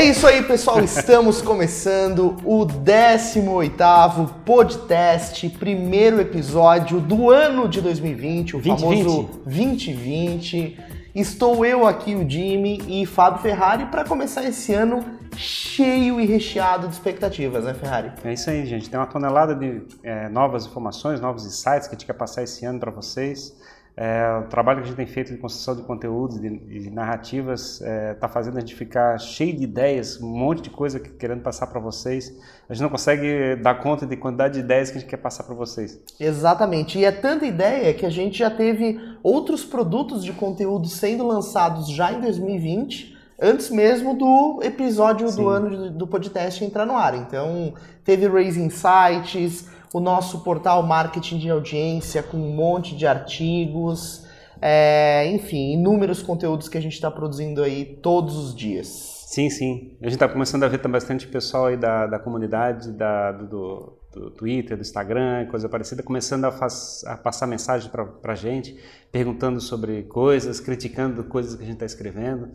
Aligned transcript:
É 0.00 0.04
isso 0.04 0.26
aí, 0.26 0.42
pessoal. 0.42 0.82
Estamos 0.82 1.42
começando 1.42 2.34
o 2.42 2.64
18º 2.64 4.30
podcast, 4.46 5.46
primeiro 5.50 6.18
episódio 6.18 7.02
do 7.02 7.28
ano 7.28 7.68
de 7.68 7.82
2020, 7.82 8.56
o 8.56 8.62
2020. 8.62 9.04
famoso 9.04 9.42
2020. 9.44 10.78
Estou 11.14 11.66
eu 11.66 11.86
aqui, 11.86 12.14
o 12.14 12.26
Jimmy 12.26 12.80
e 12.88 13.04
Fábio 13.04 13.42
Ferrari 13.42 13.84
para 13.90 14.02
começar 14.02 14.42
esse 14.42 14.72
ano 14.72 15.04
cheio 15.36 16.18
e 16.18 16.24
recheado 16.24 16.88
de 16.88 16.94
expectativas, 16.94 17.64
né, 17.64 17.74
Ferrari? 17.74 18.10
É 18.24 18.32
isso 18.32 18.48
aí, 18.48 18.64
gente. 18.64 18.88
Tem 18.88 18.98
uma 18.98 19.06
tonelada 19.06 19.54
de 19.54 19.82
é, 20.02 20.30
novas 20.30 20.64
informações, 20.64 21.20
novos 21.20 21.44
insights 21.44 21.86
que 21.86 21.94
a 21.94 21.98
gente 21.98 22.06
quer 22.06 22.14
passar 22.14 22.42
esse 22.42 22.64
ano 22.64 22.80
para 22.80 22.90
vocês. 22.90 23.54
É, 24.02 24.38
o 24.38 24.48
trabalho 24.48 24.78
que 24.78 24.84
a 24.84 24.86
gente 24.86 24.96
tem 24.96 25.06
feito 25.06 25.30
de 25.30 25.36
construção 25.36 25.76
de 25.76 25.82
conteúdos, 25.82 26.40
de, 26.40 26.48
de 26.48 26.90
narrativas, 26.90 27.82
está 28.14 28.30
fazendo 28.30 28.56
a 28.56 28.60
gente 28.60 28.74
ficar 28.74 29.18
cheio 29.18 29.54
de 29.54 29.62
ideias, 29.62 30.18
um 30.22 30.26
monte 30.26 30.62
de 30.62 30.70
coisa 30.70 30.98
que, 30.98 31.10
querendo 31.10 31.42
passar 31.42 31.66
para 31.66 31.78
vocês. 31.78 32.34
A 32.66 32.72
gente 32.72 32.82
não 32.82 32.88
consegue 32.88 33.56
dar 33.56 33.74
conta 33.74 34.06
de 34.06 34.16
quantidade 34.16 34.54
de 34.54 34.60
ideias 34.60 34.90
que 34.90 34.96
a 34.96 35.00
gente 35.02 35.10
quer 35.10 35.18
passar 35.18 35.44
para 35.44 35.54
vocês. 35.54 36.00
Exatamente. 36.18 36.98
E 36.98 37.04
é 37.04 37.12
tanta 37.12 37.44
ideia 37.44 37.92
que 37.92 38.06
a 38.06 38.08
gente 38.08 38.38
já 38.38 38.48
teve 38.48 38.98
outros 39.22 39.66
produtos 39.66 40.24
de 40.24 40.32
conteúdo 40.32 40.88
sendo 40.88 41.26
lançados 41.26 41.86
já 41.90 42.10
em 42.10 42.22
2020, 42.22 43.14
antes 43.38 43.68
mesmo 43.68 44.14
do 44.14 44.60
episódio 44.62 45.28
Sim. 45.28 45.42
do 45.42 45.48
ano 45.50 45.90
do 45.90 46.06
podcast 46.06 46.64
entrar 46.64 46.86
no 46.86 46.96
ar. 46.96 47.14
Então, 47.14 47.74
teve 48.02 48.26
Raising 48.26 48.64
Insights, 48.64 49.68
o 49.92 50.00
nosso 50.00 50.40
portal 50.40 50.82
Marketing 50.82 51.38
de 51.38 51.50
Audiência 51.50 52.22
com 52.22 52.36
um 52.36 52.54
monte 52.54 52.94
de 52.94 53.06
artigos, 53.06 54.26
é, 54.60 55.26
enfim, 55.32 55.72
inúmeros 55.72 56.22
conteúdos 56.22 56.68
que 56.68 56.78
a 56.78 56.80
gente 56.80 56.94
está 56.94 57.10
produzindo 57.10 57.62
aí 57.62 57.84
todos 57.84 58.36
os 58.36 58.54
dias. 58.54 58.86
Sim, 59.26 59.48
sim. 59.48 59.92
A 60.00 60.04
gente 60.04 60.14
está 60.14 60.28
começando 60.28 60.64
a 60.64 60.68
ver 60.68 60.78
bastante 60.88 61.26
pessoal 61.26 61.66
aí 61.66 61.76
da, 61.76 62.06
da 62.06 62.18
comunidade, 62.18 62.90
da, 62.92 63.30
do, 63.32 63.46
do, 63.46 63.98
do 64.12 64.30
Twitter, 64.32 64.76
do 64.76 64.80
Instagram, 64.80 65.46
coisa 65.46 65.68
parecida, 65.68 66.02
começando 66.02 66.44
a, 66.44 66.50
faz, 66.50 67.04
a 67.06 67.16
passar 67.16 67.46
mensagem 67.46 67.90
para 67.90 68.32
a 68.32 68.34
gente, 68.34 68.76
perguntando 69.12 69.60
sobre 69.60 70.02
coisas, 70.02 70.58
criticando 70.58 71.22
coisas 71.24 71.54
que 71.54 71.62
a 71.62 71.64
gente 71.64 71.74
está 71.74 71.86
escrevendo. 71.86 72.48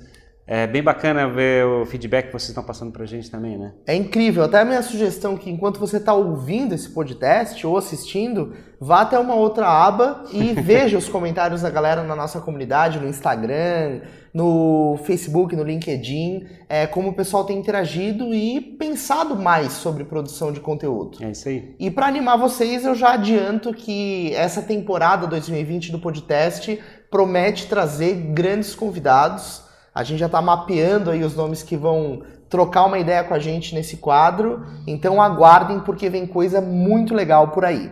É 0.48 0.68
bem 0.68 0.84
bacana 0.84 1.28
ver 1.28 1.66
o 1.66 1.86
feedback 1.88 2.28
que 2.28 2.32
vocês 2.32 2.50
estão 2.50 2.64
passando 2.64 2.92
para 2.92 3.04
a 3.04 3.08
gente 3.08 3.32
também, 3.32 3.58
né? 3.58 3.74
É 3.88 3.96
incrível. 3.96 4.44
Até 4.44 4.60
a 4.60 4.66
minha 4.66 4.84
sugestão 4.84 5.34
é 5.34 5.38
que 5.38 5.50
enquanto 5.50 5.80
você 5.80 5.98
está 5.98 6.14
ouvindo 6.14 6.76
esse 6.76 6.90
podcast 6.90 7.66
ou 7.66 7.76
assistindo, 7.76 8.54
vá 8.80 9.02
até 9.02 9.18
uma 9.18 9.34
outra 9.34 9.68
aba 9.68 10.24
e 10.32 10.54
veja 10.62 11.00
os 11.00 11.10
comentários 11.10 11.64
da 11.64 11.70
galera 11.72 12.04
na 12.04 12.16
nossa 12.16 12.40
comunidade, 12.40 13.00
no 13.00 13.08
Instagram, 13.08 14.02
no 14.32 15.00
Facebook, 15.04 15.56
no 15.56 15.64
LinkedIn, 15.64 16.46
é, 16.70 16.86
como 16.86 17.10
o 17.10 17.14
pessoal 17.14 17.44
tem 17.44 17.58
interagido 17.58 18.32
e 18.32 18.62
pensado 18.62 19.36
mais 19.36 19.72
sobre 19.72 20.04
produção 20.04 20.52
de 20.52 20.60
conteúdo. 20.60 21.24
É 21.24 21.32
isso 21.32 21.50
aí. 21.50 21.74
E 21.80 21.90
para 21.90 22.06
animar 22.06 22.38
vocês, 22.38 22.86
eu 22.86 22.94
já 22.94 23.14
adianto 23.14 23.74
que 23.74 24.32
essa 24.36 24.62
temporada 24.62 25.26
2020 25.26 25.92
do 25.92 25.98
podcast 25.98 26.80
promete 27.10 27.66
trazer 27.66 28.14
grandes 28.14 28.76
convidados. 28.76 29.65
A 29.96 30.04
gente 30.04 30.20
já 30.20 30.26
está 30.26 30.42
mapeando 30.42 31.10
aí 31.10 31.24
os 31.24 31.38
nomes 31.38 31.64
que 31.64 31.78
vão 31.78 32.22
trocar 32.50 32.84
uma 32.84 33.00
ideia 33.00 33.24
com 33.24 33.34
a 33.34 33.40
gente 33.40 33.74
nesse 33.74 33.96
quadro. 33.96 34.66
Então 34.86 35.22
aguardem 35.22 35.80
porque 35.80 36.10
vem 36.10 36.28
coisa 36.28 36.60
muito 36.60 37.16
legal 37.16 37.48
por 37.48 37.64
aí. 37.64 37.90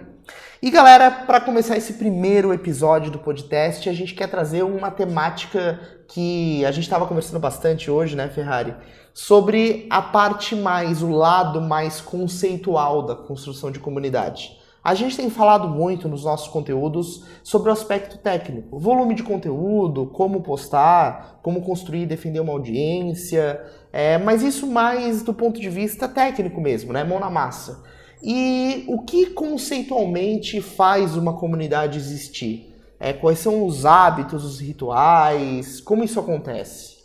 E 0.62 0.70
galera, 0.70 1.10
para 1.10 1.42
começar 1.42 1.78
esse 1.78 1.94
primeiro 1.94 2.54
episódio 2.54 3.10
do 3.10 3.20
podcast, 3.20 3.90
a 3.90 3.94
gente 3.94 4.14
quer 4.14 4.28
trazer 4.28 4.64
uma 4.64 4.92
temática 4.92 5.80
que 6.08 6.64
a 6.66 6.72
gente 6.72 6.84
estava 6.84 7.06
conversando 7.06 7.40
bastante 7.40 7.90
hoje, 7.90 8.16
né, 8.16 8.30
Ferrari? 8.30 8.76
Sobre 9.14 9.88
a 9.90 10.02
parte 10.02 10.56
mais, 10.56 11.02
o 11.02 11.10
lado 11.10 11.62
mais 11.62 12.02
conceitual 12.02 13.06
da 13.06 13.16
construção 13.16 13.72
de 13.72 13.80
comunidade. 13.80 14.58
A 14.84 14.94
gente 14.94 15.16
tem 15.16 15.30
falado 15.30 15.70
muito 15.70 16.10
nos 16.10 16.26
nossos 16.26 16.50
conteúdos 16.50 17.24
sobre 17.42 17.70
o 17.70 17.72
aspecto 17.72 18.18
técnico, 18.18 18.78
volume 18.78 19.16
de 19.16 19.24
conteúdo, 19.24 20.08
como 20.08 20.42
postar, 20.42 21.40
como 21.42 21.62
construir 21.62 22.02
e 22.02 22.06
defender 22.06 22.42
uma 22.42 22.52
audiência, 22.52 23.64
é, 23.94 24.18
mas 24.18 24.44
isso 24.44 24.68
mais 24.68 25.24
do 25.24 25.34
ponto 25.34 25.62
de 25.62 25.70
vista 25.70 26.06
técnico 26.10 26.60
mesmo, 26.60 26.92
né? 26.92 27.02
Mão 27.02 27.18
na 27.18 27.30
massa. 27.30 27.82
E 28.22 28.84
o 28.88 29.02
que 29.04 29.28
conceitualmente 29.28 30.60
faz 30.60 31.16
uma 31.16 31.34
comunidade 31.38 31.98
existir? 31.98 32.76
É, 33.00 33.14
quais 33.14 33.40
são 33.40 33.66
os 33.66 33.86
hábitos, 33.86 34.44
os 34.44 34.60
rituais? 34.60 35.80
Como 35.80 36.04
isso 36.04 36.20
acontece? 36.20 37.04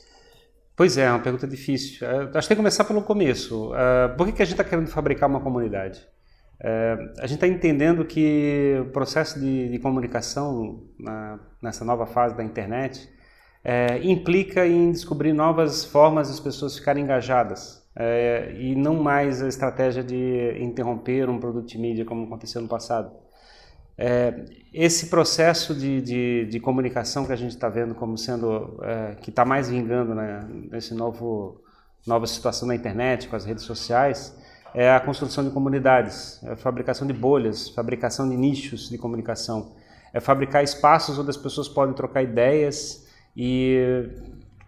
Pois 0.75 0.97
é, 0.97 1.07
é 1.07 1.11
uma 1.11 1.19
pergunta 1.19 1.47
difícil. 1.47 2.07
Uh, 2.07 2.37
acho 2.37 2.47
que 2.47 2.49
tem 2.49 2.57
que 2.57 2.57
começar 2.57 2.85
pelo 2.85 3.03
começo. 3.03 3.73
Uh, 3.73 4.17
por 4.17 4.27
que, 4.27 4.33
que 4.33 4.43
a 4.43 4.45
gente 4.45 4.55
está 4.55 4.65
querendo 4.65 4.89
fabricar 4.89 5.29
uma 5.29 5.41
comunidade? 5.41 6.01
Uh, 6.61 7.13
a 7.19 7.27
gente 7.27 7.35
está 7.35 7.47
entendendo 7.47 8.05
que 8.05 8.77
o 8.81 8.87
processo 8.87 9.39
de, 9.39 9.69
de 9.69 9.79
comunicação 9.79 10.83
na, 10.99 11.39
nessa 11.63 11.85
nova 11.85 12.07
fase 12.07 12.37
da 12.37 12.45
internet 12.45 13.09
implica 14.03 14.67
em 14.67 14.91
descobrir 14.91 15.35
novas 15.35 15.85
formas 15.85 16.29
das 16.29 16.41
pessoas 16.41 16.79
ficarem 16.79 17.05
engajadas 17.05 17.87
e 18.57 18.75
não 18.75 18.95
mais 18.95 19.43
a 19.43 19.49
estratégia 19.49 20.03
de 20.03 20.57
interromper 20.59 21.29
um 21.29 21.39
produto 21.39 21.67
de 21.67 21.77
mídia 21.77 22.03
como 22.03 22.25
aconteceu 22.25 22.63
no 22.63 22.69
passado. 22.69 23.11
É, 24.01 24.45
esse 24.73 25.09
processo 25.09 25.75
de, 25.75 26.01
de, 26.01 26.47
de, 26.47 26.61
comunicação 26.61 27.27
que 27.27 27.33
a 27.33 27.37
gente 27.37 27.51
está 27.51 27.69
vendo 27.69 27.97
como 27.97 28.17
sendo 28.17 28.79
é, 28.85 29.17
que 29.17 29.31
está 29.31 29.45
mais 29.45 29.69
vingando 29.69 30.15
né, 30.15 30.47
nesse 30.71 30.95
novo 30.95 31.61
nova 32.07 32.25
situação 32.29 32.69
na 32.69 32.77
internet 32.77 33.27
com 33.27 33.35
as 33.35 33.45
redes 33.45 33.65
sociais 33.65 34.39
é 34.75 34.91
a 34.91 35.01
construção 35.01 35.45
de 35.45 35.51
comunidades, 35.51 36.41
é 36.45 36.53
a 36.53 36.57
fabricação 36.57 37.07
de 37.07 37.13
bolhas, 37.13 37.69
fabricação 37.71 38.29
de 38.29 38.37
nichos 38.37 38.89
de 38.89 38.99
comunicação, 38.99 39.73
é 40.13 40.21
fabricar 40.21 40.63
espaços 40.63 41.19
onde 41.19 41.31
as 41.31 41.37
pessoas 41.37 41.69
podem 41.69 41.95
trocar 41.95 42.23
ideias 42.23 43.07
e 43.37 44.09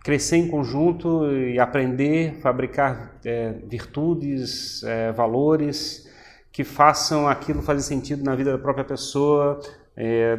crescer 0.03 0.37
em 0.37 0.49
conjunto 0.49 1.27
e 1.31 1.59
aprender, 1.59 2.39
fabricar 2.41 3.19
é, 3.25 3.53
virtudes, 3.69 4.83
é, 4.83 5.13
valores 5.13 6.09
que 6.53 6.65
façam 6.65 7.29
aquilo 7.29 7.63
fazer 7.63 7.83
sentido 7.83 8.25
na 8.25 8.35
vida 8.35 8.53
da 8.53 8.59
própria 8.59 8.85
pessoa, 8.85 9.61
é, 9.97 10.39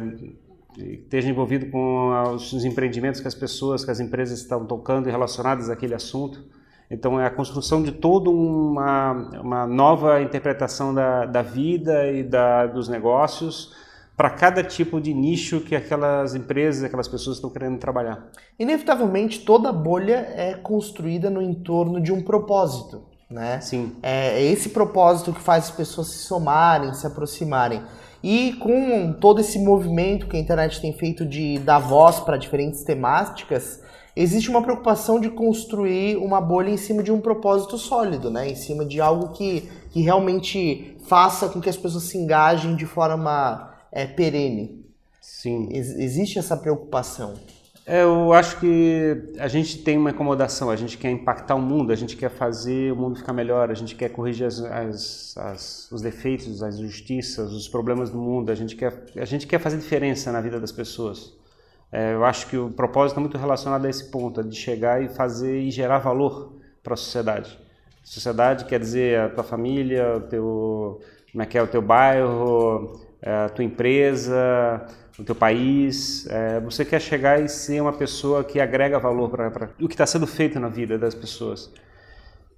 esteja 0.76 1.28
envolvido 1.28 1.66
com 1.66 2.10
os 2.34 2.64
empreendimentos 2.64 3.20
que 3.20 3.28
as 3.28 3.34
pessoas, 3.34 3.84
que 3.84 3.90
as 3.90 4.00
empresas 4.00 4.40
estão 4.40 4.66
tocando 4.66 5.08
e 5.08 5.12
relacionadas 5.12 5.70
àquele 5.70 5.94
assunto. 5.94 6.44
Então 6.92 7.18
é 7.18 7.26
a 7.26 7.30
construção 7.30 7.82
de 7.82 7.90
toda 7.90 8.30
uma, 8.30 9.12
uma 9.40 9.66
nova 9.66 10.20
interpretação 10.20 10.94
da, 10.94 11.24
da 11.24 11.42
vida 11.42 12.06
e 12.12 12.22
da, 12.22 12.66
dos 12.66 12.88
negócios 12.88 13.74
para 14.16 14.28
cada 14.28 14.62
tipo 14.62 15.00
de 15.00 15.14
nicho 15.14 15.60
que 15.60 15.74
aquelas 15.74 16.34
empresas, 16.34 16.84
aquelas 16.84 17.08
pessoas 17.08 17.38
estão 17.38 17.50
querendo 17.50 17.78
trabalhar. 17.78 18.28
Inevitavelmente 18.58 19.40
toda 19.40 19.72
bolha 19.72 20.32
é 20.36 20.54
construída 20.54 21.30
no 21.30 21.40
entorno 21.40 22.00
de 22.00 22.12
um 22.12 22.22
propósito 22.22 23.10
né? 23.32 23.60
Sim. 23.60 23.92
É 24.02 24.40
esse 24.42 24.68
propósito 24.68 25.32
que 25.32 25.40
faz 25.40 25.64
as 25.64 25.70
pessoas 25.70 26.08
se 26.08 26.18
somarem, 26.18 26.92
se 26.94 27.06
aproximarem. 27.06 27.82
E 28.22 28.52
com 28.60 29.12
todo 29.14 29.40
esse 29.40 29.58
movimento 29.58 30.28
que 30.28 30.36
a 30.36 30.40
internet 30.40 30.80
tem 30.80 30.92
feito 30.92 31.24
de 31.26 31.58
dar 31.58 31.80
voz 31.80 32.20
para 32.20 32.36
diferentes 32.36 32.84
temáticas, 32.84 33.82
existe 34.14 34.50
uma 34.50 34.62
preocupação 34.62 35.18
de 35.20 35.30
construir 35.30 36.16
uma 36.16 36.40
bolha 36.40 36.70
em 36.70 36.76
cima 36.76 37.02
de 37.02 37.10
um 37.10 37.20
propósito 37.20 37.78
sólido, 37.78 38.30
né? 38.30 38.50
Em 38.50 38.54
cima 38.54 38.84
de 38.84 39.00
algo 39.00 39.28
que, 39.28 39.68
que 39.90 40.02
realmente 40.02 40.96
faça 41.06 41.48
com 41.48 41.60
que 41.60 41.68
as 41.68 41.76
pessoas 41.76 42.04
se 42.04 42.18
engajem 42.18 42.76
de 42.76 42.86
forma 42.86 43.74
é, 43.90 44.06
perene. 44.06 44.84
Sim. 45.20 45.68
Ex 45.70 45.90
existe 45.90 46.38
essa 46.38 46.56
preocupação. 46.56 47.34
É, 47.84 48.02
eu 48.04 48.32
acho 48.32 48.60
que 48.60 49.34
a 49.38 49.48
gente 49.48 49.78
tem 49.78 49.98
uma 49.98 50.10
incomodação, 50.10 50.70
a 50.70 50.76
gente 50.76 50.96
quer 50.96 51.10
impactar 51.10 51.56
o 51.56 51.60
mundo, 51.60 51.92
a 51.92 51.96
gente 51.96 52.16
quer 52.16 52.30
fazer 52.30 52.92
o 52.92 52.96
mundo 52.96 53.18
ficar 53.18 53.32
melhor, 53.32 53.70
a 53.70 53.74
gente 53.74 53.96
quer 53.96 54.08
corrigir 54.08 54.46
as, 54.46 54.60
as, 54.60 55.36
as, 55.36 55.90
os 55.90 56.00
defeitos, 56.00 56.62
as 56.62 56.76
injustiças, 56.76 57.52
os 57.52 57.68
problemas 57.68 58.08
do 58.08 58.18
mundo, 58.18 58.50
a 58.50 58.54
gente 58.54 58.76
quer, 58.76 59.06
a 59.16 59.24
gente 59.24 59.48
quer 59.48 59.58
fazer 59.58 59.78
diferença 59.78 60.30
na 60.30 60.40
vida 60.40 60.60
das 60.60 60.70
pessoas. 60.70 61.32
É, 61.92 62.14
eu 62.14 62.24
acho 62.24 62.46
que 62.46 62.56
o 62.56 62.70
propósito 62.70 63.18
é 63.18 63.20
muito 63.20 63.36
relacionado 63.36 63.84
a 63.84 63.90
esse 63.90 64.10
ponto, 64.10 64.42
de 64.42 64.56
chegar 64.56 65.02
e 65.02 65.08
fazer 65.08 65.60
e 65.60 65.70
gerar 65.70 65.98
valor 65.98 66.54
para 66.82 66.94
a 66.94 66.96
sociedade. 66.96 67.58
Sociedade 68.02 68.64
quer 68.64 68.80
dizer 68.80 69.20
a 69.20 69.28
tua 69.28 69.44
família, 69.44 70.16
o 70.16 70.20
teu, 70.22 71.00
como 71.30 71.42
é 71.42 71.46
que 71.46 71.58
é, 71.58 71.62
o 71.62 71.66
teu 71.66 71.82
bairro, 71.82 73.00
a 73.22 73.48
tua 73.50 73.64
empresa, 73.64 74.86
o 75.18 75.22
teu 75.22 75.34
país. 75.34 76.26
É, 76.28 76.58
você 76.60 76.84
quer 76.84 77.00
chegar 77.00 77.40
e 77.40 77.48
ser 77.48 77.80
uma 77.80 77.92
pessoa 77.92 78.42
que 78.42 78.58
agrega 78.58 78.98
valor 78.98 79.30
para 79.30 79.70
o 79.80 79.86
que 79.86 79.94
está 79.94 80.06
sendo 80.06 80.26
feito 80.26 80.58
na 80.58 80.68
vida 80.68 80.98
das 80.98 81.14
pessoas. 81.14 81.70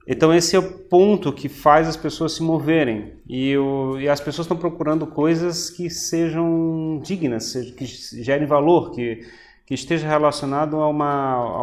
Então 0.06 0.34
esse 0.34 0.54
é 0.54 0.58
o 0.58 0.62
ponto 0.62 1.32
que 1.32 1.48
faz 1.48 1.88
as 1.88 1.96
pessoas 1.96 2.32
se 2.32 2.42
moverem. 2.42 3.14
E, 3.28 3.56
o, 3.56 3.98
e 3.98 4.08
as 4.08 4.20
pessoas 4.20 4.44
estão 4.44 4.56
procurando 4.56 5.06
coisas 5.06 5.70
que 5.70 5.88
sejam 5.88 7.00
dignas, 7.02 7.54
que 7.76 7.86
gerem 8.22 8.46
valor, 8.46 8.90
que, 8.90 9.20
que 9.64 9.74
esteja 9.74 10.06
relacionado 10.06 10.76
a 10.76 10.88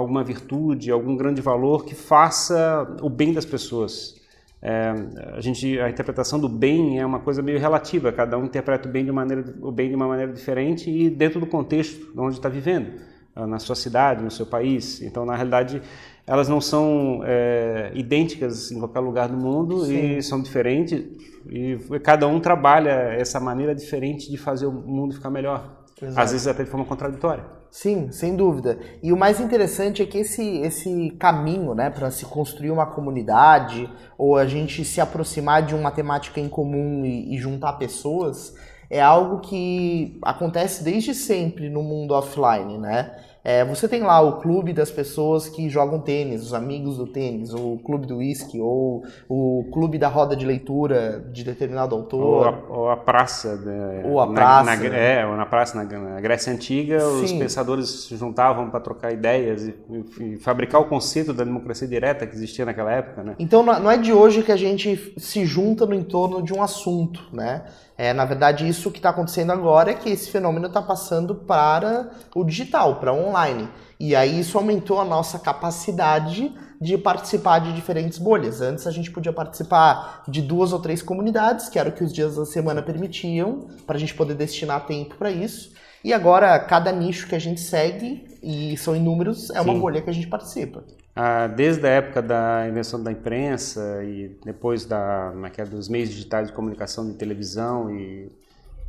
uma 0.01 0.23
virtude, 0.23 0.89
algum 0.89 1.15
grande 1.15 1.39
valor 1.39 1.85
que 1.85 1.93
faça 1.93 2.97
o 3.01 3.09
bem 3.09 3.31
das 3.31 3.45
pessoas. 3.45 4.19
É, 4.63 4.93
a 5.35 5.41
gente 5.41 5.79
a 5.79 5.89
interpretação 5.89 6.39
do 6.39 6.47
bem 6.47 6.99
é 6.99 7.05
uma 7.05 7.19
coisa 7.19 7.41
meio 7.41 7.59
relativa. 7.59 8.11
Cada 8.11 8.37
um 8.37 8.45
interpreta 8.45 8.87
o 8.87 8.91
bem 8.91 9.05
de 9.05 9.11
maneira 9.11 9.43
o 9.61 9.71
bem 9.71 9.89
de 9.89 9.95
uma 9.95 10.07
maneira 10.07 10.31
diferente 10.31 10.89
e 10.89 11.09
dentro 11.09 11.39
do 11.39 11.47
contexto 11.47 12.11
onde 12.15 12.35
está 12.35 12.49
vivendo 12.49 13.10
na 13.35 13.59
sua 13.59 13.75
cidade 13.75 14.23
no 14.23 14.31
seu 14.31 14.45
país 14.45 15.01
então 15.01 15.25
na 15.25 15.35
realidade 15.35 15.81
elas 16.27 16.47
não 16.47 16.61
são 16.61 17.21
é, 17.23 17.91
idênticas 17.93 18.71
em 18.71 18.79
qualquer 18.79 18.99
lugar 18.99 19.27
do 19.27 19.37
mundo 19.37 19.85
Sim. 19.85 20.17
e 20.17 20.23
são 20.23 20.41
diferentes 20.41 21.03
e 21.49 21.77
cada 22.03 22.27
um 22.27 22.39
trabalha 22.39 22.89
essa 22.89 23.39
maneira 23.39 23.73
diferente 23.73 24.29
de 24.29 24.37
fazer 24.37 24.65
o 24.65 24.71
mundo 24.71 25.13
ficar 25.13 25.29
melhor 25.29 25.83
Exato. 26.01 26.19
às 26.19 26.31
vezes 26.31 26.47
até 26.47 26.63
de 26.63 26.69
forma 26.69 26.85
contraditória 26.85 27.61
Sim, 27.71 28.11
sem 28.11 28.35
dúvida. 28.35 28.77
E 29.01 29.13
o 29.13 29.17
mais 29.17 29.39
interessante 29.39 30.01
é 30.01 30.05
que 30.05 30.17
esse, 30.17 30.57
esse 30.57 31.11
caminho 31.11 31.73
né, 31.73 31.89
para 31.89 32.11
se 32.11 32.25
construir 32.25 32.69
uma 32.69 32.85
comunidade 32.85 33.89
ou 34.17 34.35
a 34.35 34.45
gente 34.45 34.83
se 34.83 34.99
aproximar 34.99 35.65
de 35.65 35.73
uma 35.73 35.89
temática 35.89 36.41
em 36.41 36.49
comum 36.49 37.05
e, 37.05 37.33
e 37.33 37.37
juntar 37.37 37.73
pessoas 37.73 38.53
é 38.91 39.01
algo 39.01 39.39
que 39.39 40.19
acontece 40.21 40.83
desde 40.83 41.15
sempre 41.15 41.69
no 41.69 41.81
mundo 41.81 42.13
offline, 42.13 42.77
né? 42.77 43.15
É, 43.43 43.65
você 43.65 43.87
tem 43.87 44.01
lá 44.01 44.21
o 44.21 44.39
clube 44.39 44.71
das 44.71 44.91
pessoas 44.91 45.49
que 45.49 45.67
jogam 45.67 45.99
tênis, 45.99 46.43
os 46.43 46.53
amigos 46.53 46.97
do 46.97 47.07
tênis, 47.07 47.51
o 47.53 47.79
clube 47.83 48.05
do 48.05 48.17
whisky, 48.17 48.59
ou 48.59 49.03
o 49.27 49.67
clube 49.73 49.97
da 49.97 50.07
roda 50.07 50.35
de 50.35 50.45
leitura 50.45 51.25
de 51.31 51.43
determinado 51.43 51.95
autor. 51.95 52.21
Ou 52.21 52.43
a, 52.43 52.63
ou 52.69 52.89
a 52.91 52.97
praça. 52.97 53.57
De, 53.57 54.07
ou 54.07 54.19
a 54.19 54.27
na, 54.27 54.33
praça. 54.33 54.75
Na, 54.75 54.95
é, 54.95 55.25
ou 55.25 55.35
na 55.35 55.45
praça, 55.45 55.83
na, 55.83 55.99
na 55.99 56.21
Grécia 56.21 56.53
Antiga, 56.53 56.99
Sim. 56.99 57.23
os 57.23 57.31
pensadores 57.33 57.89
se 58.05 58.15
juntavam 58.15 58.69
para 58.69 58.79
trocar 58.79 59.11
ideias 59.11 59.63
e, 59.63 59.75
e, 60.19 60.37
fabricar 60.37 60.79
o 60.79 60.85
conceito 60.85 61.33
da 61.33 61.43
democracia 61.43 61.87
direta 61.87 62.27
que 62.27 62.35
existia 62.35 62.65
naquela 62.65 62.91
época, 62.91 63.23
né? 63.23 63.35
Então 63.39 63.63
não 63.63 63.89
é 63.89 63.97
de 63.97 64.13
hoje 64.13 64.43
que 64.43 64.51
a 64.51 64.57
gente 64.57 65.13
se 65.17 65.45
junta 65.45 65.85
no 65.85 65.95
entorno 65.95 66.43
de 66.43 66.53
um 66.53 66.61
assunto, 66.61 67.23
né? 67.33 67.63
É, 68.01 68.13
na 68.13 68.25
verdade, 68.25 68.67
isso 68.67 68.89
que 68.89 68.97
está 68.97 69.11
acontecendo 69.11 69.51
agora 69.51 69.91
é 69.91 69.93
que 69.93 70.09
esse 70.09 70.31
fenômeno 70.31 70.65
está 70.65 70.81
passando 70.81 71.35
para 71.35 72.09
o 72.33 72.43
digital, 72.43 72.95
para 72.95 73.13
o 73.13 73.30
online. 73.31 73.67
E 73.99 74.15
aí 74.15 74.39
isso 74.39 74.57
aumentou 74.57 74.99
a 74.99 75.05
nossa 75.05 75.39
capacidade 75.39 76.53
de 76.81 76.97
participar 76.97 77.59
de 77.59 77.73
diferentes 77.73 78.17
bolhas. 78.17 78.61
Antes 78.61 78.87
a 78.87 78.91
gente 78.91 79.11
podia 79.11 79.31
participar 79.31 80.23
de 80.27 80.41
duas 80.41 80.73
ou 80.73 80.79
três 80.79 81.01
comunidades, 81.01 81.69
que 81.69 81.77
era 81.79 81.89
o 81.89 81.91
que 81.91 82.03
os 82.03 82.11
dias 82.11 82.35
da 82.35 82.45
semana 82.45 82.81
permitiam, 82.81 83.67
para 83.85 83.95
a 83.95 83.99
gente 83.99 84.15
poder 84.15 84.33
destinar 84.33 84.85
tempo 84.85 85.15
para 85.15 85.31
isso. 85.31 85.71
E 86.03 86.11
agora, 86.11 86.57
cada 86.59 86.91
nicho 86.91 87.27
que 87.27 87.35
a 87.35 87.39
gente 87.39 87.61
segue, 87.61 88.25
e 88.41 88.75
são 88.77 88.95
inúmeros, 88.95 89.51
é 89.51 89.61
uma 89.61 89.73
Sim. 89.73 89.79
bolha 89.79 90.01
que 90.01 90.09
a 90.09 90.13
gente 90.13 90.27
participa. 90.27 90.83
Ah, 91.15 91.45
desde 91.45 91.85
a 91.85 91.89
época 91.89 92.21
da 92.21 92.67
invenção 92.67 93.03
da 93.03 93.11
imprensa 93.11 94.03
e 94.03 94.35
depois 94.43 94.85
da, 94.85 95.31
é 95.57 95.65
dos 95.65 95.87
meios 95.89 96.09
digitais 96.09 96.47
de 96.47 96.53
comunicação, 96.53 97.05
de 97.05 97.13
televisão 97.13 97.91
e, 97.91 98.31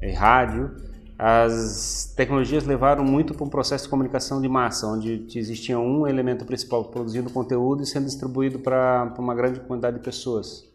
e 0.00 0.12
rádio, 0.12 0.70
as 1.24 2.12
tecnologias 2.16 2.64
levaram 2.64 3.04
muito 3.04 3.32
para 3.32 3.44
um 3.44 3.48
processo 3.48 3.84
de 3.84 3.90
comunicação 3.90 4.42
de 4.42 4.48
massa, 4.48 4.88
onde 4.88 5.24
existia 5.36 5.78
um 5.78 6.04
elemento 6.04 6.44
principal 6.44 6.86
produzindo 6.86 7.30
conteúdo 7.30 7.84
e 7.84 7.86
sendo 7.86 8.06
distribuído 8.06 8.58
para 8.58 9.14
uma 9.16 9.32
grande 9.32 9.60
quantidade 9.60 9.98
de 9.98 10.02
pessoas. 10.02 10.68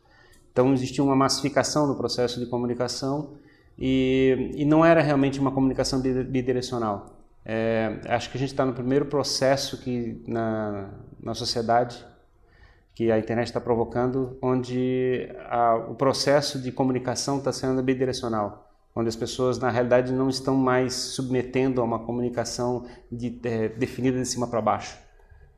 Então 0.50 0.74
existia 0.74 1.04
uma 1.04 1.18
massificação 1.18 1.86
no 1.86 1.96
processo 1.96 2.40
de 2.40 2.46
comunicação 2.46 3.34
e, 3.78 4.54
e 4.56 4.64
não 4.64 4.86
era 4.86 5.02
realmente 5.02 5.38
uma 5.38 5.52
comunicação 5.52 6.00
bidirecional. 6.00 7.18
É, 7.44 8.00
acho 8.08 8.32
que 8.32 8.38
a 8.38 8.40
gente 8.40 8.52
está 8.54 8.66
no 8.66 8.72
primeiro 8.72 9.06
processo 9.06 9.82
que 9.82 10.24
na, 10.26 10.92
na 11.22 11.34
sociedade 11.34 12.06
que 12.96 13.12
a 13.12 13.20
internet 13.20 13.48
está 13.48 13.60
provocando, 13.60 14.38
onde 14.42 15.30
a, 15.50 15.76
o 15.76 15.96
processo 15.96 16.58
de 16.58 16.72
comunicação 16.72 17.40
está 17.40 17.52
sendo 17.52 17.84
bidirecional, 17.84 18.67
onde 18.98 19.10
as 19.10 19.16
pessoas 19.16 19.60
na 19.60 19.70
realidade 19.70 20.12
não 20.12 20.28
estão 20.28 20.56
mais 20.56 20.94
submetendo 20.94 21.80
a 21.80 21.84
uma 21.84 22.00
comunicação 22.00 22.86
de, 23.12 23.40
é, 23.44 23.70
definida 23.70 24.18
de 24.18 24.26
cima 24.26 24.48
para 24.48 24.60
baixo. 24.60 24.98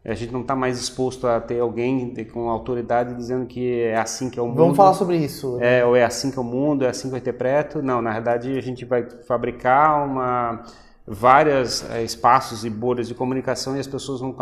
A 0.04 0.14
gente 0.14 0.32
não 0.34 0.42
está 0.42 0.56
mais 0.56 0.80
exposto 0.80 1.26
a 1.28 1.40
ter 1.40 1.60
alguém 1.60 2.14
com 2.34 2.50
autoridade 2.50 3.14
dizendo 3.16 3.46
que 3.46 3.82
é 3.82 3.98
assim 3.98 4.30
que 4.30 4.40
é 4.40 4.42
o 4.42 4.48
mundo. 4.48 4.58
Vamos 4.58 4.78
falar 4.78 4.94
sobre 4.94 5.18
isso. 5.18 5.58
Né? 5.58 5.80
É, 5.80 5.86
ou 5.86 5.96
é 5.96 6.04
assim 6.04 6.32
que 6.32 6.38
é 6.38 6.42
o 6.42 6.44
mundo, 6.44 6.84
é 6.84 6.90
assim 6.90 7.10
que 7.10 7.16
eu 7.16 7.20
interpreto. 7.20 7.82
Não, 7.82 8.02
na 8.02 8.10
realidade 8.12 8.58
a 8.58 8.62
gente 8.62 8.84
vai 8.84 9.08
fabricar 9.26 10.06
uma 10.06 10.64
vários 11.12 11.90
é, 11.90 12.04
espaços 12.04 12.64
e 12.64 12.70
bolhas 12.70 13.08
de 13.08 13.16
comunicação 13.16 13.76
e 13.76 13.80
as 13.80 13.88
pessoas 13.88 14.20
vão 14.20 14.36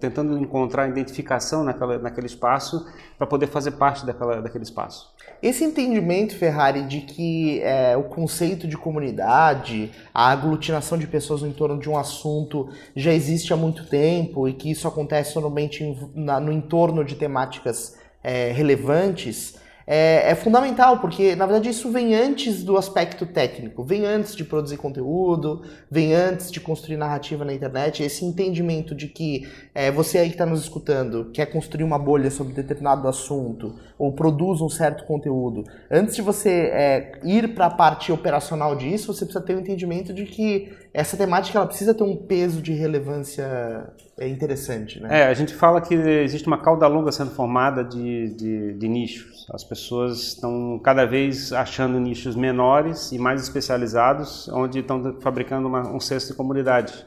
tentando 0.00 0.38
encontrar 0.38 0.88
identificação 0.88 1.62
naquela, 1.62 1.98
naquele 1.98 2.26
espaço 2.26 2.86
para 3.18 3.26
poder 3.26 3.48
fazer 3.48 3.72
parte 3.72 4.06
daquela, 4.06 4.40
daquele 4.40 4.64
espaço. 4.64 5.14
Esse 5.42 5.64
entendimento, 5.64 6.34
Ferrari, 6.36 6.82
de 6.82 7.02
que 7.02 7.60
é, 7.60 7.96
o 7.96 8.04
conceito 8.04 8.66
de 8.66 8.76
comunidade, 8.76 9.90
a 10.12 10.30
aglutinação 10.30 10.96
de 10.96 11.06
pessoas 11.06 11.42
em 11.42 11.52
torno 11.52 11.78
de 11.78 11.88
um 11.88 11.96
assunto 11.96 12.68
já 12.94 13.12
existe 13.12 13.52
há 13.52 13.56
muito 13.56 13.86
tempo 13.86 14.48
e 14.48 14.54
que 14.54 14.70
isso 14.70 14.88
acontece 14.88 15.34
normalmente 15.34 15.84
no 16.14 16.52
entorno 16.52 17.04
de 17.04 17.14
temáticas 17.14 17.96
é, 18.22 18.50
relevantes, 18.50 19.56
é, 19.86 20.32
é, 20.32 20.34
fundamental, 20.34 20.98
porque 20.98 21.36
na 21.36 21.46
verdade 21.46 21.70
isso 21.70 21.90
vem 21.92 22.14
antes 22.14 22.64
do 22.64 22.76
aspecto 22.76 23.24
técnico, 23.24 23.84
vem 23.84 24.04
antes 24.04 24.34
de 24.34 24.44
produzir 24.44 24.76
conteúdo, 24.78 25.62
vem 25.88 26.12
antes 26.12 26.50
de 26.50 26.58
construir 26.58 26.96
narrativa 26.96 27.44
na 27.44 27.54
internet. 27.54 28.02
Esse 28.02 28.24
entendimento 28.24 28.94
de 28.94 29.06
que 29.06 29.46
é, 29.72 29.90
você 29.92 30.18
aí 30.18 30.28
que 30.28 30.34
está 30.34 30.44
nos 30.44 30.62
escutando 30.62 31.30
quer 31.32 31.46
construir 31.46 31.84
uma 31.84 31.98
bolha 31.98 32.30
sobre 32.30 32.52
determinado 32.52 33.06
assunto 33.06 33.76
ou 33.96 34.12
produz 34.12 34.60
um 34.60 34.68
certo 34.68 35.04
conteúdo, 35.04 35.62
antes 35.88 36.16
de 36.16 36.22
você 36.22 36.50
é, 36.50 37.20
ir 37.22 37.54
para 37.54 37.66
a 37.66 37.70
parte 37.70 38.10
operacional 38.10 38.74
disso, 38.74 39.14
você 39.14 39.24
precisa 39.24 39.44
ter 39.44 39.54
um 39.54 39.60
entendimento 39.60 40.12
de 40.12 40.24
que 40.24 40.72
essa 40.92 41.16
temática 41.16 41.58
ela 41.58 41.66
precisa 41.66 41.94
ter 41.94 42.02
um 42.02 42.16
peso 42.16 42.60
de 42.60 42.72
relevância 42.72 43.88
é 44.18 44.26
interessante, 44.26 44.98
né? 44.98 45.20
É, 45.20 45.26
a 45.26 45.34
gente 45.34 45.52
fala 45.54 45.80
que 45.80 45.94
existe 45.94 46.46
uma 46.46 46.56
cauda 46.56 46.86
longa 46.86 47.12
sendo 47.12 47.32
formada 47.32 47.84
de, 47.84 48.30
de, 48.30 48.72
de 48.72 48.88
nichos. 48.88 49.46
As 49.52 49.62
pessoas 49.62 50.28
estão 50.28 50.80
cada 50.82 51.04
vez 51.04 51.52
achando 51.52 52.00
nichos 52.00 52.34
menores 52.34 53.12
e 53.12 53.18
mais 53.18 53.42
especializados, 53.42 54.48
onde 54.48 54.78
estão 54.78 55.20
fabricando 55.20 55.68
uma, 55.68 55.86
um 55.88 56.00
cesto 56.00 56.30
de 56.30 56.34
comunidade. 56.34 57.06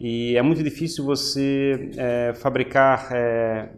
E 0.00 0.36
é 0.36 0.42
muito 0.42 0.62
difícil 0.62 1.04
você 1.04 1.90
é, 1.98 2.32
fabricar 2.34 3.08
é, 3.12 3.68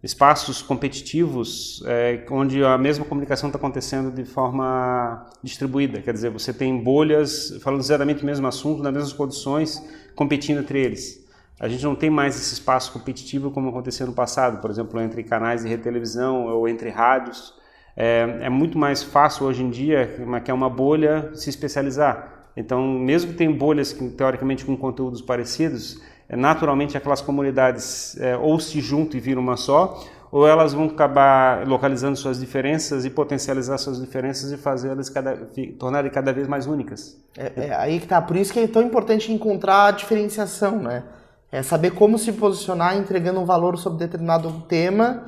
espaços 0.00 0.62
competitivos 0.62 1.82
é, 1.84 2.24
onde 2.30 2.62
a 2.62 2.78
mesma 2.78 3.04
comunicação 3.04 3.48
está 3.48 3.58
acontecendo 3.58 4.12
de 4.12 4.24
forma 4.24 5.26
distribuída. 5.42 6.00
Quer 6.00 6.12
dizer, 6.12 6.30
você 6.30 6.52
tem 6.52 6.78
bolhas 6.78 7.58
falando 7.60 7.80
exatamente 7.80 8.22
o 8.22 8.26
mesmo 8.26 8.46
assunto, 8.46 8.84
nas 8.84 8.92
mesmas 8.92 9.12
condições, 9.12 9.82
competindo 10.14 10.60
entre 10.60 10.80
eles. 10.80 11.26
A 11.60 11.68
gente 11.68 11.82
não 11.84 11.94
tem 11.94 12.08
mais 12.08 12.36
esse 12.36 12.54
espaço 12.54 12.92
competitivo 12.92 13.50
como 13.50 13.68
acontecia 13.68 14.06
no 14.06 14.12
passado, 14.12 14.60
por 14.60 14.70
exemplo, 14.70 15.00
entre 15.00 15.24
canais 15.24 15.64
de 15.64 15.76
televisão 15.78 16.46
ou 16.46 16.68
entre 16.68 16.88
rádios. 16.88 17.54
É, 17.96 18.38
é 18.42 18.48
muito 18.48 18.78
mais 18.78 19.02
fácil 19.02 19.46
hoje 19.46 19.64
em 19.64 19.70
dia, 19.70 20.08
que 20.44 20.50
é 20.50 20.54
uma 20.54 20.70
bolha, 20.70 21.30
se 21.34 21.50
especializar. 21.50 22.38
Então, 22.56 22.86
mesmo 22.86 23.32
que 23.32 23.38
tenham 23.38 23.52
bolhas 23.52 23.92
que, 23.92 24.08
teoricamente 24.10 24.64
com 24.64 24.76
conteúdos 24.76 25.20
parecidos, 25.20 26.00
é, 26.28 26.36
naturalmente 26.36 26.96
aquelas 26.96 27.20
comunidades 27.20 28.16
é, 28.20 28.36
ou 28.36 28.60
se 28.60 28.80
juntam 28.80 29.16
e 29.16 29.20
viram 29.20 29.42
uma 29.42 29.56
só, 29.56 30.04
ou 30.30 30.46
elas 30.46 30.74
vão 30.74 30.86
acabar 30.86 31.66
localizando 31.66 32.16
suas 32.16 32.38
diferenças 32.38 33.04
e 33.04 33.10
potencializar 33.10 33.78
suas 33.78 34.00
diferenças 34.00 34.52
e 34.52 34.56
fazê-las 34.56 35.08
cada, 35.08 35.48
tornarem 35.78 36.10
cada 36.10 36.32
vez 36.32 36.46
mais 36.46 36.66
únicas. 36.66 37.18
É, 37.36 37.68
é, 37.68 37.74
aí 37.74 37.98
que 37.98 38.06
tá. 38.06 38.20
Por 38.20 38.36
isso 38.36 38.52
que 38.52 38.60
é 38.60 38.66
tão 38.66 38.82
importante 38.82 39.32
encontrar 39.32 39.86
a 39.86 39.90
diferenciação, 39.90 40.78
né? 40.78 41.02
É 41.50 41.62
saber 41.62 41.92
como 41.92 42.18
se 42.18 42.32
posicionar 42.32 42.96
entregando 42.96 43.40
um 43.40 43.44
valor 43.44 43.78
sobre 43.78 43.98
determinado 43.98 44.50
tema 44.68 45.24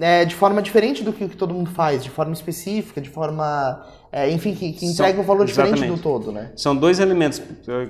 é, 0.00 0.24
de 0.24 0.34
forma 0.34 0.60
diferente 0.60 1.04
do 1.04 1.12
que, 1.12 1.28
que, 1.28 1.36
todo 1.36 1.54
mundo 1.54 1.70
faz, 1.70 2.02
de 2.02 2.10
forma 2.10 2.32
específica, 2.32 3.00
de 3.00 3.08
forma. 3.08 3.86
É, 4.10 4.30
enfim, 4.30 4.54
que, 4.54 4.72
que 4.72 4.86
entrega 4.86 5.14
São, 5.14 5.22
um 5.22 5.26
valor 5.26 5.46
diferente 5.46 5.74
exatamente. 5.74 5.96
do 5.96 6.02
todo, 6.02 6.32
né? 6.32 6.52
São 6.56 6.74
dois 6.74 6.98
elementos 6.98 7.40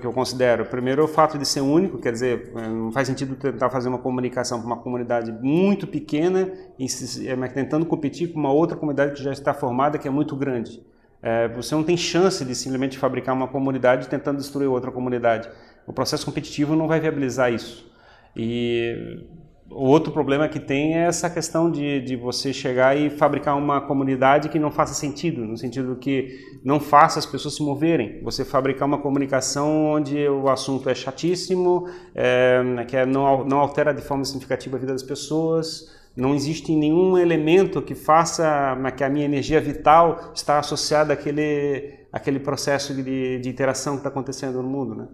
que 0.00 0.06
eu 0.06 0.12
considero. 0.12 0.66
Primeiro, 0.66 1.04
o 1.04 1.08
fato 1.08 1.38
de 1.38 1.46
ser 1.46 1.60
único, 1.60 1.98
quer 1.98 2.12
dizer, 2.12 2.52
é, 2.56 2.68
não 2.68 2.92
faz 2.92 3.08
sentido 3.08 3.34
tentar 3.36 3.70
fazer 3.70 3.88
uma 3.88 3.98
comunicação 3.98 4.58
para 4.58 4.66
uma 4.66 4.76
comunidade 4.76 5.32
muito 5.32 5.86
pequena 5.86 6.50
e 6.78 6.88
se, 6.88 7.28
é, 7.28 7.36
tentando 7.48 7.86
competir 7.86 8.32
com 8.32 8.38
uma 8.38 8.52
outra 8.52 8.76
comunidade 8.76 9.14
que 9.14 9.22
já 9.22 9.32
está 9.32 9.54
formada, 9.54 9.98
que 9.98 10.08
é 10.08 10.10
muito 10.10 10.36
grande. 10.36 10.82
É, 11.22 11.48
você 11.48 11.74
não 11.74 11.82
tem 11.82 11.96
chance 11.96 12.44
de 12.44 12.54
simplesmente 12.54 12.98
fabricar 12.98 13.34
uma 13.34 13.48
comunidade 13.48 14.08
tentando 14.08 14.36
destruir 14.36 14.68
outra 14.68 14.92
comunidade. 14.92 15.48
O 15.86 15.92
processo 15.92 16.24
competitivo 16.24 16.74
não 16.74 16.88
vai 16.88 17.00
viabilizar 17.00 17.52
isso. 17.52 17.90
E 18.36 19.24
o 19.70 19.86
outro 19.86 20.12
problema 20.12 20.48
que 20.48 20.60
tem 20.60 20.94
é 20.94 21.06
essa 21.06 21.28
questão 21.28 21.70
de, 21.70 22.00
de 22.00 22.16
você 22.16 22.52
chegar 22.52 22.96
e 22.96 23.10
fabricar 23.10 23.56
uma 23.56 23.80
comunidade 23.80 24.48
que 24.48 24.58
não 24.58 24.70
faça 24.70 24.94
sentido, 24.94 25.44
no 25.44 25.56
sentido 25.56 25.96
que 25.96 26.38
não 26.64 26.78
faça 26.78 27.18
as 27.18 27.26
pessoas 27.26 27.56
se 27.56 27.62
moverem. 27.62 28.22
Você 28.22 28.44
fabricar 28.44 28.86
uma 28.86 28.98
comunicação 28.98 29.86
onde 29.86 30.28
o 30.28 30.48
assunto 30.48 30.88
é 30.88 30.94
chatíssimo, 30.94 31.88
é, 32.14 32.84
que 32.86 32.96
é, 32.96 33.06
não, 33.06 33.44
não 33.44 33.58
altera 33.58 33.92
de 33.92 34.02
forma 34.02 34.24
significativa 34.24 34.76
a 34.76 34.80
vida 34.80 34.92
das 34.92 35.02
pessoas, 35.02 35.92
não 36.16 36.34
existe 36.34 36.74
nenhum 36.74 37.18
elemento 37.18 37.82
que 37.82 37.94
faça 37.94 38.76
que 38.96 39.02
a 39.02 39.08
minha 39.08 39.24
energia 39.24 39.60
vital 39.60 40.32
está 40.34 40.60
associada 40.60 41.12
àquele, 41.12 41.94
àquele 42.12 42.38
processo 42.38 42.94
de, 42.94 43.40
de 43.40 43.48
interação 43.48 43.94
que 43.94 44.00
está 44.00 44.10
acontecendo 44.10 44.62
no 44.62 44.68
mundo, 44.68 44.94
né? 44.94 45.08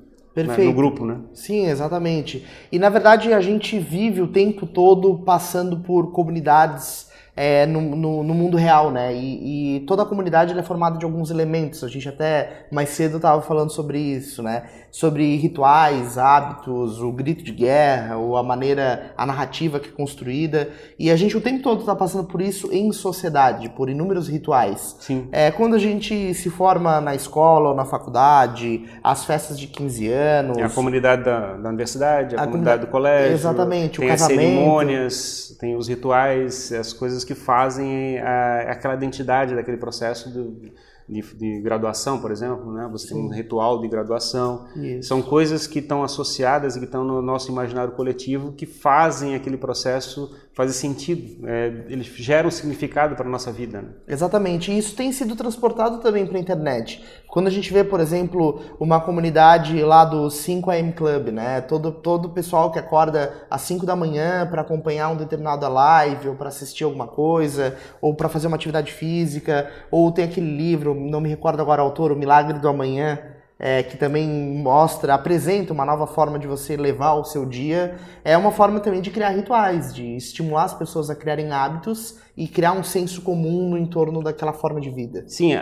Perfeito. 0.48 0.68
no 0.68 0.74
grupo, 0.76 1.06
né? 1.06 1.16
Sim, 1.32 1.66
exatamente. 1.66 2.44
E 2.70 2.78
na 2.78 2.88
verdade 2.88 3.32
a 3.32 3.40
gente 3.40 3.78
vive 3.78 4.20
o 4.20 4.28
tempo 4.28 4.66
todo 4.66 5.18
passando 5.18 5.78
por 5.78 6.12
comunidades 6.12 7.09
é, 7.40 7.64
no, 7.64 7.80
no, 7.80 8.22
no, 8.22 8.34
mundo 8.34 8.58
real, 8.58 8.90
né? 8.90 9.14
E, 9.14 9.76
e 9.76 9.80
toda 9.86 10.02
a 10.02 10.04
comunidade 10.04 10.52
é 10.52 10.62
formada 10.62 10.98
de 10.98 11.06
alguns 11.06 11.30
elementos. 11.30 11.82
A 11.82 11.88
gente 11.88 12.06
até 12.06 12.66
mais 12.70 12.90
cedo 12.90 13.16
estava 13.16 13.40
falando 13.40 13.70
sobre 13.70 13.98
isso, 13.98 14.42
né? 14.42 14.64
Sobre 14.90 15.36
rituais, 15.36 16.18
hábitos, 16.18 17.00
o 17.00 17.10
grito 17.10 17.42
de 17.42 17.52
guerra, 17.52 18.18
ou 18.18 18.36
a 18.36 18.42
maneira, 18.42 19.14
a 19.16 19.24
narrativa 19.24 19.80
que 19.80 19.88
é 19.88 19.92
construída. 19.92 20.68
E 20.98 21.10
a 21.10 21.16
gente 21.16 21.34
o 21.34 21.40
tempo 21.40 21.62
todo 21.62 21.80
está 21.80 21.96
passando 21.96 22.24
por 22.24 22.42
isso 22.42 22.68
em 22.74 22.92
sociedade, 22.92 23.70
por 23.70 23.88
inúmeros 23.88 24.28
rituais. 24.28 24.96
Sim. 25.00 25.26
É, 25.32 25.50
quando 25.50 25.74
a 25.74 25.78
gente 25.78 26.34
se 26.34 26.50
forma 26.50 27.00
na 27.00 27.14
escola 27.14 27.70
ou 27.70 27.74
na 27.74 27.86
faculdade, 27.86 28.84
as 29.02 29.24
festas 29.24 29.58
de 29.58 29.66
15 29.66 30.08
anos. 30.08 30.58
É 30.58 30.64
a 30.64 30.68
comunidade 30.68 31.24
da, 31.24 31.56
da 31.56 31.68
universidade, 31.70 32.36
a, 32.36 32.42
a 32.42 32.44
comunidade, 32.44 32.50
comunidade 32.50 32.80
do 32.82 32.86
colégio. 32.88 33.32
Exatamente, 33.32 33.98
tem 33.98 34.08
o 34.08 34.10
casamento. 34.10 34.38
as 34.38 34.44
cerimônias, 34.44 35.56
tem 35.58 35.74
os 35.74 35.88
rituais, 35.88 36.70
as 36.72 36.92
coisas 36.92 37.24
que 37.29 37.29
que 37.30 37.34
fazem 37.36 38.18
a, 38.18 38.72
aquela 38.72 38.94
identidade 38.94 39.54
daquele 39.54 39.76
processo 39.76 40.28
do, 40.28 40.72
de, 41.08 41.22
de, 41.36 41.60
graduação, 41.60 42.20
por 42.20 42.32
exemplo, 42.32 42.72
né? 42.72 42.88
Você 42.90 43.06
Sim. 43.06 43.14
tem 43.14 43.24
um 43.24 43.28
ritual 43.28 43.80
de 43.80 43.86
graduação. 43.86 44.66
Isso. 44.74 45.06
São 45.06 45.22
coisas 45.22 45.64
que 45.68 45.78
estão 45.78 46.02
associadas 46.02 46.74
e 46.74 46.80
que 46.80 46.86
estão 46.86 47.04
no 47.04 47.22
nosso 47.22 47.48
imaginário 47.48 47.92
coletivo 47.92 48.50
que 48.52 48.66
fazem 48.66 49.36
aquele 49.36 49.56
processo 49.56 50.34
fazer 50.60 50.74
sentido. 50.74 51.48
É, 51.48 51.72
eles 51.88 52.06
geram 52.06 52.50
significado 52.50 53.16
para 53.16 53.26
a 53.26 53.30
nossa 53.30 53.50
vida. 53.50 53.80
Né? 53.80 53.88
Exatamente. 54.06 54.70
E 54.70 54.78
isso 54.78 54.94
tem 54.94 55.10
sido 55.10 55.34
transportado 55.34 55.98
também 55.98 56.26
para 56.26 56.36
a 56.36 56.40
internet. 56.40 57.02
Quando 57.28 57.46
a 57.46 57.50
gente 57.50 57.72
vê, 57.72 57.82
por 57.82 58.00
exemplo, 58.00 58.60
uma 58.78 59.00
comunidade 59.00 59.80
lá 59.82 60.04
do 60.04 60.26
5am 60.26 60.92
Club, 60.94 61.28
né? 61.28 61.60
Todo, 61.62 61.92
todo 61.92 62.30
pessoal 62.30 62.70
que 62.70 62.78
acorda 62.78 63.32
às 63.50 63.62
5 63.62 63.86
da 63.86 63.96
manhã 63.96 64.46
para 64.46 64.60
acompanhar 64.62 65.08
um 65.08 65.16
determinada 65.16 65.68
live, 65.68 66.28
ou 66.28 66.34
para 66.34 66.48
assistir 66.48 66.84
alguma 66.84 67.06
coisa, 67.06 67.76
ou 68.00 68.14
para 68.14 68.28
fazer 68.28 68.48
uma 68.48 68.56
atividade 68.56 68.92
física, 68.92 69.70
ou 69.90 70.12
tem 70.12 70.24
aquele 70.24 70.54
livro, 70.54 70.94
não 70.94 71.20
me 71.20 71.28
recordo 71.28 71.62
agora 71.62 71.82
o 71.82 71.86
autor, 71.86 72.12
O 72.12 72.16
Milagre 72.16 72.58
do 72.58 72.68
Amanhã, 72.68 73.18
é, 73.62 73.82
que 73.82 73.98
também 73.98 74.26
mostra, 74.56 75.12
apresenta 75.12 75.74
uma 75.74 75.84
nova 75.84 76.06
forma 76.06 76.38
de 76.38 76.46
você 76.46 76.78
levar 76.78 77.12
o 77.12 77.24
seu 77.24 77.44
dia, 77.44 77.96
é 78.24 78.34
uma 78.36 78.50
forma 78.50 78.80
também 78.80 79.02
de 79.02 79.10
criar 79.10 79.28
rituais, 79.28 79.94
de 79.94 80.16
estimular 80.16 80.64
as 80.64 80.74
pessoas 80.74 81.10
a 81.10 81.14
criarem 81.14 81.52
hábitos 81.52 82.18
e 82.34 82.48
criar 82.48 82.72
um 82.72 82.82
senso 82.82 83.20
comum 83.20 83.68
no 83.68 83.76
entorno 83.76 84.22
daquela 84.22 84.54
forma 84.54 84.80
de 84.80 84.88
vida. 84.88 85.24
Sim, 85.28 85.52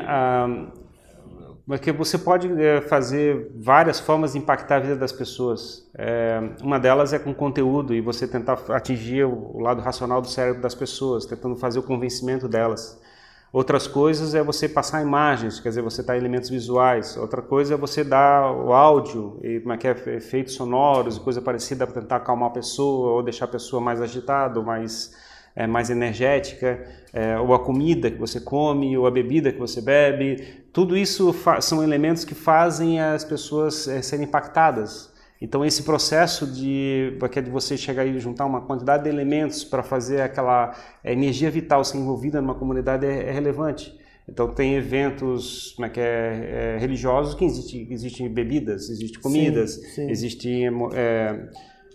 porque 1.66 1.92
você 1.92 2.16
pode 2.16 2.50
é, 2.62 2.80
fazer 2.80 3.52
várias 3.54 4.00
formas 4.00 4.32
de 4.32 4.38
impactar 4.38 4.76
a 4.76 4.80
vida 4.80 4.96
das 4.96 5.12
pessoas. 5.12 5.86
É, 5.98 6.40
uma 6.62 6.78
delas 6.78 7.12
é 7.12 7.18
com 7.18 7.34
conteúdo 7.34 7.92
e 7.92 8.00
você 8.00 8.26
tentar 8.26 8.58
atingir 8.70 9.24
o 9.24 9.58
lado 9.58 9.82
racional 9.82 10.22
do 10.22 10.28
cérebro 10.28 10.62
das 10.62 10.74
pessoas, 10.74 11.26
tentando 11.26 11.56
fazer 11.56 11.80
o 11.80 11.82
convencimento 11.82 12.48
delas. 12.48 12.98
Outras 13.50 13.86
coisas 13.86 14.34
é 14.34 14.42
você 14.42 14.68
passar 14.68 15.00
imagens, 15.00 15.58
quer 15.58 15.70
dizer, 15.70 15.80
você 15.80 16.02
dar 16.02 16.18
elementos 16.18 16.50
visuais. 16.50 17.16
Outra 17.16 17.40
coisa 17.40 17.74
é 17.74 17.76
você 17.78 18.04
dar 18.04 18.52
o 18.52 18.74
áudio, 18.74 19.40
e 19.42 19.60
como 19.60 19.72
é 19.72 19.76
que 19.78 19.88
é, 19.88 19.92
efeitos 20.16 20.54
sonoros 20.54 21.16
e 21.16 21.20
coisa 21.20 21.40
parecida 21.40 21.86
para 21.86 22.02
tentar 22.02 22.16
acalmar 22.16 22.50
a 22.50 22.52
pessoa 22.52 23.12
ou 23.12 23.22
deixar 23.22 23.46
a 23.46 23.48
pessoa 23.48 23.80
mais 23.80 24.02
agitada, 24.02 24.60
mais, 24.60 25.14
é, 25.56 25.66
mais 25.66 25.88
energética. 25.88 26.86
É, 27.10 27.38
ou 27.38 27.54
a 27.54 27.58
comida 27.58 28.10
que 28.10 28.18
você 28.18 28.38
come, 28.38 28.98
ou 28.98 29.06
a 29.06 29.10
bebida 29.10 29.50
que 29.50 29.58
você 29.58 29.80
bebe. 29.80 30.66
Tudo 30.70 30.94
isso 30.94 31.34
são 31.62 31.82
elementos 31.82 32.26
que 32.26 32.34
fazem 32.34 33.00
as 33.00 33.24
pessoas 33.24 33.88
é, 33.88 34.02
serem 34.02 34.26
impactadas. 34.26 35.10
Então 35.40 35.64
esse 35.64 35.84
processo 35.84 36.46
de, 36.46 37.16
é 37.36 37.40
de 37.40 37.50
você 37.50 37.76
chegar 37.76 38.04
e 38.04 38.18
juntar 38.18 38.44
uma 38.44 38.60
quantidade 38.60 39.04
de 39.04 39.08
elementos 39.08 39.62
para 39.62 39.82
fazer 39.82 40.20
aquela 40.20 40.74
energia 41.04 41.50
vital 41.50 41.84
ser 41.84 41.98
envolvida 41.98 42.40
numa 42.40 42.54
comunidade 42.54 43.06
é, 43.06 43.28
é 43.28 43.32
relevante. 43.32 43.96
Então 44.28 44.52
tem 44.52 44.74
eventos 44.74 45.72
como 45.74 45.86
é 45.86 45.88
que 45.88 46.00
é, 46.00 46.74
é, 46.74 46.78
religiosos 46.78 47.34
que 47.34 47.44
existem, 47.44 47.86
existem 47.90 48.28
bebidas, 48.28 48.90
existem 48.90 49.20
comidas, 49.22 49.74
sim, 49.74 49.82
sim. 49.94 50.10
existem 50.10 50.66
é, 50.92 51.48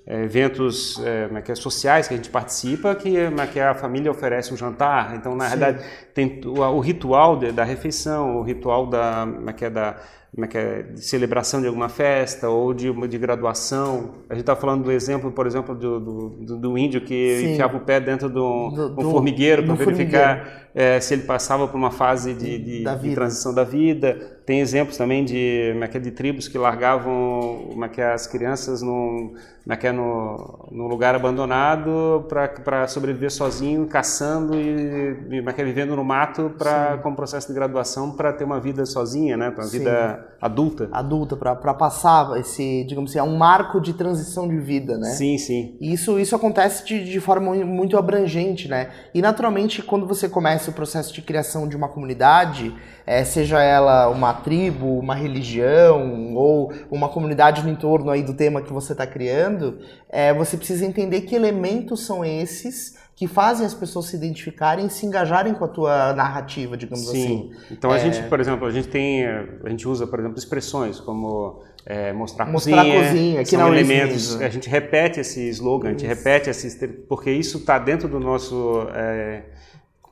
é, 0.08 0.24
eventos 0.24 1.00
é, 1.06 1.42
que 1.42 1.52
é, 1.52 1.56
sociais 1.56 2.08
que 2.08 2.14
a 2.14 2.18
gente 2.18 2.30
participa, 2.30 2.96
que, 2.96 3.14
que 3.52 3.60
a 3.60 3.76
família 3.76 4.10
oferece 4.10 4.52
um 4.52 4.58
jantar. 4.58 5.16
Então, 5.16 5.36
na 5.36 5.46
sim. 5.46 5.50
verdade, 5.52 5.86
tem 6.14 6.42
o, 6.44 6.60
o 6.60 6.80
ritual 6.80 7.38
de, 7.38 7.52
da 7.52 7.64
refeição, 7.64 8.38
o 8.38 8.42
ritual 8.42 8.88
da, 8.88 9.28
que 9.56 9.66
é 9.66 9.70
da 9.70 9.98
como 10.34 10.46
é 10.46 10.48
que 10.48 10.58
é, 10.58 10.82
de 10.82 11.02
celebração 11.06 11.62
de 11.62 11.68
alguma 11.68 11.88
festa 11.88 12.50
ou 12.50 12.74
de, 12.74 12.92
de 13.08 13.18
graduação. 13.20 14.16
A 14.28 14.34
gente 14.34 14.42
está 14.42 14.56
falando 14.56 14.84
do 14.84 14.92
exemplo, 14.92 15.32
por 15.32 15.46
exemplo, 15.46 15.76
do, 15.76 16.00
do, 16.00 16.58
do 16.58 16.78
índio 16.78 17.02
que 17.02 17.38
Sim. 17.40 17.52
enfiava 17.52 17.78
o 17.78 17.82
pé 17.82 18.00
dentro 18.00 18.30
de 18.30 18.40
um, 18.40 18.70
do, 18.74 19.00
um 19.00 19.12
formigueiro 19.12 19.64
para 19.64 19.76
verificar 19.76 20.64
é, 20.76 21.00
se 21.00 21.14
ele 21.14 21.24
passava 21.24 21.68
por 21.68 21.78
uma 21.78 21.92
fase 21.92 22.34
de, 22.34 22.58
de, 22.58 22.84
de, 22.84 23.14
transição 23.14 23.54
da 23.54 23.64
vida. 23.64 24.40
Tem 24.44 24.60
exemplos 24.60 24.98
também 24.98 25.24
de, 25.24 25.70
como 25.74 25.84
é 25.84 25.88
que 25.88 25.98
é, 25.98 26.00
de 26.00 26.12
tribos 26.12 26.48
que 26.48 26.58
largavam 26.58 27.68
como 27.70 27.86
é 27.86 27.90
que 27.90 28.02
é, 28.02 28.12
as 28.12 28.26
crianças 28.26 28.82
num, 28.82 29.36
como 29.64 29.74
é 29.74 29.78
que 29.78 29.86
é, 29.86 29.92
no, 29.92 30.68
num 30.72 30.88
lugar 30.88 31.14
abandonado 31.14 32.26
para 32.28 32.88
sobreviver 32.88 33.32
sozinho, 33.32 33.86
caçando 33.86 34.56
e 34.56 35.38
como 35.38 35.50
é 35.50 35.54
que 35.54 35.62
é, 35.62 35.64
vivendo 35.64 35.96
no 35.96 36.04
mato 36.04 36.52
pra, 36.58 36.98
como 37.04 37.16
processo 37.16 37.48
de 37.48 37.54
graduação 37.54 38.12
para 38.12 38.34
ter 38.34 38.44
uma 38.44 38.60
vida 38.60 38.84
sozinha, 38.84 39.38
né? 39.38 39.54
uma 39.56 39.68
vida 39.68 40.23
adulta. 40.42 40.90
Adulta, 40.92 41.36
para 41.36 41.74
passar 41.74 42.38
esse, 42.40 42.84
digamos 42.86 43.12
assim, 43.12 43.20
é 43.20 43.24
um 43.24 43.38
marco 43.38 43.80
de 43.80 43.94
transição 43.94 44.48
de 44.48 44.58
vida, 44.58 44.98
né? 44.98 45.10
Sim, 45.12 45.38
sim. 45.38 45.78
E 45.80 45.94
isso, 45.94 46.20
isso 46.20 46.36
acontece 46.36 46.86
de, 46.86 47.04
de 47.04 47.20
forma 47.20 47.54
muito 47.66 47.98
abrangente, 47.98 48.68
né? 48.68 48.90
E 49.14 49.22
naturalmente, 49.22 49.82
quando 49.82 50.06
você 50.06 50.28
começa 50.28 50.72
o 50.72 50.74
processo 50.74 51.14
de 51.14 51.22
criação 51.22 51.68
de 51.68 51.76
uma 51.76 51.88
comunidade, 51.88 52.74
é, 53.06 53.24
seja 53.24 53.62
ela 53.62 54.10
uma 54.10 54.34
tribo, 54.34 55.00
uma 55.00 55.16
religião 55.16 56.34
ou 56.36 56.74
uma 56.90 57.10
comunidade 57.10 57.64
no 57.64 57.70
entorno 57.70 58.10
aí 58.10 58.24
do 58.24 58.34
tema 58.34 58.62
que 58.62 58.72
você 58.72 58.94
está 58.94 59.06
criando, 59.06 59.80
é, 60.10 60.34
você 60.34 60.58
precisa 60.58 60.86
entender 60.86 61.22
que 61.22 61.36
elementos 61.36 62.06
são 62.06 62.24
esses 62.24 62.96
que 63.16 63.28
fazem 63.28 63.66
as 63.66 63.74
pessoas 63.74 64.08
se 64.08 64.16
identificarem 64.16 64.88
e 64.88 64.90
se 64.90 65.06
engajarem 65.06 65.54
com 65.54 65.66
a 65.66 65.68
tua 65.68 66.14
narrativa, 66.14 66.76
digamos 66.76 67.08
Sim. 67.08 67.52
assim. 67.52 67.52
Então 67.72 67.92
a 67.92 67.98
é... 67.98 68.00
gente, 68.00 68.24
por 68.28 68.40
exemplo, 68.40 68.68
a 68.68 68.72
gente 68.72 68.88
tem, 68.88 69.26
a 69.26 69.70
gente 69.70 69.88
usa, 69.88 70.08
por 70.08 70.20
exemplo, 70.20 70.38
expressões 70.38 71.00
como 71.00 71.62
é, 71.86 72.12
mostrar, 72.14 72.46
mostrar 72.46 72.84
cozinha, 72.84 73.08
cozinha, 73.08 73.44
que 73.44 73.50
são 73.50 73.60
não 73.60 73.74
elementos. 73.74 74.42
A 74.42 74.50
gente 74.50 74.70
repete 74.70 75.20
esse 75.20 75.48
slogan, 75.50 75.92
isso. 75.92 75.96
a 75.96 76.00
gente 76.00 76.08
repete 76.08 76.50
esse, 76.50 76.88
porque 76.88 77.32
isso 77.32 77.60
está 77.60 77.78
dentro 77.78 78.08
do 78.08 78.20
nosso 78.20 78.88
é, 78.96 79.44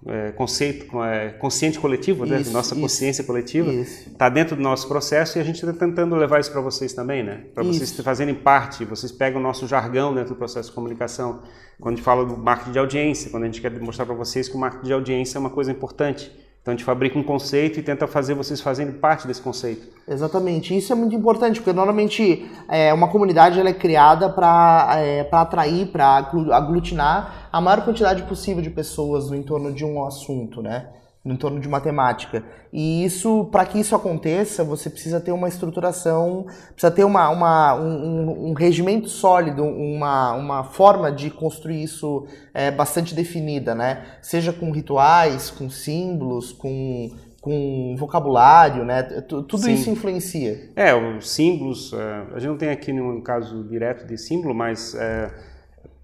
é, 0.07 0.31
conceito 0.31 1.03
é, 1.03 1.29
consciente 1.29 1.79
coletivo, 1.79 2.25
né? 2.25 2.37
nossa 2.51 2.73
isso, 2.73 2.81
consciência 2.81 3.23
coletiva, 3.23 3.71
está 3.71 4.29
dentro 4.29 4.55
do 4.55 4.61
nosso 4.61 4.87
processo 4.87 5.37
e 5.37 5.41
a 5.41 5.43
gente 5.43 5.63
está 5.63 5.73
tentando 5.73 6.15
levar 6.15 6.39
isso 6.39 6.51
para 6.51 6.61
vocês 6.61 6.93
também, 6.93 7.23
né? 7.23 7.45
Para 7.53 7.63
vocês 7.63 7.91
fazerem 7.99 8.33
parte, 8.33 8.83
vocês 8.83 9.11
pegam 9.11 9.39
o 9.39 9.43
nosso 9.43 9.67
jargão 9.67 10.13
dentro 10.13 10.33
do 10.33 10.37
processo 10.37 10.69
de 10.69 10.75
comunicação. 10.75 11.43
Quando 11.79 11.93
a 11.93 11.97
gente 11.97 12.05
fala 12.05 12.25
do 12.25 12.37
marketing 12.37 12.71
de 12.71 12.79
audiência, 12.79 13.29
quando 13.29 13.43
a 13.43 13.45
gente 13.45 13.61
quer 13.61 13.71
mostrar 13.79 14.05
para 14.05 14.15
vocês 14.15 14.47
que 14.49 14.55
o 14.55 14.59
marketing 14.59 14.85
de 14.85 14.93
audiência 14.93 15.37
é 15.37 15.39
uma 15.39 15.49
coisa 15.49 15.71
importante. 15.71 16.31
Então 16.61 16.73
a 16.73 16.77
gente 16.77 16.85
fabrica 16.85 17.17
um 17.17 17.23
conceito 17.23 17.79
e 17.79 17.83
tenta 17.83 18.05
fazer 18.05 18.35
vocês 18.35 18.61
fazerem 18.61 18.93
parte 18.93 19.25
desse 19.25 19.41
conceito. 19.41 19.87
Exatamente. 20.07 20.77
Isso 20.77 20.93
é 20.93 20.95
muito 20.95 21.15
importante, 21.15 21.59
porque 21.59 21.73
normalmente 21.73 22.47
é, 22.69 22.93
uma 22.93 23.07
comunidade 23.07 23.59
ela 23.59 23.69
é 23.69 23.73
criada 23.73 24.29
para 24.29 24.99
é, 24.99 25.27
atrair, 25.31 25.87
para 25.87 26.29
aglutinar 26.51 27.49
a 27.51 27.59
maior 27.59 27.83
quantidade 27.83 28.21
possível 28.23 28.61
de 28.61 28.69
pessoas 28.69 29.31
no 29.31 29.35
entorno 29.35 29.73
de 29.73 29.83
um 29.83 30.05
assunto, 30.05 30.61
né? 30.61 30.87
No 31.23 31.33
entorno 31.33 31.59
de 31.59 31.69
matemática. 31.69 32.43
E 32.73 33.03
isso, 33.05 33.45
para 33.51 33.65
que 33.65 33.79
isso 33.79 33.95
aconteça, 33.95 34.63
você 34.63 34.89
precisa 34.89 35.19
ter 35.19 35.31
uma 35.31 35.47
estruturação, 35.47 36.45
precisa 36.71 36.91
ter 36.91 37.03
uma, 37.03 37.29
uma 37.29 37.75
um, 37.75 38.49
um, 38.49 38.53
regimento 38.53 39.07
sólido, 39.07 39.63
uma, 39.63 40.33
uma 40.33 40.63
forma 40.63 41.11
de 41.11 41.29
construir 41.29 41.83
isso 41.83 42.25
é, 42.53 42.71
bastante 42.71 43.13
definida, 43.13 43.75
né? 43.75 44.03
Seja 44.21 44.51
com 44.51 44.71
rituais, 44.71 45.51
com 45.51 45.69
símbolos, 45.69 46.51
com, 46.51 47.11
com 47.39 47.95
vocabulário, 47.97 48.83
né? 48.83 49.03
Tudo 49.03 49.59
Sim. 49.59 49.73
isso 49.73 49.91
influencia. 49.91 50.71
É, 50.75 50.95
os 50.95 51.29
símbolos, 51.29 51.93
é, 51.93 52.35
a 52.35 52.39
gente 52.39 52.49
não 52.49 52.57
tem 52.57 52.69
aqui 52.69 52.91
nenhum 52.91 53.21
caso 53.21 53.63
direto 53.65 54.07
de 54.07 54.17
símbolo, 54.17 54.55
mas... 54.55 54.95
É 54.95 55.50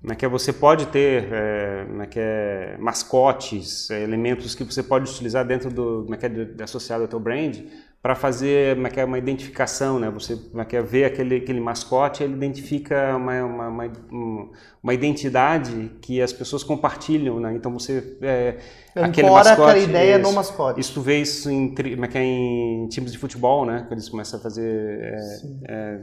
como 0.08 0.14
é 0.14 0.16
que 0.16 0.26
é, 0.26 0.30
você 0.30 0.54
pode 0.54 0.86
ter 0.86 1.28
é, 1.34 1.86
como 1.86 2.02
é 2.02 2.06
que 2.06 2.18
é, 2.18 2.78
mascotes, 2.80 3.92
é, 3.92 4.02
elementos 4.02 4.56
que 4.56 4.64
você 4.64 4.82
pode 4.82 5.12
utilizar 5.12 5.46
dentro 5.46 5.70
do 5.70 6.04
como 6.04 6.16
é 6.16 6.18
que 6.18 6.26
é, 6.26 6.64
associado 6.64 7.02
ao 7.02 7.10
teu 7.10 7.20
brand 7.20 7.58
para 8.02 8.16
fazer 8.16 8.76
como 8.76 8.88
é 8.88 8.90
que 8.90 9.02
é, 9.02 9.04
uma 9.04 9.18
identificação, 9.18 10.00
né? 10.00 10.10
Você 10.10 10.38
como 10.38 10.62
é 10.62 10.66
que 10.66 10.78
é, 10.78 10.82
ver 10.82 11.04
aquele, 11.04 11.36
aquele 11.36 11.60
mascote, 11.60 12.24
ele 12.24 12.36
identifica 12.36 13.18
uma, 13.18 13.44
uma, 13.44 13.68
uma, 13.68 14.50
uma, 14.82 14.94
identidade 14.94 15.92
que 16.02 16.22
as 16.22 16.32
pessoas 16.32 16.64
compartilham, 16.64 17.42
né? 17.42 17.54
Então 17.54 17.74
você 17.74 18.18
é, 18.22 18.60
aquele 18.96 19.30
mascote, 19.30 19.62
aquela 19.62 19.78
ideia 19.78 20.16
isso, 20.16 20.24
no 20.24 20.32
mascote. 20.32 20.80
Isso 20.80 20.94
tu 20.94 21.02
vê 21.02 21.20
isso 21.20 21.52
em, 21.52 21.76
como 21.76 22.06
é 22.06 22.08
que 22.08 22.18
é, 22.18 22.24
em 22.24 22.88
times 22.88 23.12
de 23.12 23.18
futebol, 23.18 23.66
né? 23.66 23.80
Quando 23.80 24.00
eles 24.00 24.08
começam 24.08 24.40
a 24.40 24.42
fazer 24.42 25.02
é, 25.68 26.00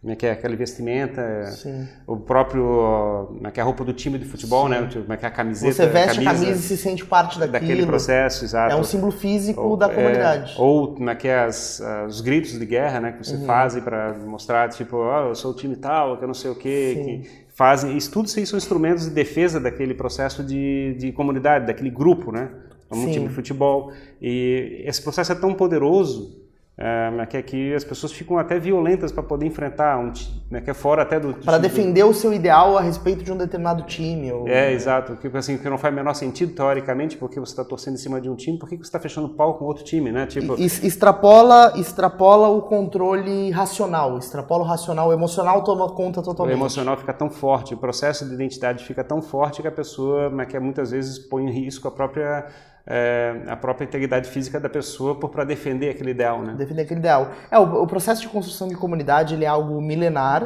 como 0.00 0.12
é 0.12 0.16
que 0.16 0.24
é 0.26 0.30
aquela 0.30 0.54
vestimenta, 0.54 1.46
Sim. 1.46 1.88
o 2.06 2.16
próprio, 2.16 3.26
como 3.34 3.48
é 3.48 3.50
que 3.50 3.58
é 3.58 3.62
a 3.62 3.66
roupa 3.66 3.84
do 3.84 3.92
time 3.92 4.16
de 4.16 4.24
futebol, 4.24 4.68
né? 4.68 4.76
Sim. 4.78 4.84
né? 4.84 5.02
Como 5.02 5.12
é 5.12 5.16
que 5.16 5.24
é 5.24 5.28
a 5.28 5.30
camiseta. 5.32 5.72
Você 5.72 5.86
veste 5.86 6.20
a, 6.20 6.24
camisa, 6.24 6.30
a 6.30 6.34
camisa 6.34 6.52
e 6.52 6.62
se 6.62 6.76
sente 6.76 7.04
parte 7.04 7.36
daquilo. 7.36 7.52
Daquele 7.52 7.84
processo, 7.86 8.44
exato. 8.44 8.72
É 8.72 8.76
um 8.76 8.84
símbolo 8.84 9.10
físico 9.10 9.60
ou, 9.60 9.76
da 9.76 9.90
é, 9.90 9.94
comunidade. 9.94 10.54
É, 10.56 10.60
ou 10.60 10.94
como 10.94 11.10
é 11.10 11.16
que 11.16 11.26
é 11.26 11.40
as, 11.40 11.82
os 12.06 12.20
gritos 12.20 12.56
de 12.56 12.64
guerra, 12.64 13.00
né? 13.00 13.12
Que 13.12 13.26
você 13.26 13.34
uhum. 13.34 13.44
faz 13.44 13.74
para 13.80 14.14
mostrar, 14.14 14.68
tipo, 14.68 14.96
oh, 14.98 15.30
eu 15.30 15.34
sou 15.34 15.50
o 15.50 15.54
time 15.54 15.74
tal, 15.74 16.16
que 16.16 16.22
eu 16.22 16.28
não 16.28 16.34
sei 16.34 16.52
o 16.52 16.54
quê, 16.54 17.02
que 17.04 17.48
fazem. 17.52 17.96
Isso 17.96 18.12
tudo 18.12 18.26
isso 18.26 18.46
são 18.46 18.56
instrumentos 18.56 19.04
de 19.04 19.10
defesa 19.10 19.58
daquele 19.58 19.94
processo 19.94 20.44
de, 20.44 20.94
de 20.96 21.10
comunidade, 21.10 21.66
daquele 21.66 21.90
grupo, 21.90 22.30
né? 22.30 22.50
Como 22.88 23.02
um 23.02 23.10
time 23.10 23.26
de 23.26 23.34
futebol. 23.34 23.92
E 24.22 24.84
esse 24.86 25.02
processo 25.02 25.32
é 25.32 25.34
tão 25.34 25.54
poderoso 25.54 26.47
é, 26.78 27.26
que 27.26 27.36
aqui 27.36 27.74
as 27.74 27.82
pessoas 27.82 28.12
ficam 28.12 28.38
até 28.38 28.56
violentas 28.58 29.10
para 29.10 29.22
poder 29.22 29.46
enfrentar 29.46 29.98
um 29.98 30.12
né, 30.50 30.62
que 30.62 30.70
é 30.70 30.74
fora 30.74 31.02
até 31.02 31.20
do 31.20 31.34
para 31.34 31.58
defender 31.58 32.04
o 32.04 32.14
seu 32.14 32.32
ideal 32.32 32.78
a 32.78 32.80
respeito 32.80 33.22
de 33.22 33.30
um 33.30 33.36
determinado 33.36 33.82
time 33.82 34.32
ou... 34.32 34.48
é 34.48 34.72
exato 34.72 35.16
que 35.16 35.28
assim 35.36 35.58
que 35.58 35.68
não 35.68 35.76
faz 35.76 35.92
o 35.92 35.96
menor 35.96 36.14
sentido 36.14 36.54
teoricamente 36.54 37.18
porque 37.18 37.38
você 37.38 37.52
está 37.52 37.64
torcendo 37.64 37.94
em 37.94 37.98
cima 37.98 38.18
de 38.18 38.30
um 38.30 38.34
time 38.34 38.58
por 38.58 38.66
que 38.66 38.76
você 38.76 38.84
está 38.84 38.98
fechando 38.98 39.28
pau 39.28 39.58
com 39.58 39.66
outro 39.66 39.84
time 39.84 40.10
né 40.10 40.26
tipo 40.26 40.54
extrapola 40.58 41.74
extrapola 41.76 42.48
o 42.48 42.62
controle 42.62 43.50
racional 43.50 44.16
extrapola 44.16 44.64
o 44.64 44.66
racional 44.66 45.08
o 45.08 45.12
emocional 45.12 45.62
toma 45.62 45.86
conta 45.90 46.22
totalmente 46.22 46.56
o 46.56 46.58
emocional 46.58 46.96
fica 46.96 47.12
tão 47.12 47.28
forte 47.28 47.74
o 47.74 47.76
processo 47.76 48.26
de 48.26 48.32
identidade 48.32 48.84
fica 48.84 49.04
tão 49.04 49.20
forte 49.20 49.60
que 49.60 49.68
a 49.68 49.72
pessoa 49.72 50.30
né, 50.30 50.46
que 50.46 50.58
muitas 50.58 50.92
vezes 50.92 51.18
põe 51.18 51.44
em 51.44 51.50
risco 51.50 51.86
a 51.86 51.90
própria 51.90 52.46
é, 52.90 53.42
a 53.46 53.54
própria 53.54 53.84
integridade 53.84 54.30
física 54.30 54.58
da 54.58 54.68
pessoa 54.68 55.14
para 55.14 55.44
defender 55.44 55.90
aquele 55.90 56.10
ideal, 56.10 56.42
né? 56.42 56.54
Defender 56.56 56.82
aquele 56.82 57.00
ideal. 57.00 57.32
É, 57.50 57.58
o, 57.58 57.82
o, 57.82 57.86
processo 57.86 58.22
de 58.22 58.28
construção 58.28 58.66
de 58.66 58.74
comunidade 58.76 59.34
ele 59.34 59.44
é 59.44 59.48
algo 59.48 59.78
milenar 59.78 60.37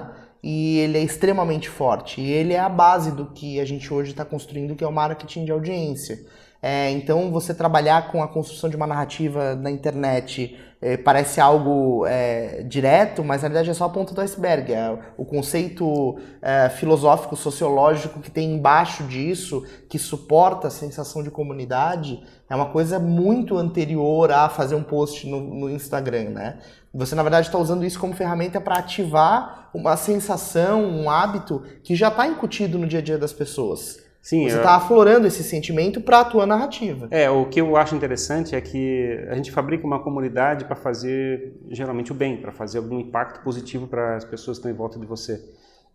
e 0.43 0.79
ele 0.79 0.99
é 0.99 1.03
extremamente 1.03 1.69
forte. 1.69 2.21
E 2.21 2.31
ele 2.31 2.53
é 2.53 2.59
a 2.59 2.69
base 2.69 3.13
do 3.13 3.27
que 3.27 3.61
a 3.61 3.65
gente 3.65 3.93
hoje 3.93 4.11
está 4.11 4.25
construindo, 4.25 4.75
que 4.75 4.85
é 4.85 4.87
o 4.87 4.93
marketing 4.93 5.45
de 5.45 5.53
audiência. 5.53 6.19
É, 6.61 6.91
então, 6.91 7.31
você 7.31 7.53
trabalhar 7.53 8.13
com 8.13 8.23
a 8.23 8.29
construção 8.29 8.71
de 8.71 8.77
uma 8.77 8.87
narrativa 8.87 9.57
na 9.57 9.71
internet 9.71 10.57
é, 10.81 10.97
parece 10.97 11.41
algo 11.41 12.05
é, 12.07 12.65
direto, 12.65 13.23
mas 13.23 13.43
na 13.43 13.49
verdade 13.49 13.71
é 13.71 13.75
só 13.75 13.85
a 13.85 13.89
ponta 13.89 14.13
do 14.13 14.21
iceberg. 14.21 14.73
É 14.73 14.99
o 15.17 15.25
conceito 15.25 16.19
é, 16.41 16.69
filosófico, 16.69 17.37
sociológico 17.37 18.21
que 18.21 18.31
tem 18.31 18.55
embaixo 18.55 19.05
disso, 19.05 19.65
que 19.89 19.99
suporta 19.99 20.69
a 20.69 20.71
sensação 20.71 21.23
de 21.23 21.31
comunidade, 21.31 22.21
é 22.51 22.55
uma 22.55 22.67
coisa 22.67 22.99
muito 22.99 23.57
anterior 23.57 24.31
a 24.31 24.49
fazer 24.49 24.75
um 24.75 24.83
post 24.83 25.27
no, 25.29 25.41
no 25.41 25.71
Instagram, 25.71 26.31
né? 26.31 26.59
Você, 26.95 27.15
na 27.15 27.23
verdade, 27.23 27.47
está 27.47 27.59
usando 27.59 27.85
isso 27.85 27.99
como 27.99 28.15
ferramenta 28.15 28.61
para 28.61 28.77
ativar 28.77 29.71
uma 29.73 29.97
sensação, 29.97 30.85
um 30.85 31.09
hábito 31.09 31.63
que 31.83 31.95
já 31.95 32.09
está 32.09 32.27
incutido 32.27 32.79
no 32.79 32.87
dia 32.87 32.99
a 32.99 33.03
dia 33.03 33.19
das 33.19 33.33
pessoas. 33.33 34.03
Sim, 34.21 34.49
você 34.49 34.57
está 34.57 34.71
eu... 34.71 34.77
aflorando 34.77 35.27
esse 35.27 35.43
sentimento 35.43 36.01
para 36.01 36.21
a 36.21 36.25
tua 36.25 36.47
narrativa. 36.47 37.09
É, 37.11 37.29
o 37.29 37.47
que 37.47 37.61
eu 37.61 37.77
acho 37.77 37.97
interessante 37.97 38.55
é 38.55 38.61
que 38.61 39.27
a 39.29 39.35
gente 39.35 39.51
fabrica 39.51 39.85
uma 39.85 39.99
comunidade 39.99 40.65
para 40.65 40.77
fazer 40.77 41.55
geralmente 41.69 42.13
o 42.13 42.15
bem, 42.15 42.37
para 42.37 42.53
fazer 42.53 42.79
algum 42.79 43.01
impacto 43.01 43.43
positivo 43.43 43.89
para 43.89 44.17
as 44.17 44.25
pessoas 44.25 44.59
que 44.59 44.61
estão 44.61 44.71
em 44.71 44.75
volta 44.75 44.97
de 44.97 45.07
você. 45.07 45.43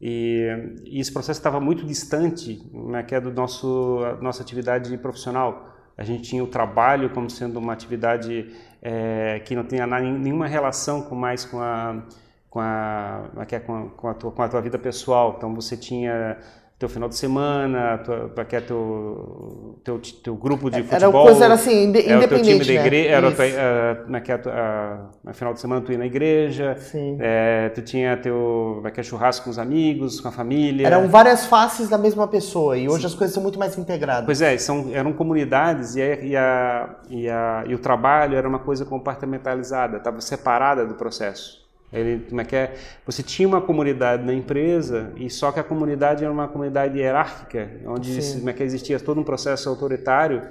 E, 0.01 0.45
e 0.85 0.99
esse 0.99 1.11
processo 1.11 1.39
estava 1.39 1.61
muito 1.61 1.85
distante, 1.85 2.61
né, 2.73 3.01
que 3.01 3.15
é 3.15 3.21
do 3.21 3.31
nosso 3.31 3.99
nossa 4.21 4.43
atividade 4.43 4.95
profissional. 4.97 5.76
A 5.97 6.03
gente 6.03 6.29
tinha 6.29 6.43
o 6.43 6.47
trabalho 6.47 7.09
como 7.09 7.29
sendo 7.29 7.57
uma 7.57 7.73
atividade 7.73 8.53
é, 8.81 9.39
que 9.43 9.55
não 9.55 9.63
tinha 9.63 9.87
nenhuma 9.87 10.47
relação 10.47 11.01
com 11.01 11.15
mais 11.15 11.43
com 11.43 11.59
a 11.59 12.03
com 12.49 12.59
a, 12.61 13.29
é 13.51 13.59
com 13.59 13.75
a, 13.75 13.89
com 13.89 14.07
a, 14.07 14.13
tua, 14.13 14.31
com 14.31 14.41
a 14.41 14.49
tua 14.49 14.61
vida 14.61 14.79
pessoal. 14.79 15.35
Então 15.37 15.53
você 15.53 15.75
tinha 15.77 16.37
teu 16.79 16.87
final 16.87 17.09
de 17.09 17.15
semana, 17.15 17.97
tua, 17.97 18.45
que 18.45 18.55
é 18.55 18.61
teu, 18.61 19.79
teu, 19.83 19.99
teu 20.23 20.35
grupo 20.35 20.69
de 20.69 20.83
futebol. 20.83 20.95
Era 20.95 21.11
coisa 21.11 21.45
era 21.45 21.53
assim, 21.55 21.85
ind 21.85 21.95
era 21.95 22.17
independente, 22.17 22.53
o 22.53 22.57
teu 22.57 22.65
time 22.65 22.77
da 22.77 22.85
igreja, 22.85 23.09
né? 23.09 23.15
era 23.15 23.27
uh, 23.27 24.15
uh, 24.15 24.21
que 24.21 24.31
é, 24.31 24.35
uh, 24.35 25.33
final 25.33 25.53
de 25.55 25.59
semana 25.59 25.81
tu 25.81 25.91
ia 25.91 25.97
na 25.97 26.05
igreja, 26.05 26.77
é, 27.19 27.69
tu 27.69 27.81
tinha 27.81 28.15
teu 28.17 28.83
que 28.93 28.99
é 28.99 29.03
churrasco 29.03 29.45
com 29.45 29.49
os 29.49 29.57
amigos, 29.57 30.21
com 30.21 30.27
a 30.27 30.31
família. 30.31 30.85
Eram 30.85 31.07
várias 31.07 31.47
faces 31.47 31.89
da 31.89 31.97
mesma 31.97 32.27
pessoa 32.27 32.77
e 32.77 32.87
hoje 32.87 33.01
Sim. 33.01 33.07
as 33.07 33.15
coisas 33.15 33.33
são 33.33 33.41
muito 33.41 33.57
mais 33.57 33.75
integradas. 33.75 34.25
Pois 34.25 34.41
é, 34.43 34.55
são, 34.59 34.91
eram 34.93 35.13
comunidades 35.13 35.95
e, 35.95 36.01
a, 36.01 36.23
e, 36.23 36.35
a, 36.35 36.89
e, 37.09 37.29
a, 37.29 37.63
e 37.65 37.73
o 37.73 37.79
trabalho 37.79 38.37
era 38.37 38.47
uma 38.47 38.59
coisa 38.59 38.85
compartimentalizada, 38.85 39.97
estava 39.97 40.21
separada 40.21 40.85
do 40.85 40.93
processo. 40.93 41.66
Ele, 41.91 42.25
como 42.27 42.41
é 42.41 42.43
que 42.43 42.55
é? 42.55 42.75
Você 43.05 43.23
tinha 43.23 43.47
uma 43.47 43.61
comunidade 43.61 44.25
na 44.25 44.33
empresa 44.33 45.11
e 45.15 45.29
só 45.29 45.51
que 45.51 45.59
a 45.59 45.63
comunidade 45.63 46.23
era 46.23 46.31
uma 46.31 46.47
comunidade 46.47 46.97
hierárquica, 46.97 47.69
onde 47.85 48.19
como 48.35 48.49
é 48.49 48.53
que 48.53 48.63
existia 48.63 48.99
todo 48.99 49.19
um 49.21 49.23
processo 49.23 49.69
autoritário 49.69 50.41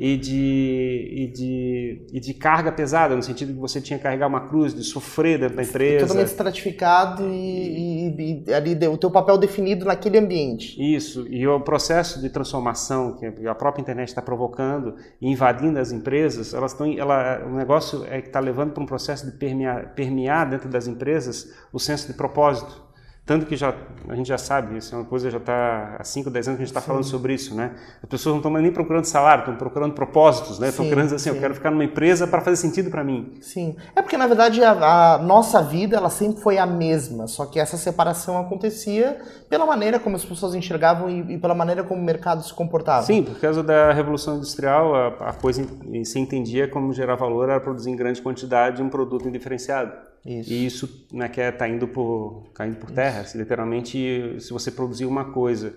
e 0.00 0.16
de, 0.16 1.12
e, 1.12 1.26
de, 1.26 2.06
e 2.10 2.20
de 2.20 2.32
carga 2.32 2.72
pesada, 2.72 3.14
no 3.14 3.22
sentido 3.22 3.52
que 3.52 3.60
você 3.60 3.82
tinha 3.82 3.98
que 3.98 4.02
carregar 4.02 4.28
uma 4.28 4.48
cruz, 4.48 4.74
de 4.74 4.82
sofrer 4.82 5.38
dentro 5.38 5.56
da 5.56 5.62
empresa. 5.62 6.06
Totalmente 6.06 6.28
estratificado 6.28 7.28
e, 7.28 8.44
e, 8.48 8.54
ali 8.54 8.74
o 8.88 8.96
teu 8.96 9.10
papel 9.10 9.36
definido 9.36 9.84
naquele 9.84 10.16
ambiente. 10.16 10.74
Isso, 10.80 11.26
e 11.28 11.46
o 11.46 11.60
processo 11.60 12.18
de 12.18 12.30
transformação 12.30 13.18
que 13.18 13.46
a 13.46 13.54
própria 13.54 13.82
internet 13.82 14.08
está 14.08 14.22
provocando 14.22 14.94
e 15.20 15.30
invadindo 15.30 15.78
as 15.78 15.92
empresas, 15.92 16.54
elas 16.54 16.72
estão, 16.72 16.90
ela, 16.90 17.44
o 17.44 17.54
negócio 17.54 18.02
é 18.06 18.22
que 18.22 18.28
está 18.28 18.40
levando 18.40 18.72
para 18.72 18.82
um 18.82 18.86
processo 18.86 19.26
de 19.26 19.32
permear, 19.32 19.94
permear 19.94 20.48
dentro 20.48 20.70
das 20.70 20.86
empresas 20.86 21.52
o 21.70 21.78
senso 21.78 22.06
de 22.06 22.14
propósito. 22.14 22.89
Tanto 23.30 23.46
que 23.46 23.54
já, 23.54 23.72
a 24.08 24.16
gente 24.16 24.26
já 24.26 24.36
sabe, 24.36 24.78
isso 24.78 24.92
é 24.92 24.98
uma 24.98 25.04
coisa 25.04 25.30
já 25.30 25.38
está 25.38 25.94
há 26.00 26.02
5, 26.02 26.28
10 26.28 26.48
anos 26.48 26.56
que 26.56 26.62
a 26.64 26.66
gente 26.66 26.76
está 26.76 26.80
falando 26.80 27.04
sobre 27.04 27.32
isso, 27.32 27.54
né? 27.54 27.76
As 28.02 28.08
pessoas 28.08 28.32
não 28.32 28.38
estão 28.38 28.50
nem 28.60 28.72
procurando 28.72 29.04
salário, 29.04 29.42
estão 29.42 29.54
procurando 29.54 29.94
propósitos, 29.94 30.58
né? 30.58 30.70
Estão 30.70 30.84
dizer 30.84 31.14
assim, 31.14 31.18
sim. 31.18 31.28
eu 31.28 31.40
quero 31.40 31.54
ficar 31.54 31.70
numa 31.70 31.84
empresa 31.84 32.26
para 32.26 32.40
fazer 32.40 32.56
sentido 32.56 32.90
para 32.90 33.04
mim. 33.04 33.34
Sim, 33.40 33.76
é 33.94 34.02
porque 34.02 34.16
na 34.16 34.26
verdade 34.26 34.64
a, 34.64 35.14
a, 35.14 35.18
nossa 35.18 35.62
vida 35.62 35.96
ela 35.96 36.10
sempre 36.10 36.42
foi 36.42 36.58
a 36.58 36.66
mesma, 36.66 37.28
só 37.28 37.46
que 37.46 37.60
essa 37.60 37.76
separação 37.76 38.36
acontecia 38.36 39.20
pela 39.48 39.64
maneira 39.64 40.00
como 40.00 40.16
as 40.16 40.24
pessoas 40.24 40.52
enxergavam 40.56 41.08
e, 41.08 41.34
e 41.34 41.38
pela 41.38 41.54
maneira 41.54 41.84
como 41.84 42.02
o 42.02 42.04
mercado 42.04 42.42
se 42.42 42.52
comportava. 42.52 43.06
Sim, 43.06 43.22
por 43.22 43.38
causa 43.38 43.62
da 43.62 43.92
revolução 43.92 44.38
industrial, 44.38 44.92
a, 44.92 45.06
a 45.28 45.32
coisa 45.32 45.64
se 46.04 46.18
entendia 46.18 46.66
como 46.66 46.92
gerar 46.92 47.14
valor 47.14 47.48
era 47.48 47.60
produzir 47.60 47.90
em 47.90 47.96
grande 47.96 48.20
quantidade 48.20 48.82
um 48.82 48.88
produto 48.88 49.28
indiferenciado. 49.28 50.09
Isso. 50.24 50.52
E 50.52 50.66
isso 50.66 51.06
né, 51.12 51.28
que 51.28 51.40
é, 51.40 51.54
indo 51.68 51.88
por, 51.88 52.44
caindo 52.54 52.76
por 52.76 52.90
terra. 52.90 53.24
Se, 53.24 53.38
literalmente, 53.38 54.36
se 54.38 54.52
você 54.52 54.70
produzir 54.70 55.06
uma 55.06 55.32
coisa 55.32 55.74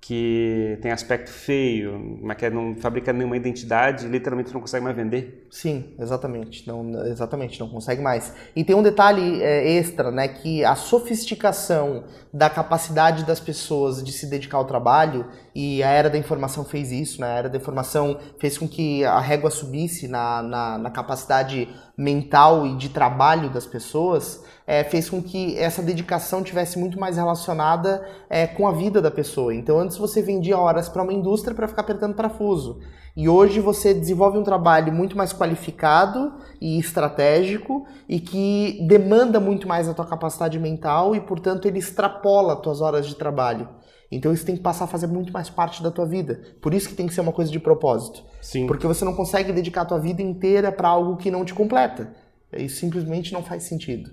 que 0.00 0.78
tem 0.80 0.90
aspecto 0.90 1.30
feio, 1.30 2.18
mas 2.22 2.36
que 2.38 2.48
não 2.48 2.74
fabrica 2.74 3.12
nenhuma 3.12 3.36
identidade, 3.36 4.08
literalmente 4.08 4.52
não 4.52 4.60
consegue 4.60 4.82
mais 4.82 4.96
vender. 4.96 5.46
Sim, 5.50 5.94
exatamente, 5.98 6.66
não, 6.66 7.04
exatamente, 7.06 7.60
não 7.60 7.68
consegue 7.68 8.00
mais. 8.00 8.32
E 8.56 8.64
tem 8.64 8.74
um 8.74 8.82
detalhe 8.82 9.42
é, 9.42 9.72
extra, 9.72 10.10
né, 10.10 10.26
que 10.26 10.64
a 10.64 10.74
sofisticação 10.74 12.04
da 12.32 12.48
capacidade 12.48 13.26
das 13.26 13.40
pessoas 13.40 14.02
de 14.02 14.10
se 14.10 14.26
dedicar 14.26 14.56
ao 14.56 14.64
trabalho 14.64 15.26
e 15.54 15.82
a 15.82 15.88
era 15.88 16.08
da 16.08 16.18
informação 16.18 16.64
fez 16.64 16.92
isso, 16.92 17.20
né, 17.20 17.26
a 17.26 17.38
era 17.38 17.48
da 17.48 17.56
informação 17.56 18.18
fez 18.38 18.56
com 18.56 18.68
que 18.68 19.04
a 19.04 19.20
régua 19.20 19.50
subisse 19.50 20.08
na, 20.08 20.42
na, 20.42 20.78
na 20.78 20.90
capacidade 20.90 21.68
mental 21.96 22.66
e 22.66 22.76
de 22.76 22.88
trabalho 22.88 23.50
das 23.50 23.66
pessoas 23.66 24.42
é, 24.66 24.84
fez 24.84 25.10
com 25.10 25.20
que 25.20 25.58
essa 25.58 25.82
dedicação 25.82 26.42
tivesse 26.42 26.78
muito 26.78 26.98
mais 26.98 27.16
relacionada 27.16 28.06
é, 28.28 28.46
com 28.46 28.68
a 28.68 28.72
vida 28.72 29.02
da 29.02 29.10
pessoa. 29.10 29.54
Então, 29.54 29.78
antes 29.80 29.96
você 29.96 30.22
vendia 30.22 30.56
horas 30.56 30.88
para 30.88 31.02
uma 31.02 31.12
indústria 31.12 31.54
para 31.54 31.66
ficar 31.66 31.82
apertando 31.82 32.14
parafuso. 32.14 32.80
E 33.16 33.28
hoje 33.28 33.58
você 33.58 33.92
desenvolve 33.92 34.38
um 34.38 34.44
trabalho 34.44 34.92
muito 34.92 35.16
mais 35.16 35.32
qualificado 35.32 36.32
e 36.60 36.78
estratégico 36.78 37.84
e 38.08 38.20
que 38.20 38.78
demanda 38.86 39.40
muito 39.40 39.66
mais 39.66 39.88
a 39.88 39.94
tua 39.94 40.06
capacidade 40.06 40.58
mental 40.58 41.16
e, 41.16 41.20
portanto, 41.20 41.66
ele 41.66 41.80
extrapola 41.80 42.54
as 42.54 42.60
tuas 42.60 42.80
horas 42.80 43.06
de 43.06 43.16
trabalho. 43.16 43.68
Então 44.10 44.32
isso 44.32 44.44
tem 44.44 44.56
que 44.56 44.62
passar 44.62 44.84
a 44.84 44.88
fazer 44.88 45.06
muito 45.06 45.32
mais 45.32 45.48
parte 45.48 45.82
da 45.82 45.90
tua 45.90 46.04
vida. 46.04 46.40
Por 46.60 46.74
isso 46.74 46.88
que 46.88 46.94
tem 46.94 47.06
que 47.06 47.14
ser 47.14 47.20
uma 47.20 47.32
coisa 47.32 47.50
de 47.50 47.60
propósito. 47.60 48.24
Sim. 48.40 48.66
Porque 48.66 48.86
você 48.86 49.04
não 49.04 49.14
consegue 49.14 49.52
dedicar 49.52 49.82
a 49.82 49.84
tua 49.84 49.98
vida 49.98 50.20
inteira 50.20 50.72
para 50.72 50.88
algo 50.88 51.16
que 51.16 51.30
não 51.30 51.44
te 51.44 51.54
completa. 51.54 52.12
Isso 52.52 52.80
simplesmente 52.80 53.32
não 53.32 53.42
faz 53.42 53.62
sentido. 53.62 54.10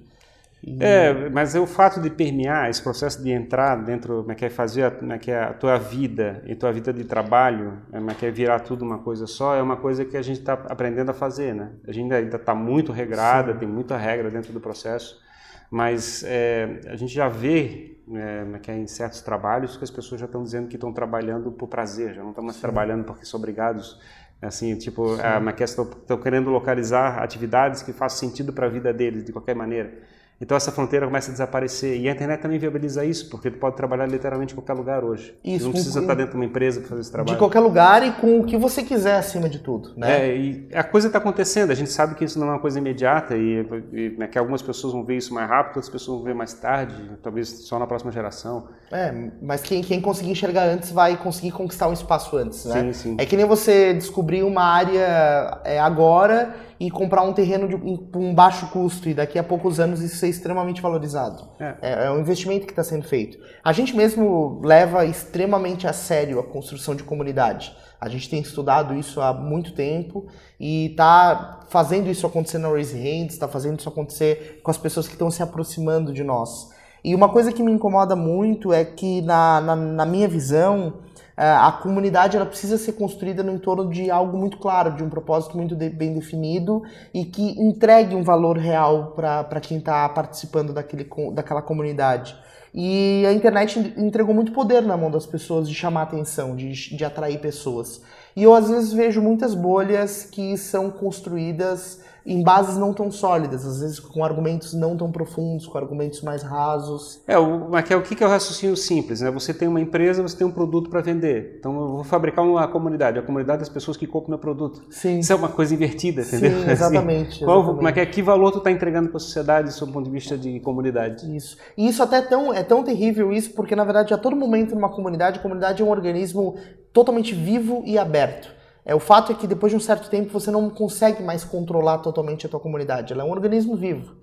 É, 0.80 1.30
mas 1.30 1.56
é 1.56 1.60
o 1.60 1.68
fato 1.68 2.02
de 2.02 2.10
permear 2.10 2.70
esse 2.70 2.82
processo 2.82 3.22
de 3.24 3.30
entrar 3.30 3.76
dentro, 3.76 4.22
como 4.22 4.32
é 4.32 4.36
que 4.36 4.46
é 4.46 4.50
fazer 4.50 4.84
a, 4.84 4.92
como 4.92 5.14
é 5.14 5.18
que 5.18 5.32
é 5.32 5.40
a 5.40 5.54
tua 5.54 5.78
vida 5.78 6.44
e 6.46 6.56
tua 6.56 6.72
vida 6.72 6.92
de 6.92 7.04
trabalho, 7.04 7.78
como 7.92 8.12
é 8.12 8.14
que 8.14 8.26
é 8.26 8.32
virar 8.32 8.60
tudo 8.62 8.84
uma 8.84 8.98
coisa 8.98 9.28
só, 9.28 9.56
é 9.56 9.62
uma 9.62 9.78
coisa 9.78 10.04
que 10.04 10.18
a 10.18 10.22
gente 10.22 10.40
está 10.40 10.54
aprendendo 10.54 11.12
a 11.12 11.14
fazer, 11.14 11.54
né? 11.54 11.70
A 11.88 11.92
gente 11.92 12.12
ainda 12.12 12.38
está 12.38 12.56
muito 12.56 12.92
regrada, 12.92 13.54
Sim. 13.54 13.60
tem 13.60 13.68
muita 13.68 13.96
regra 13.98 14.32
dentro 14.32 14.52
do 14.52 14.60
processo, 14.60 15.22
mas 15.70 16.24
é, 16.24 16.82
a 16.88 16.96
gente 16.96 17.14
já 17.14 17.28
vê 17.28 17.98
é, 18.14 18.60
que 18.60 18.72
é, 18.72 18.78
em 18.78 18.88
certos 18.88 19.22
trabalhos 19.22 19.76
que 19.76 19.84
as 19.84 19.92
pessoas 19.92 20.20
já 20.20 20.26
estão 20.26 20.44
dizendo 20.44 20.68
que 20.68 20.76
estão 20.76 20.94
trabalhando 20.94 21.52
por 21.52 21.68
prazer, 21.68 22.14
já 22.14 22.24
não 22.24 22.30
estão 22.30 22.44
mais 22.44 22.56
Sim. 22.56 22.62
trabalhando 22.62 23.04
porque 23.04 23.26
são 23.26 23.38
obrigados. 23.40 24.00
Assim 24.42 24.76
tipo 24.76 25.16
a, 25.20 25.38
é, 25.38 25.64
estão 25.64 26.18
querendo 26.22 26.50
localizar 26.52 27.24
atividades 27.24 27.82
que 27.82 27.92
façam 27.92 28.30
sentido 28.30 28.54
para 28.54 28.68
a 28.68 28.70
vida 28.70 28.94
deles 28.94 29.24
de 29.24 29.34
qualquer 29.34 29.56
maneira 29.56 29.92
então 30.40 30.56
essa 30.56 30.72
fronteira 30.72 31.06
começa 31.06 31.30
a 31.30 31.32
desaparecer. 31.32 32.00
E 32.00 32.08
a 32.08 32.12
internet 32.12 32.42
também 32.42 32.60
viabiliza 32.60 33.04
isso, 33.04 33.30
porque 33.30 33.50
tu 33.50 33.58
pode 33.58 33.76
trabalhar 33.76 34.06
literalmente 34.06 34.54
em 34.54 34.56
qualquer 34.56 34.74
lugar 34.74 35.04
hoje. 35.04 35.36
Isso, 35.44 35.66
não 35.66 35.72
precisa 35.72 36.00
com, 36.00 36.02
estar 36.02 36.14
dentro 36.14 36.32
de 36.32 36.38
uma 36.38 36.46
empresa 36.46 36.80
para 36.80 36.90
fazer 36.90 37.02
esse 37.02 37.12
trabalho. 37.12 37.36
De 37.36 37.40
qualquer 37.40 37.60
lugar 37.60 38.06
e 38.06 38.12
com 38.12 38.40
o 38.40 38.44
que 38.44 38.56
você 38.56 38.84
quiser 38.84 39.16
acima 39.16 39.50
de 39.50 39.60
tudo. 39.60 39.94
Né? 39.98 40.28
É, 40.28 40.38
e 40.38 40.68
a 40.74 40.84
coisa 40.84 41.08
está 41.08 41.18
acontecendo. 41.18 41.72
A 41.72 41.76
gente 41.76 41.90
sabe 41.90 42.14
que 42.14 42.24
isso 42.24 42.40
não 42.40 42.48
é 42.48 42.52
uma 42.52 42.60
coisa 42.60 42.78
imediata 42.78 43.36
e, 43.36 43.66
e 43.92 44.10
né, 44.18 44.28
que 44.28 44.38
algumas 44.38 44.62
pessoas 44.62 44.94
vão 44.94 45.04
ver 45.04 45.18
isso 45.18 45.34
mais 45.34 45.50
rápido, 45.50 45.78
outras 45.78 45.90
pessoas 45.90 46.18
vão 46.18 46.26
ver 46.26 46.36
mais 46.36 46.54
tarde, 46.54 46.96
talvez 47.24 47.50
só 47.50 47.80
na 47.80 47.88
próxima 47.88 48.12
geração. 48.12 48.68
É, 48.92 49.12
mas 49.42 49.62
quem, 49.62 49.82
quem 49.82 50.00
conseguir 50.00 50.30
enxergar 50.30 50.66
antes 50.66 50.92
vai 50.92 51.18
conseguir 51.18 51.52
conquistar 51.52 51.88
um 51.88 51.94
espaço 51.94 52.38
antes, 52.38 52.64
né? 52.66 52.82
Sim, 52.82 52.94
sim. 52.94 53.16
É 53.18 53.26
que 53.26 53.36
nem 53.36 53.46
você 53.46 53.94
descobrir 53.94 54.44
uma 54.44 54.64
área 54.64 55.60
é, 55.64 55.80
agora 55.80 56.67
e 56.80 56.92
comprar 56.92 57.24
um 57.24 57.34
terreno 57.34 57.68
de 57.68 57.76
um 57.76 58.34
baixo 58.34 58.68
custo 58.68 59.10
e 59.10 59.14
daqui 59.14 59.40
a 59.40 59.44
poucos 59.44 59.80
anos 59.80 60.02
isso 60.02 60.18
ser 60.18 60.28
extremamente 60.28 60.82
valorizado. 60.82 61.48
É, 61.60 61.76
é, 61.82 62.06
é 62.06 62.12
um 62.12 62.20
investimento 62.20 62.66
que 62.66 62.72
está 62.72 62.84
sendo 62.84 63.04
feito. 63.04 63.40
A 63.64 63.74
gente 63.74 63.96
mesmo 63.96 64.62
leva 64.64 65.06
extremamente 65.06 65.88
a 65.88 65.94
sério 65.94 66.40
a 66.40 66.44
construção 66.44 66.96
de 66.96 67.04
comunidade. 67.04 67.76
A 68.00 68.08
gente 68.10 68.30
tem 68.30 68.40
estudado 68.40 68.94
isso 68.94 69.20
há 69.22 69.34
muito 69.34 69.74
tempo 69.74 70.28
e 70.60 70.92
está 70.92 71.62
fazendo 71.68 72.10
isso 72.10 72.28
acontecer 72.28 72.60
na 72.60 72.70
Raise 72.70 72.96
Hands, 72.96 73.34
está 73.34 73.48
fazendo 73.48 73.80
isso 73.80 73.90
acontecer 73.90 74.60
com 74.64 74.70
as 74.70 74.78
pessoas 74.78 75.08
que 75.08 75.14
estão 75.14 75.32
se 75.32 75.42
aproximando 75.42 76.14
de 76.14 76.24
nós. 76.24 76.70
E 77.04 77.16
uma 77.16 77.30
coisa 77.30 77.52
que 77.52 77.64
me 77.64 77.72
incomoda 77.72 78.16
muito 78.16 78.74
é 78.74 78.84
que, 78.84 79.22
na, 79.22 79.62
na, 79.62 79.76
na 79.76 80.06
minha 80.06 80.28
visão, 80.28 80.96
a 81.38 81.72
comunidade 81.72 82.36
ela 82.36 82.48
precisa 82.48 82.80
ser 82.80 82.94
construída 82.94 83.44
no 83.44 83.52
entorno 83.52 83.92
de 83.92 84.10
algo 84.10 84.36
muito 84.36 84.58
claro, 84.58 84.96
de 84.96 85.04
um 85.04 85.10
propósito 85.10 85.56
muito 85.56 85.76
de, 85.76 85.88
bem 85.88 86.14
definido 86.14 86.82
e 87.14 87.24
que 87.26 87.62
entregue 87.62 88.16
um 88.16 88.24
valor 88.24 88.58
real 88.58 89.14
para 89.16 89.62
quem 89.62 89.78
está 89.78 90.10
participando 90.10 90.74
daquele, 90.74 91.08
daquela 91.34 91.62
comunidade. 91.62 92.36
E 92.74 93.24
a 93.26 93.34
internet 93.34 93.94
entregou 93.98 94.34
muito 94.34 94.52
poder 94.52 94.82
na 94.82 94.98
mão 94.98 95.12
das 95.12 95.26
pessoas 95.26 95.70
de 95.70 95.76
chamar 95.76 96.04
atenção, 96.04 96.56
de, 96.56 96.72
de 96.96 97.06
atrair 97.06 97.40
pessoas. 97.40 98.02
E 98.36 98.44
eu 98.44 98.54
às 98.54 98.70
vezes 98.70 98.92
vejo 98.92 99.22
muitas 99.22 99.54
bolhas 99.54 100.24
que 100.24 100.58
são 100.58 100.90
construídas 100.90 102.02
em 102.28 102.44
bases 102.44 102.78
não 102.78 102.94
tão 102.94 103.10
sólidas, 103.10 103.66
às 103.66 103.80
vezes 103.80 104.00
com 104.02 104.24
argumentos 104.24 104.74
não 104.74 104.98
tão 104.98 105.10
profundos, 105.10 105.66
com 105.66 105.78
argumentos 105.78 106.22
mais 106.22 106.44
rasos. 106.44 107.22
É, 107.26 107.38
o, 107.38 107.70
Maquel, 107.70 108.00
o 108.00 108.02
que 108.02 108.22
é 108.22 108.28
o 108.28 108.30
raciocínio 108.30 108.76
simples? 108.76 109.22
Né? 109.22 109.32
Você 109.32 109.54
tem 109.54 109.68
uma 109.68 109.80
empresa, 109.80 110.22
você 110.22 110.36
tem 110.36 110.46
um 110.46 110.52
produto 110.52 110.90
para 110.90 111.00
vender. 111.00 111.56
Então 111.58 111.74
eu 111.80 111.88
vou 111.88 112.04
fabricar 112.04 112.44
uma 112.44 112.68
comunidade, 112.68 113.18
a 113.18 113.22
comunidade 113.22 113.60
das 113.60 113.70
pessoas 113.70 113.96
que 113.96 114.06
compram 114.06 114.32
meu 114.32 114.40
produto. 114.40 114.84
Sim. 114.90 115.20
Isso 115.20 115.32
é 115.32 115.36
uma 115.36 115.48
coisa 115.48 115.74
invertida, 115.74 116.22
entendeu? 116.22 116.52
Sim, 116.52 116.70
exatamente. 116.70 117.30
Assim, 117.30 117.46
qual, 117.46 117.60
exatamente. 117.62 117.96
Mas 117.96 118.16
que 118.16 118.22
valor 118.22 118.52
tu 118.52 118.58
está 118.58 118.72
entregando 118.72 119.08
para 119.08 119.18
a 119.18 119.22
sociedade 119.22 119.72
sob 119.72 119.92
o 119.92 119.94
ponto 119.94 120.06
de 120.06 120.12
vista 120.12 120.38
de 120.38 120.60
comunidade? 120.60 121.34
Isso. 121.34 121.58
E 121.78 121.88
isso 121.88 122.04
até 122.04 122.18
é 122.18 122.22
tão, 122.22 122.54
é 122.54 122.64
tão 122.64 122.84
terrível 122.84 123.32
isso, 123.32 123.54
porque 123.54 123.74
na 123.74 123.86
verdade 123.86 124.14
a 124.14 124.18
todo 124.18 124.36
momento 124.36 124.76
numa 124.76 124.90
comunidade, 124.90 125.40
a 125.40 125.42
comunidade 125.42 125.82
é 125.82 125.86
um 125.86 125.90
organismo 125.90 126.56
totalmente 126.92 127.34
vivo 127.34 127.84
e 127.86 127.98
aberto. 127.98 128.57
É, 128.88 128.96
o 128.96 129.00
fato 129.02 129.34
é 129.34 129.36
que 129.36 129.46
depois 129.46 129.70
de 129.70 129.76
um 129.76 129.82
certo 129.82 130.10
tempo 130.10 130.32
você 130.32 130.50
não 130.50 130.70
consegue 130.70 131.22
mais 131.22 131.44
controlar 131.44 131.98
totalmente 131.98 132.46
a 132.46 132.50
tua 132.50 132.60
comunidade. 132.60 133.12
Ela 133.12 133.24
é 133.24 133.26
um 133.26 133.32
organismo 133.32 133.76
vivo. 133.76 134.16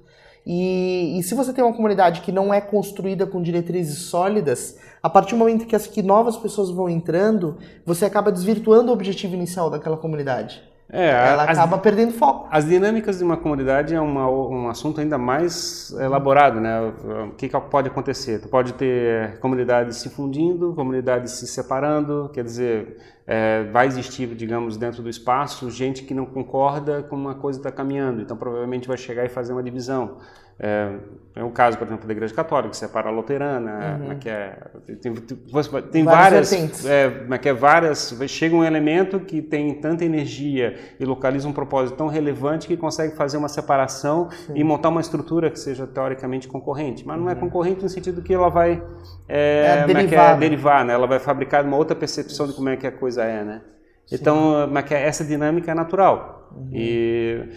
E, 0.46 1.18
e, 1.18 1.22
se 1.22 1.34
você 1.34 1.52
tem 1.52 1.62
uma 1.62 1.74
comunidade 1.74 2.22
que 2.22 2.32
não 2.32 2.52
é 2.52 2.62
construída 2.62 3.26
com 3.26 3.42
diretrizes 3.42 3.98
sólidas, 3.98 4.78
a 5.02 5.10
partir 5.10 5.34
do 5.34 5.38
momento 5.38 5.66
que, 5.66 5.76
as, 5.76 5.86
que 5.86 6.02
novas 6.02 6.36
pessoas 6.36 6.70
vão 6.70 6.88
entrando, 6.88 7.58
você 7.84 8.06
acaba 8.06 8.32
desvirtuando 8.32 8.90
o 8.90 8.94
objetivo 8.94 9.34
inicial 9.34 9.68
daquela 9.68 9.98
comunidade. 9.98 10.62
É, 10.90 11.08
ela 11.08 11.44
as, 11.44 11.58
acaba 11.58 11.78
perdendo 11.78 12.12
foco. 12.12 12.46
As 12.50 12.66
dinâmicas 12.66 13.18
de 13.18 13.24
uma 13.24 13.36
comunidade 13.36 13.94
é 13.94 14.00
uma, 14.00 14.28
um 14.28 14.68
assunto 14.68 15.00
ainda 15.00 15.16
mais 15.16 15.94
elaborado, 15.98 16.60
né? 16.60 16.92
O 17.28 17.34
que, 17.34 17.48
que 17.48 17.60
pode 17.60 17.88
acontecer? 17.88 18.40
Tu 18.40 18.48
pode 18.48 18.74
ter 18.74 19.38
comunidades 19.40 19.96
se 19.96 20.10
fundindo, 20.10 20.74
comunidades 20.74 21.32
se 21.32 21.46
separando, 21.46 22.30
quer 22.32 22.44
dizer, 22.44 22.98
é, 23.26 23.64
vai 23.64 23.86
existir, 23.86 24.26
digamos, 24.34 24.76
dentro 24.76 25.02
do 25.02 25.08
espaço, 25.08 25.70
gente 25.70 26.02
que 26.02 26.12
não 26.12 26.26
concorda 26.26 27.02
com 27.02 27.16
uma 27.16 27.34
coisa 27.34 27.58
que 27.58 27.66
está 27.66 27.74
caminhando, 27.74 28.20
então 28.20 28.36
provavelmente 28.36 28.86
vai 28.86 28.96
chegar 28.96 29.24
e 29.24 29.28
fazer 29.28 29.52
uma 29.52 29.62
divisão. 29.62 30.18
É, 30.58 30.88
é 31.34 31.42
um 31.42 31.50
caso, 31.50 31.76
por 31.76 31.84
exemplo, 31.84 32.06
da 32.06 32.12
Igreja 32.12 32.32
Católica, 32.32 32.70
que 32.70 32.76
separa 32.76 33.08
a 33.08 33.10
luterana, 33.10 33.98
uhum. 34.00 34.18
que 34.20 34.28
é, 34.28 34.56
tem, 35.02 35.12
tem 35.12 36.04
várias, 36.04 36.48
várias 36.50 36.86
é, 36.86 37.38
que 37.38 37.48
é 37.48 37.52
várias, 37.52 38.16
chega 38.28 38.54
um 38.54 38.62
elemento 38.62 39.18
que 39.18 39.42
tem 39.42 39.74
tanta 39.74 40.04
energia 40.04 40.76
e 40.98 41.04
localiza 41.04 41.48
um 41.48 41.52
propósito 41.52 41.96
tão 41.96 42.06
relevante 42.06 42.68
que 42.68 42.76
consegue 42.76 43.16
fazer 43.16 43.36
uma 43.36 43.48
separação 43.48 44.30
Sim. 44.30 44.52
e 44.54 44.62
montar 44.62 44.90
uma 44.90 45.00
estrutura 45.00 45.50
que 45.50 45.58
seja 45.58 45.88
teoricamente 45.88 46.46
concorrente, 46.46 47.04
mas 47.04 47.18
não 47.18 47.28
é 47.28 47.34
uhum. 47.34 47.40
concorrente 47.40 47.82
no 47.82 47.88
sentido 47.88 48.22
que 48.22 48.32
ela 48.32 48.48
vai 48.48 48.80
é, 49.28 49.80
é, 49.82 49.86
derivar, 49.86 50.36
é, 50.36 50.38
derivar 50.38 50.84
né? 50.84 50.94
ela 50.94 51.06
vai 51.06 51.18
fabricar 51.18 51.64
uma 51.64 51.76
outra 51.76 51.96
percepção 51.96 52.46
de 52.46 52.52
como 52.52 52.68
é 52.68 52.76
que 52.76 52.86
a 52.86 52.92
coisa 52.92 53.13
é, 53.18 53.44
né? 53.44 53.62
Sim. 54.06 54.16
Então, 54.16 54.68
mas 54.70 54.84
que 54.84 54.94
essa 54.94 55.24
dinâmica 55.24 55.70
é 55.70 55.74
natural 55.74 56.50
uhum. 56.54 56.70
e 56.72 57.48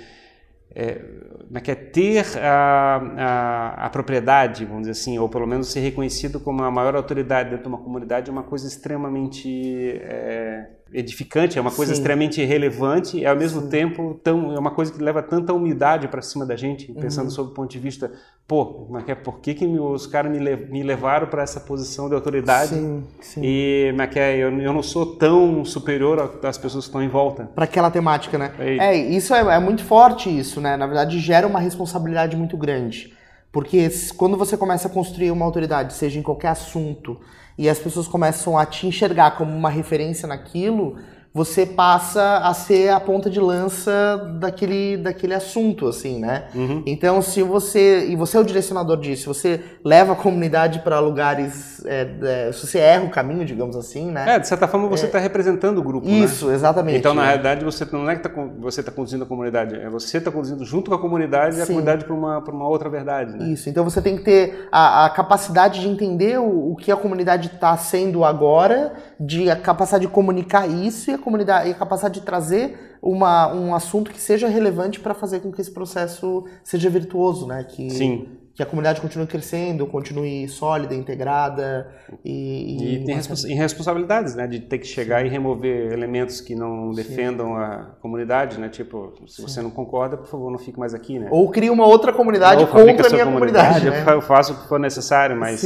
é, 0.74 0.84
é, 0.84 1.72
é 1.72 1.76
ter 1.76 2.26
a, 2.40 3.02
a, 3.18 3.86
a, 3.86 3.90
propriedade, 3.90 4.64
vamos 4.64 4.82
dizer 4.82 4.92
assim, 4.92 5.18
ou 5.18 5.28
pelo 5.28 5.48
menos 5.48 5.68
ser 5.72 5.80
reconhecido 5.80 6.40
como 6.40 6.64
a 6.64 6.72
maior 6.72 6.96
autoridade 6.96 7.50
dentro 7.50 7.64
de 7.64 7.70
uma 7.70 7.80
comunidade 7.80 8.30
é 8.30 8.32
uma 8.32 8.44
coisa 8.44 8.68
extremamente 8.68 10.00
é, 10.04 10.70
edificante, 10.94 11.58
é 11.58 11.62
uma 11.62 11.72
coisa 11.72 11.94
Sim. 11.94 12.00
extremamente 12.00 12.44
relevante 12.44 13.18
e 13.18 13.26
ao 13.26 13.36
mesmo 13.36 13.62
Sim. 13.62 13.70
tempo 13.70 14.20
tão, 14.24 14.54
é 14.54 14.60
uma 14.60 14.72
coisa 14.72 14.92
que 14.92 15.02
leva 15.02 15.22
tanta 15.22 15.54
umidade 15.54 16.08
para 16.08 16.22
cima 16.22 16.46
da 16.46 16.56
gente, 16.56 16.92
pensando 16.94 17.26
uhum. 17.26 17.32
sob 17.32 17.52
o 17.52 17.54
ponto 17.54 17.70
de 17.70 17.80
vista, 17.80 18.12
pô, 18.48 18.88
mas 18.90 19.08
é 19.08 19.16
por 19.16 19.40
que, 19.40 19.54
que 19.54 19.66
os 19.66 20.08
caras 20.08 20.32
me, 20.32 20.40
me 20.40 20.84
levaram 20.84 21.28
para 21.28 21.44
essa 21.44 21.60
posição 21.60 22.08
de 22.08 22.16
autoridade? 22.16 22.70
Sim, 22.70 23.04
sim. 23.20 23.42
E 23.44 23.94
mas 23.96 24.16
é, 24.16 24.38
eu, 24.38 24.52
eu 24.60 24.74
não 24.74 24.84
sou 24.84 25.18
tão 25.18 25.66
superior 25.66 26.40
às 26.44 26.58
pessoas 26.58 26.86
que 26.86 26.90
estão 26.90 27.04
em 27.04 27.10
volta. 27.10 27.46
Para 27.54 27.66
aquela 27.66 27.92
temática, 27.92 28.38
né? 28.38 28.52
É, 28.60 28.78
é 28.78 28.96
isso 28.96 29.34
é, 29.34 29.40
é 29.40 29.60
muito 29.60 29.84
forte 29.84 30.30
isso, 30.30 30.62
né? 30.62 30.78
Na 30.78 30.86
verdade 30.88 31.20
gera 31.20 31.46
uma 31.46 31.60
responsabilidade 31.60 32.36
muito 32.36 32.56
grande. 32.58 33.16
Porque 33.52 33.90
quando 34.16 34.38
você 34.38 34.56
começa 34.56 34.88
a 34.88 34.92
construir 34.92 35.32
uma 35.32 35.46
autoridade, 35.46 35.94
seja 35.94 36.20
em 36.20 36.22
qualquer 36.22 36.50
assunto, 36.50 37.20
e 37.58 37.68
as 37.68 37.80
pessoas 37.80 38.08
começam 38.08 38.58
a 38.58 38.66
te 38.66 38.86
enxergar 38.86 39.32
como 39.32 39.56
uma 39.56 39.70
referência 39.70 40.28
naquilo, 40.28 40.98
você 41.34 41.66
passa 41.66 42.38
a 42.38 42.54
ser 42.54 42.90
a 42.90 43.00
ponta 43.00 43.30
de 43.30 43.40
lança 43.40 44.36
daquele, 44.40 44.98
daquele 44.98 45.34
assunto, 45.34 45.88
assim, 45.88 46.20
né? 46.20 46.46
Uhum. 46.56 46.84
Então, 46.86 47.22
se 47.22 47.44
você. 47.44 48.08
E 48.08 48.16
você 48.16 48.38
é 48.38 48.40
o 48.40 48.44
direcionador 48.44 48.98
disso, 48.98 49.34
você 49.34 49.62
leva 49.84 50.14
a 50.14 50.16
comunidade 50.16 50.80
para 50.80 51.00
lugares. 51.00 51.86
É, 51.86 52.48
é, 52.48 52.52
se 52.52 52.66
você 52.66 52.80
erra 52.80 53.06
o 53.06 53.10
caminho, 53.10 53.46
digamos 53.46 53.76
assim, 53.76 54.12
né? 54.12 54.36
É, 54.36 54.40
de 54.40 54.48
certa 54.48 54.68
forma 54.68 54.88
você 54.88 55.06
está 55.06 55.20
é, 55.20 55.22
representando 55.22 55.78
o 55.78 55.84
grupo. 55.84 56.08
Né? 56.08 56.14
Isso, 56.14 56.48
né? 56.48 56.56
exatamente. 56.56 56.98
Então, 56.98 57.14
na 57.14 57.26
realidade, 57.26 57.64
você 57.64 57.86
não 57.92 58.10
é 58.10 58.16
que 58.16 58.24
tá, 58.24 58.32
você 58.60 58.80
está 58.80 58.92
conduzindo 58.92 59.24
a 59.24 59.28
comunidade, 59.28 59.76
é 59.76 59.90
você 59.90 60.18
está 60.18 60.32
conduzindo 60.32 60.66
junto 60.66 60.90
com 60.90 60.96
a 60.96 61.00
comunidade 61.00 61.58
e 61.58 61.62
a 61.62 61.68
comunidade 61.68 62.04
para 62.06 62.14
uma, 62.14 62.40
uma 62.40 62.68
outra 62.68 62.90
verdade. 62.90 63.38
Né? 63.38 63.50
Isso, 63.50 63.70
então 63.70 63.84
você 63.84 64.02
tem 64.02 64.18
que 64.18 64.24
ter 64.24 64.68
a, 64.72 65.06
a 65.06 65.10
capacidade 65.10 65.80
de 65.82 65.88
entender 65.88 66.40
o, 66.40 66.72
o 66.72 66.76
que 66.76 66.92
a 66.92 66.96
comunidade 66.96 67.48
está 67.48 67.76
sendo 67.78 68.24
agora, 68.24 68.94
de 69.20 69.50
a 69.50 69.56
capacidade 69.56 70.06
de 70.06 70.12
comunicar 70.12 70.68
isso 70.68 71.10
e 71.10 71.14
a 71.14 71.18
comunidade 71.18 71.70
e 71.70 71.72
a 71.72 71.76
capacidade 71.76 72.20
de 72.20 72.26
trazer 72.26 72.98
uma, 73.02 73.54
um 73.54 73.74
assunto 73.74 74.12
que 74.12 74.20
seja 74.20 74.48
relevante 74.48 75.00
para 75.00 75.14
fazer 75.14 75.40
com 75.40 75.52
que 75.52 75.62
esse 75.62 75.72
processo 75.72 76.46
seja 76.64 76.90
virtuoso, 76.90 77.48
né? 77.48 77.64
Que, 77.64 77.90
Sim 77.90 78.47
que 78.58 78.64
a 78.64 78.66
comunidade 78.66 79.00
continue 79.00 79.28
crescendo, 79.28 79.86
continue 79.86 80.50
sólida, 80.50 80.96
integrada 80.96 81.88
e, 82.26 82.32
e, 82.32 82.96
e 82.96 83.06
tem 83.06 83.14
respons 83.14 83.44
responsabilidades, 83.44 84.34
né, 84.34 84.48
de 84.48 84.60
ter 84.60 84.80
que 84.80 84.88
chegar 84.88 85.22
Sim. 85.22 85.28
e 85.28 85.30
remover 85.30 85.94
elementos 85.94 86.42
que 86.42 86.56
não 86.56 86.92
defendam 86.92 87.50
Sim. 87.50 87.62
a 87.62 87.92
comunidade, 88.02 88.60
né, 88.60 88.68
tipo 88.68 89.14
se 89.28 89.36
Sim. 89.36 89.42
você 89.44 89.62
não 89.62 89.70
concorda, 89.70 90.18
por 90.18 90.26
favor, 90.26 90.50
não 90.50 90.58
fique 90.58 90.80
mais 90.80 90.96
aqui, 90.96 91.20
né? 91.20 91.28
Ou 91.30 91.52
crie 91.52 91.70
uma 91.70 91.86
outra 91.86 92.12
comunidade 92.12 92.64
Ou 92.64 92.68
contra 92.68 93.08
a 93.08 93.12
minha 93.12 93.26
comunidade. 93.26 93.76
comunidade 93.76 94.06
né? 94.06 94.14
Eu 94.16 94.22
faço 94.22 94.54
o 94.54 94.56
que 94.58 94.68
for 94.68 94.80
necessário, 94.80 95.36
mas 95.38 95.64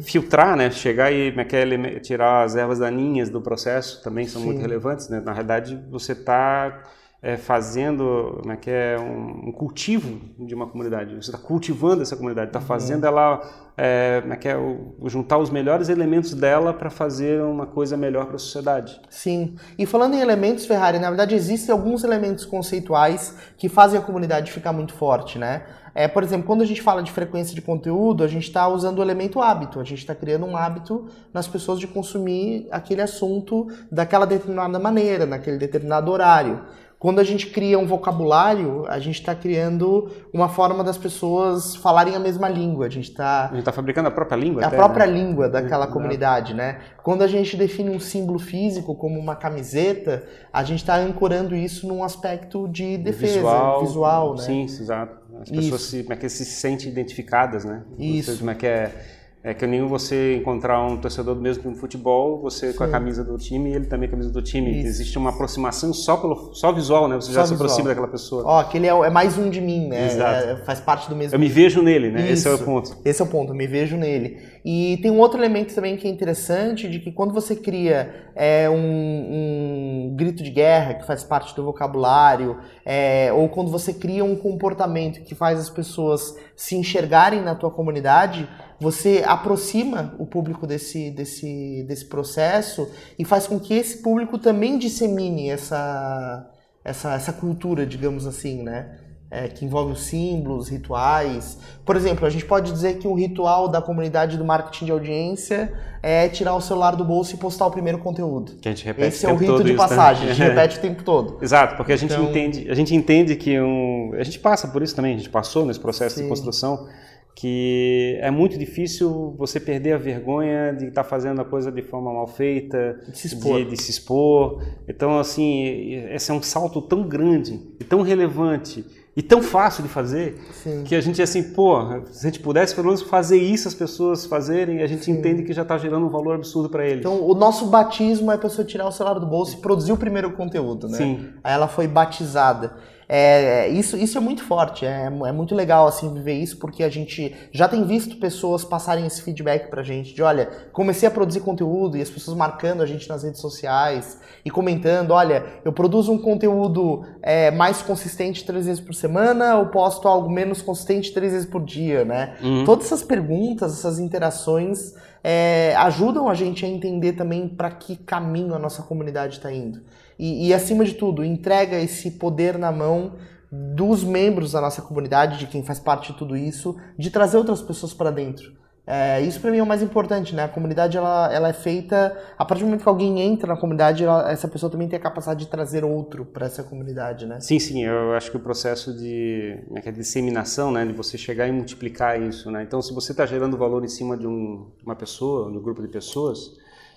filtrar, 0.00 0.56
né, 0.56 0.70
chegar 0.70 1.12
e 1.12 1.34
é 1.36 2.00
tirar 2.00 2.44
as 2.44 2.56
ervas 2.56 2.78
daninhas 2.78 3.28
do 3.28 3.42
processo 3.42 4.02
também 4.02 4.26
são 4.26 4.40
muito 4.40 4.62
relevantes, 4.62 5.10
né? 5.10 5.20
Na 5.22 5.32
realidade, 5.32 5.78
você 5.90 6.12
está 6.12 6.84
é, 7.22 7.36
fazendo 7.36 8.38
como 8.40 8.52
é 8.52 8.56
que 8.56 8.70
é, 8.70 8.98
um, 8.98 9.48
um 9.48 9.52
cultivo 9.52 10.18
de 10.38 10.54
uma 10.54 10.66
comunidade. 10.66 11.14
Você 11.14 11.30
está 11.30 11.38
cultivando 11.38 12.02
essa 12.02 12.16
comunidade, 12.16 12.48
está 12.48 12.60
uhum. 12.60 12.64
fazendo 12.64 13.06
ela 13.06 13.42
é, 13.76 14.20
como 14.22 14.32
é 14.32 14.36
que 14.36 14.48
é, 14.48 14.56
o, 14.56 14.96
juntar 15.06 15.36
os 15.38 15.50
melhores 15.50 15.90
elementos 15.90 16.32
dela 16.32 16.72
para 16.72 16.88
fazer 16.88 17.42
uma 17.42 17.66
coisa 17.66 17.96
melhor 17.96 18.26
para 18.26 18.36
a 18.36 18.38
sociedade. 18.38 19.00
Sim. 19.10 19.56
E 19.78 19.84
falando 19.84 20.14
em 20.14 20.20
elementos, 20.20 20.64
Ferrari, 20.64 20.98
na 20.98 21.08
verdade 21.08 21.34
existem 21.34 21.72
alguns 21.72 22.04
elementos 22.04 22.46
conceituais 22.46 23.36
que 23.58 23.68
fazem 23.68 23.98
a 23.98 24.02
comunidade 24.02 24.50
ficar 24.50 24.72
muito 24.72 24.94
forte, 24.94 25.38
né? 25.38 25.62
É, 25.94 26.06
por 26.06 26.22
exemplo, 26.22 26.46
quando 26.46 26.62
a 26.62 26.64
gente 26.64 26.80
fala 26.80 27.02
de 27.02 27.10
frequência 27.10 27.54
de 27.54 27.60
conteúdo, 27.60 28.22
a 28.22 28.28
gente 28.28 28.44
está 28.44 28.68
usando 28.68 29.00
o 29.00 29.02
elemento 29.02 29.42
hábito. 29.42 29.80
A 29.80 29.84
gente 29.84 29.98
está 29.98 30.14
criando 30.14 30.46
um 30.46 30.56
hábito 30.56 31.08
nas 31.34 31.48
pessoas 31.48 31.80
de 31.80 31.86
consumir 31.88 32.68
aquele 32.70 33.02
assunto 33.02 33.66
daquela 33.90 34.24
determinada 34.24 34.78
maneira, 34.78 35.26
naquele 35.26 35.58
determinado 35.58 36.10
horário. 36.10 36.60
Quando 37.00 37.18
a 37.18 37.24
gente 37.24 37.46
cria 37.46 37.78
um 37.78 37.86
vocabulário, 37.86 38.84
a 38.86 38.98
gente 38.98 39.18
está 39.18 39.34
criando 39.34 40.10
uma 40.34 40.50
forma 40.50 40.84
das 40.84 40.98
pessoas 40.98 41.74
falarem 41.74 42.14
a 42.14 42.18
mesma 42.18 42.46
língua. 42.46 42.84
A 42.84 42.88
gente 42.90 43.08
está. 43.08 43.50
está 43.54 43.72
fabricando 43.72 44.08
a 44.08 44.10
própria 44.10 44.36
língua? 44.36 44.62
A 44.62 44.66
até, 44.66 44.76
própria 44.76 45.06
né? 45.06 45.14
língua 45.14 45.48
daquela 45.48 45.86
comunidade, 45.86 46.52
né? 46.52 46.80
Quando 47.02 47.22
a 47.22 47.26
gente 47.26 47.56
define 47.56 47.88
um 47.88 47.98
símbolo 47.98 48.38
físico 48.38 48.94
como 48.94 49.18
uma 49.18 49.34
camiseta, 49.34 50.24
a 50.52 50.62
gente 50.62 50.80
está 50.80 50.94
ancorando 50.94 51.56
isso 51.56 51.88
num 51.88 52.04
aspecto 52.04 52.68
de 52.68 52.98
defesa 52.98 53.36
visual, 53.36 53.80
visual 53.80 54.34
né? 54.34 54.42
Sim, 54.42 54.62
exato. 54.64 55.16
As 55.40 55.50
pessoas 55.50 55.80
se, 55.80 56.02
como 56.02 56.12
é 56.12 56.16
que 56.18 56.28
se 56.28 56.44
sentem 56.44 56.90
identificadas, 56.90 57.64
né? 57.64 57.82
Isso. 57.98 58.36
Como 58.36 58.50
é 58.50 58.54
que 58.54 58.66
é 58.66 59.19
é 59.42 59.54
que 59.54 59.66
nem 59.66 59.86
você 59.86 60.36
encontrar 60.36 60.84
um 60.84 60.98
torcedor 60.98 61.34
do 61.34 61.40
mesmo 61.40 61.74
futebol, 61.74 62.42
você 62.42 62.72
Sim. 62.72 62.76
com 62.76 62.84
a 62.84 62.88
camisa 62.88 63.24
do 63.24 63.38
time 63.38 63.70
e 63.70 63.74
ele 63.74 63.86
também 63.86 64.06
com 64.06 64.14
a 64.14 64.18
camisa 64.18 64.30
do 64.30 64.42
time. 64.42 64.70
Isso. 64.70 64.88
Existe 64.88 65.16
uma 65.16 65.30
aproximação 65.30 65.94
só 65.94 66.18
pelo 66.18 66.52
só 66.52 66.70
visual, 66.70 67.08
né? 67.08 67.14
Você 67.14 67.28
só 67.28 67.32
já 67.32 67.40
visual. 67.42 67.58
se 67.58 67.62
aproxima 67.62 67.88
daquela 67.88 68.08
pessoa. 68.08 68.44
Ó, 68.44 68.60
aquele 68.60 68.86
é, 68.86 68.90
é, 68.90 69.08
mais 69.08 69.38
um 69.38 69.48
de 69.48 69.58
mim, 69.58 69.88
né? 69.88 70.06
Exato. 70.06 70.46
É, 70.46 70.56
faz 70.58 70.80
parte 70.80 71.08
do 71.08 71.16
mesmo. 71.16 71.34
Eu 71.34 71.40
me 71.40 71.48
vejo 71.48 71.80
nele, 71.80 72.10
né? 72.10 72.20
Isso. 72.24 72.32
Esse 72.32 72.48
é 72.48 72.52
o 72.52 72.58
ponto. 72.58 72.96
Esse 73.02 73.22
é 73.22 73.24
o 73.24 73.28
ponto, 73.28 73.52
eu 73.52 73.56
me 73.56 73.66
vejo 73.66 73.96
nele. 73.96 74.38
E 74.62 74.98
tem 75.00 75.10
um 75.10 75.18
outro 75.18 75.40
elemento 75.40 75.74
também 75.74 75.96
que 75.96 76.06
é 76.06 76.10
interessante, 76.10 76.86
de 76.86 76.98
que 76.98 77.10
quando 77.10 77.32
você 77.32 77.56
cria 77.56 78.14
é, 78.34 78.68
um, 78.68 78.74
um 78.76 80.14
grito 80.16 80.42
de 80.42 80.50
guerra 80.50 80.94
que 80.94 81.06
faz 81.06 81.24
parte 81.24 81.56
do 81.56 81.64
vocabulário, 81.64 82.58
é, 82.84 83.32
ou 83.32 83.48
quando 83.48 83.70
você 83.70 83.94
cria 83.94 84.22
um 84.22 84.36
comportamento 84.36 85.22
que 85.22 85.34
faz 85.34 85.58
as 85.58 85.70
pessoas 85.70 86.36
se 86.54 86.76
enxergarem 86.76 87.40
na 87.40 87.54
tua 87.54 87.70
comunidade, 87.70 88.46
você 88.80 89.22
aproxima 89.26 90.14
o 90.18 90.24
público 90.24 90.66
desse, 90.66 91.10
desse, 91.10 91.84
desse 91.86 92.06
processo 92.06 92.88
e 93.18 93.24
faz 93.24 93.46
com 93.46 93.60
que 93.60 93.74
esse 93.74 93.98
público 93.98 94.38
também 94.38 94.78
dissemine 94.78 95.50
essa, 95.50 96.50
essa, 96.82 97.14
essa 97.14 97.32
cultura, 97.32 97.84
digamos 97.84 98.26
assim, 98.26 98.62
né? 98.62 98.96
É, 99.32 99.46
que 99.46 99.64
envolve 99.64 99.92
os 99.92 100.00
símbolos, 100.00 100.68
rituais. 100.68 101.56
Por 101.84 101.94
exemplo, 101.94 102.26
a 102.26 102.30
gente 102.30 102.44
pode 102.44 102.72
dizer 102.72 102.98
que 102.98 103.06
um 103.06 103.14
ritual 103.14 103.68
da 103.68 103.80
comunidade 103.80 104.36
do 104.36 104.44
marketing 104.44 104.86
de 104.86 104.90
audiência 104.90 105.72
é 106.02 106.28
tirar 106.28 106.56
o 106.56 106.60
celular 106.60 106.96
do 106.96 107.04
bolso 107.04 107.36
e 107.36 107.38
postar 107.38 107.66
o 107.66 107.70
primeiro 107.70 107.98
conteúdo. 107.98 108.56
Que 108.56 108.68
a 108.68 108.72
gente 108.72 108.84
repete 108.84 109.06
Esse 109.06 109.26
é 109.26 109.32
o 109.32 109.36
rito 109.36 109.62
de 109.62 109.74
passagem, 109.74 110.30
a 110.30 110.32
gente 110.32 110.42
repete 110.48 110.78
o 110.78 110.80
tempo 110.80 111.04
todo. 111.04 111.38
Exato, 111.40 111.76
porque 111.76 111.92
a 111.92 111.96
gente 111.96 112.12
então... 112.12 112.28
entende, 112.28 112.68
a 112.68 112.74
gente 112.74 112.92
entende 112.92 113.36
que 113.36 113.60
um, 113.60 114.14
a 114.14 114.24
gente 114.24 114.40
passa 114.40 114.66
por 114.66 114.82
isso 114.82 114.96
também, 114.96 115.14
a 115.14 115.18
gente 115.18 115.30
passou 115.30 115.64
nesse 115.64 115.78
processo 115.78 116.16
Sim. 116.16 116.22
de 116.24 116.28
construção 116.28 116.88
que 117.34 118.18
é 118.20 118.30
muito 118.30 118.58
difícil 118.58 119.34
você 119.38 119.58
perder 119.58 119.92
a 119.92 119.98
vergonha 119.98 120.72
de 120.72 120.86
estar 120.86 121.04
fazendo 121.04 121.40
a 121.40 121.44
coisa 121.44 121.72
de 121.72 121.82
forma 121.82 122.12
mal 122.12 122.26
feita, 122.26 123.00
de 123.08 123.18
se 123.18 123.28
expor. 123.28 123.58
De, 123.58 123.70
de 123.70 123.82
se 123.82 123.90
expor. 123.90 124.62
Então, 124.88 125.18
assim, 125.18 125.94
esse 126.12 126.30
é 126.30 126.34
um 126.34 126.42
salto 126.42 126.82
tão 126.82 127.08
grande 127.08 127.60
e 127.80 127.84
tão 127.84 128.02
relevante 128.02 128.84
e 129.16 129.22
tão 129.22 129.42
fácil 129.42 129.82
de 129.82 129.88
fazer 129.88 130.40
Sim. 130.52 130.84
que 130.84 130.94
a 130.94 131.00
gente 131.00 131.20
assim, 131.20 131.42
pô, 131.42 131.80
se 132.10 132.26
a 132.26 132.30
gente 132.30 132.40
pudesse 132.40 132.74
pelo 132.74 132.86
menos 132.86 133.02
fazer 133.02 133.38
isso 133.38 133.66
as 133.66 133.74
pessoas 133.74 134.24
fazerem, 134.24 134.82
a 134.82 134.86
gente 134.86 135.04
Sim. 135.04 135.12
entende 135.12 135.42
que 135.42 135.52
já 135.52 135.62
está 135.62 135.76
gerando 135.76 136.06
um 136.06 136.10
valor 136.10 136.36
absurdo 136.36 136.68
para 136.68 136.86
eles. 136.86 137.00
Então, 137.00 137.20
o 137.22 137.34
nosso 137.34 137.66
batismo 137.66 138.30
é 138.30 138.36
a 138.36 138.38
pessoa 138.38 138.64
tirar 138.64 138.86
o 138.86 138.92
celular 138.92 139.18
do 139.18 139.26
bolso 139.26 139.56
e 139.58 139.60
produzir 139.60 139.92
o 139.92 139.96
primeiro 139.96 140.32
conteúdo, 140.32 140.88
né? 140.88 140.96
Sim. 140.96 141.28
Aí 141.42 141.52
ela 141.52 141.68
foi 141.68 141.88
batizada. 141.88 142.74
É, 143.12 143.68
isso, 143.70 143.96
isso 143.96 144.16
é 144.16 144.20
muito 144.20 144.44
forte, 144.44 144.86
é, 144.86 145.06
é 145.06 145.32
muito 145.32 145.52
legal 145.52 145.88
assim 145.88 146.14
viver 146.14 146.34
isso, 146.34 146.58
porque 146.58 146.84
a 146.84 146.88
gente 146.88 147.34
já 147.50 147.66
tem 147.66 147.82
visto 147.84 148.14
pessoas 148.18 148.62
passarem 148.62 149.04
esse 149.04 149.20
feedback 149.20 149.68
pra 149.68 149.82
gente 149.82 150.14
de 150.14 150.22
olha, 150.22 150.48
comecei 150.72 151.08
a 151.08 151.10
produzir 151.10 151.40
conteúdo 151.40 151.96
e 151.96 152.02
as 152.02 152.08
pessoas 152.08 152.36
marcando 152.36 152.84
a 152.84 152.86
gente 152.86 153.08
nas 153.08 153.24
redes 153.24 153.40
sociais 153.40 154.16
e 154.44 154.50
comentando, 154.50 155.10
olha, 155.10 155.44
eu 155.64 155.72
produzo 155.72 156.12
um 156.12 156.18
conteúdo 156.18 157.04
é, 157.20 157.50
mais 157.50 157.82
consistente 157.82 158.44
três 158.44 158.66
vezes 158.66 158.80
por 158.80 158.94
semana 158.94 159.56
ou 159.56 159.66
posto 159.66 160.06
algo 160.06 160.30
menos 160.30 160.62
consistente 160.62 161.12
três 161.12 161.32
vezes 161.32 161.48
por 161.48 161.64
dia, 161.64 162.04
né? 162.04 162.36
Uhum. 162.40 162.64
Todas 162.64 162.86
essas 162.86 163.02
perguntas, 163.02 163.72
essas 163.72 163.98
interações 163.98 164.94
é, 165.22 165.74
ajudam 165.76 166.28
a 166.28 166.34
gente 166.34 166.64
a 166.64 166.68
entender 166.68 167.12
também 167.12 167.48
para 167.48 167.70
que 167.70 167.96
caminho 167.96 168.54
a 168.54 168.58
nossa 168.58 168.82
comunidade 168.82 169.36
está 169.36 169.52
indo. 169.52 169.82
E, 170.18 170.48
e, 170.48 170.54
acima 170.54 170.84
de 170.84 170.94
tudo, 170.94 171.24
entrega 171.24 171.78
esse 171.78 172.12
poder 172.12 172.58
na 172.58 172.70
mão 172.70 173.14
dos 173.50 174.04
membros 174.04 174.52
da 174.52 174.60
nossa 174.60 174.82
comunidade, 174.82 175.38
de 175.38 175.46
quem 175.46 175.62
faz 175.62 175.80
parte 175.80 176.12
de 176.12 176.18
tudo 176.18 176.36
isso, 176.36 176.76
de 176.98 177.10
trazer 177.10 177.36
outras 177.36 177.62
pessoas 177.62 177.92
para 177.94 178.10
dentro. 178.10 178.59
É, 178.86 179.20
isso 179.20 179.40
para 179.40 179.50
mim 179.50 179.58
é 179.58 179.62
o 179.62 179.66
mais 179.66 179.82
importante, 179.82 180.34
né? 180.34 180.44
A 180.44 180.48
comunidade 180.48 180.96
ela, 180.96 181.32
ela 181.32 181.48
é 181.48 181.52
feita 181.52 182.16
a 182.36 182.44
partir 182.44 182.62
do 182.62 182.66
momento 182.66 182.82
que 182.82 182.88
alguém 182.88 183.20
entra 183.20 183.54
na 183.54 183.56
comunidade, 183.56 184.02
ela, 184.02 184.32
essa 184.32 184.48
pessoa 184.48 184.72
também 184.72 184.88
tem 184.88 184.98
a 184.98 185.02
capacidade 185.02 185.40
de 185.40 185.46
trazer 185.46 185.84
outro 185.84 186.24
para 186.24 186.46
essa 186.46 186.64
comunidade, 186.64 187.26
né? 187.26 187.38
Sim, 187.40 187.58
sim. 187.58 187.84
Eu 187.84 188.14
acho 188.14 188.30
que 188.30 188.36
o 188.36 188.40
processo 188.40 188.96
de, 188.96 189.58
é 189.76 189.90
é, 189.90 189.92
disseminação, 189.92 190.72
né, 190.72 190.86
de 190.86 190.92
você 190.92 191.18
chegar 191.18 191.46
e 191.46 191.52
multiplicar 191.52 192.20
isso, 192.20 192.50
né? 192.50 192.62
Então, 192.62 192.80
se 192.80 192.94
você 192.94 193.12
está 193.12 193.26
gerando 193.26 193.56
valor 193.56 193.84
em 193.84 193.88
cima 193.88 194.16
de 194.16 194.26
um, 194.26 194.66
uma 194.84 194.96
pessoa, 194.96 195.50
de 195.50 195.58
um 195.58 195.62
grupo 195.62 195.82
de 195.82 195.88
pessoas, 195.88 196.56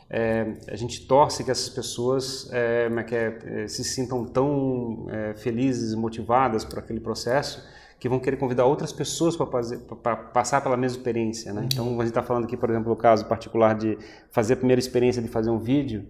é, 0.10 0.54
a 0.69 0.76
gente 0.76 1.06
torce 1.08 1.43
que 1.43 1.52
essas 1.52 1.69
pessoas 1.69 2.50
é, 2.52 2.88
é, 3.12 3.63
é, 3.63 3.67
se 3.67 3.84
sintam 3.84 4.26
tão 4.26 5.08
é, 5.10 5.34
felizes, 5.36 5.96
motivadas 5.96 6.63
por 6.63 6.80
aquele 6.80 7.00
processo, 7.00 7.63
que 8.03 8.09
vão 8.09 8.19
querer 8.19 8.35
convidar 8.35 8.65
outras 8.65 8.91
pessoas 8.91 9.33
para 9.37 10.17
passar 10.17 10.59
pela 10.59 10.75
mesma 10.75 10.97
experiência. 10.97 11.53
Né? 11.53 11.69
Então, 11.71 11.87
a 11.87 12.03
gente 12.03 12.07
está 12.07 12.21
falando 12.21 12.43
aqui, 12.43 12.57
por 12.57 12.69
exemplo, 12.69 12.91
o 12.91 12.97
caso 12.97 13.25
particular 13.27 13.75
de 13.75 13.97
fazer 14.29 14.55
a 14.55 14.57
primeira 14.57 14.77
experiência 14.77 15.21
de 15.21 15.29
fazer 15.29 15.49
um 15.49 15.57
vídeo 15.57 16.05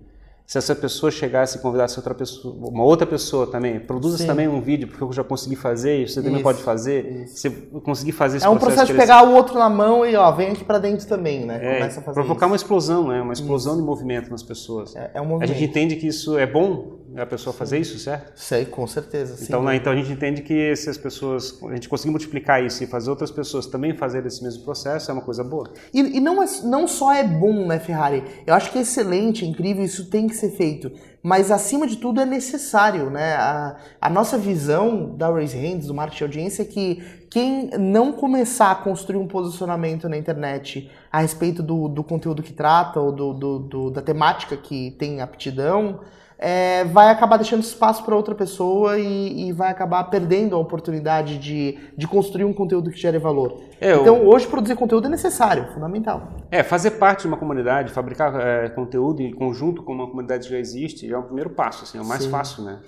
se 0.45 0.57
essa 0.57 0.75
pessoa 0.75 1.09
chegasse 1.09 1.57
e 1.57 1.61
convidasse 1.61 1.97
outra 1.97 2.13
pessoa, 2.13 2.53
uma 2.69 2.83
outra 2.83 3.07
pessoa 3.07 3.47
também, 3.47 3.79
produza 3.79 4.25
também 4.25 4.47
um 4.47 4.59
vídeo, 4.59 4.87
porque 4.89 5.01
eu 5.01 5.13
já 5.13 5.23
consegui 5.23 5.55
fazer, 5.55 6.01
e 6.01 6.07
você 6.07 6.21
também 6.21 6.35
isso, 6.35 6.43
pode 6.43 6.61
fazer. 6.61 7.23
Isso. 7.23 7.37
Você 7.37 7.49
conseguir 7.49 8.11
fazer 8.11 8.37
esse 8.37 8.45
É 8.45 8.49
um 8.49 8.57
processo, 8.57 8.91
de 8.91 8.93
pegar 8.93 9.23
o 9.23 9.33
outro 9.33 9.57
na 9.57 9.69
mão 9.69 10.05
e 10.05 10.15
ó, 10.15 10.31
vem 10.31 10.49
aqui 10.49 10.63
para 10.63 10.79
dentro 10.79 11.07
também, 11.07 11.45
né? 11.45 11.59
É, 11.61 11.77
Começa 11.77 11.99
a 12.01 12.03
fazer 12.03 12.15
provocar 12.15 12.45
isso. 12.45 12.51
uma 12.51 12.55
explosão, 12.57 13.07
né? 13.07 13.21
Uma 13.21 13.33
explosão 13.33 13.77
de 13.77 13.81
movimento 13.81 14.29
nas 14.29 14.43
pessoas. 14.43 14.95
É, 14.95 15.11
é 15.13 15.21
um 15.21 15.25
movimento. 15.25 15.49
A 15.49 15.53
gente 15.53 15.69
entende 15.69 15.95
que 15.95 16.07
isso 16.07 16.37
é 16.37 16.45
bom, 16.45 16.99
a 17.15 17.25
pessoa 17.25 17.53
fazer 17.53 17.79
isso, 17.79 17.97
certo? 17.99 18.31
Sei, 18.35 18.65
com 18.65 18.87
certeza. 18.87 19.43
Então, 19.43 19.63
né, 19.63 19.75
então 19.75 19.93
a 19.93 19.95
gente 19.95 20.11
entende 20.11 20.41
que 20.41 20.75
se 20.75 20.89
as 20.89 20.97
pessoas, 20.97 21.59
a 21.63 21.73
gente 21.73 21.87
conseguir 21.89 22.11
multiplicar 22.11 22.63
isso 22.63 22.83
e 22.83 22.87
fazer 22.87 23.09
outras 23.09 23.31
pessoas 23.31 23.67
também 23.67 23.95
fazerem 23.95 24.27
esse 24.27 24.43
mesmo 24.43 24.63
processo, 24.63 25.11
é 25.11 25.13
uma 25.13 25.23
coisa 25.23 25.43
boa. 25.43 25.71
E, 25.93 26.17
e 26.17 26.19
não, 26.19 26.41
é, 26.41 26.45
não 26.63 26.87
só 26.87 27.13
é 27.13 27.23
bom, 27.23 27.67
né, 27.67 27.79
Ferrari? 27.79 28.23
Eu 28.45 28.53
acho 28.53 28.71
que 28.71 28.77
é 28.77 28.81
excelente, 28.81 29.45
é 29.45 29.47
incrível, 29.47 29.83
isso 29.83 30.09
tem 30.09 30.27
que 30.27 30.35
ser 30.35 30.51
feito 30.51 30.91
mas 31.23 31.49
acima 31.51 31.87
de 31.87 31.95
tudo 31.95 32.19
é 32.19 32.25
necessário, 32.25 33.09
né? 33.09 33.35
A, 33.35 33.77
a 34.01 34.09
nossa 34.09 34.37
visão 34.37 35.15
da 35.15 35.31
Raise 35.31 35.57
Hands, 35.57 35.87
do 35.87 35.93
marketing 35.93 36.17
de 36.17 36.23
audiência, 36.25 36.61
é 36.63 36.65
que 36.65 37.01
quem 37.31 37.69
não 37.79 38.11
começar 38.11 38.71
a 38.71 38.75
construir 38.75 39.17
um 39.17 39.27
posicionamento 39.27 40.09
na 40.09 40.17
internet 40.17 40.91
a 41.09 41.21
respeito 41.21 41.63
do, 41.63 41.87
do 41.87 42.03
conteúdo 42.03 42.43
que 42.43 42.51
trata 42.51 42.99
ou 42.99 43.13
do, 43.13 43.33
do, 43.33 43.59
do 43.59 43.89
da 43.89 44.01
temática 44.01 44.57
que 44.57 44.91
tem 44.99 45.21
aptidão, 45.21 46.01
é, 46.45 46.83
vai 46.83 47.09
acabar 47.09 47.37
deixando 47.37 47.63
espaço 47.63 48.03
para 48.03 48.13
outra 48.13 48.35
pessoa 48.35 48.99
e, 48.99 49.47
e, 49.47 49.53
vai 49.53 49.71
acabar 49.71 50.03
perdendo 50.03 50.57
a 50.57 50.59
oportunidade 50.59 51.37
de, 51.37 51.77
de 51.95 52.05
construir 52.05 52.43
um 52.43 52.51
conteúdo 52.51 52.91
que 52.91 52.97
gere 52.97 53.17
valor. 53.17 53.61
É, 53.79 53.95
então, 53.95 54.27
hoje, 54.27 54.45
produzir 54.45 54.75
conteúdo 54.75 55.07
é 55.07 55.09
necessário, 55.09 55.71
fundamental. 55.73 56.33
É, 56.51 56.61
fazer 56.61 56.91
parte 56.91 57.21
de 57.21 57.27
uma 57.29 57.37
comunidade, 57.37 57.93
fabricar 57.93 58.35
é, 58.35 58.67
conteúdo 58.67 59.21
em 59.21 59.33
conjunto 59.33 59.83
com 59.83 59.93
uma 59.93 60.05
comunidade 60.05 60.43
que 60.47 60.53
já 60.53 60.59
existe, 60.59 61.09
é 61.09 61.17
o 61.17 61.23
primeiro 61.23 61.49
passo, 61.51 61.85
assim, 61.85 61.97
é 61.97 62.01
o 62.01 62.05
mais 62.05 62.23
Sim. 62.23 62.29
fácil, 62.29 62.65
né? 62.65 62.79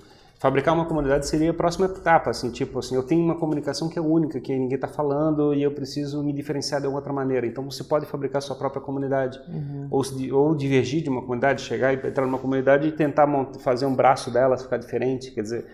Fabricar 0.46 0.74
uma 0.74 0.84
comunidade 0.84 1.26
seria 1.26 1.50
a 1.50 1.54
próxima 1.54 1.86
etapa, 1.86 2.30
assim, 2.30 2.52
tipo 2.52 2.78
assim, 2.78 2.94
eu 2.94 3.02
tenho 3.02 3.20
uma 3.20 3.34
comunicação 3.34 3.88
que 3.88 3.98
é 3.98 4.02
única, 4.02 4.40
que 4.40 4.56
ninguém 4.56 4.76
está 4.76 4.86
falando 4.86 5.52
e 5.52 5.60
eu 5.60 5.72
preciso 5.72 6.22
me 6.22 6.32
diferenciar 6.32 6.80
de 6.80 6.86
outra 6.86 7.12
maneira. 7.12 7.44
Então 7.48 7.68
você 7.68 7.82
pode 7.82 8.06
fabricar 8.06 8.40
sua 8.40 8.54
própria 8.54 8.80
comunidade 8.80 9.40
uhum. 9.48 9.88
ou, 9.90 10.04
ou 10.32 10.54
divergir 10.54 11.02
de 11.02 11.10
uma 11.10 11.20
comunidade, 11.20 11.62
chegar 11.62 11.92
e 11.92 11.96
entrar 11.96 12.24
numa 12.24 12.38
comunidade 12.38 12.86
e 12.86 12.92
tentar 12.92 13.26
fazer 13.58 13.86
um 13.86 13.94
braço 13.94 14.30
dela 14.30 14.56
ficar 14.56 14.76
diferente, 14.76 15.32
quer 15.32 15.42
dizer, 15.42 15.66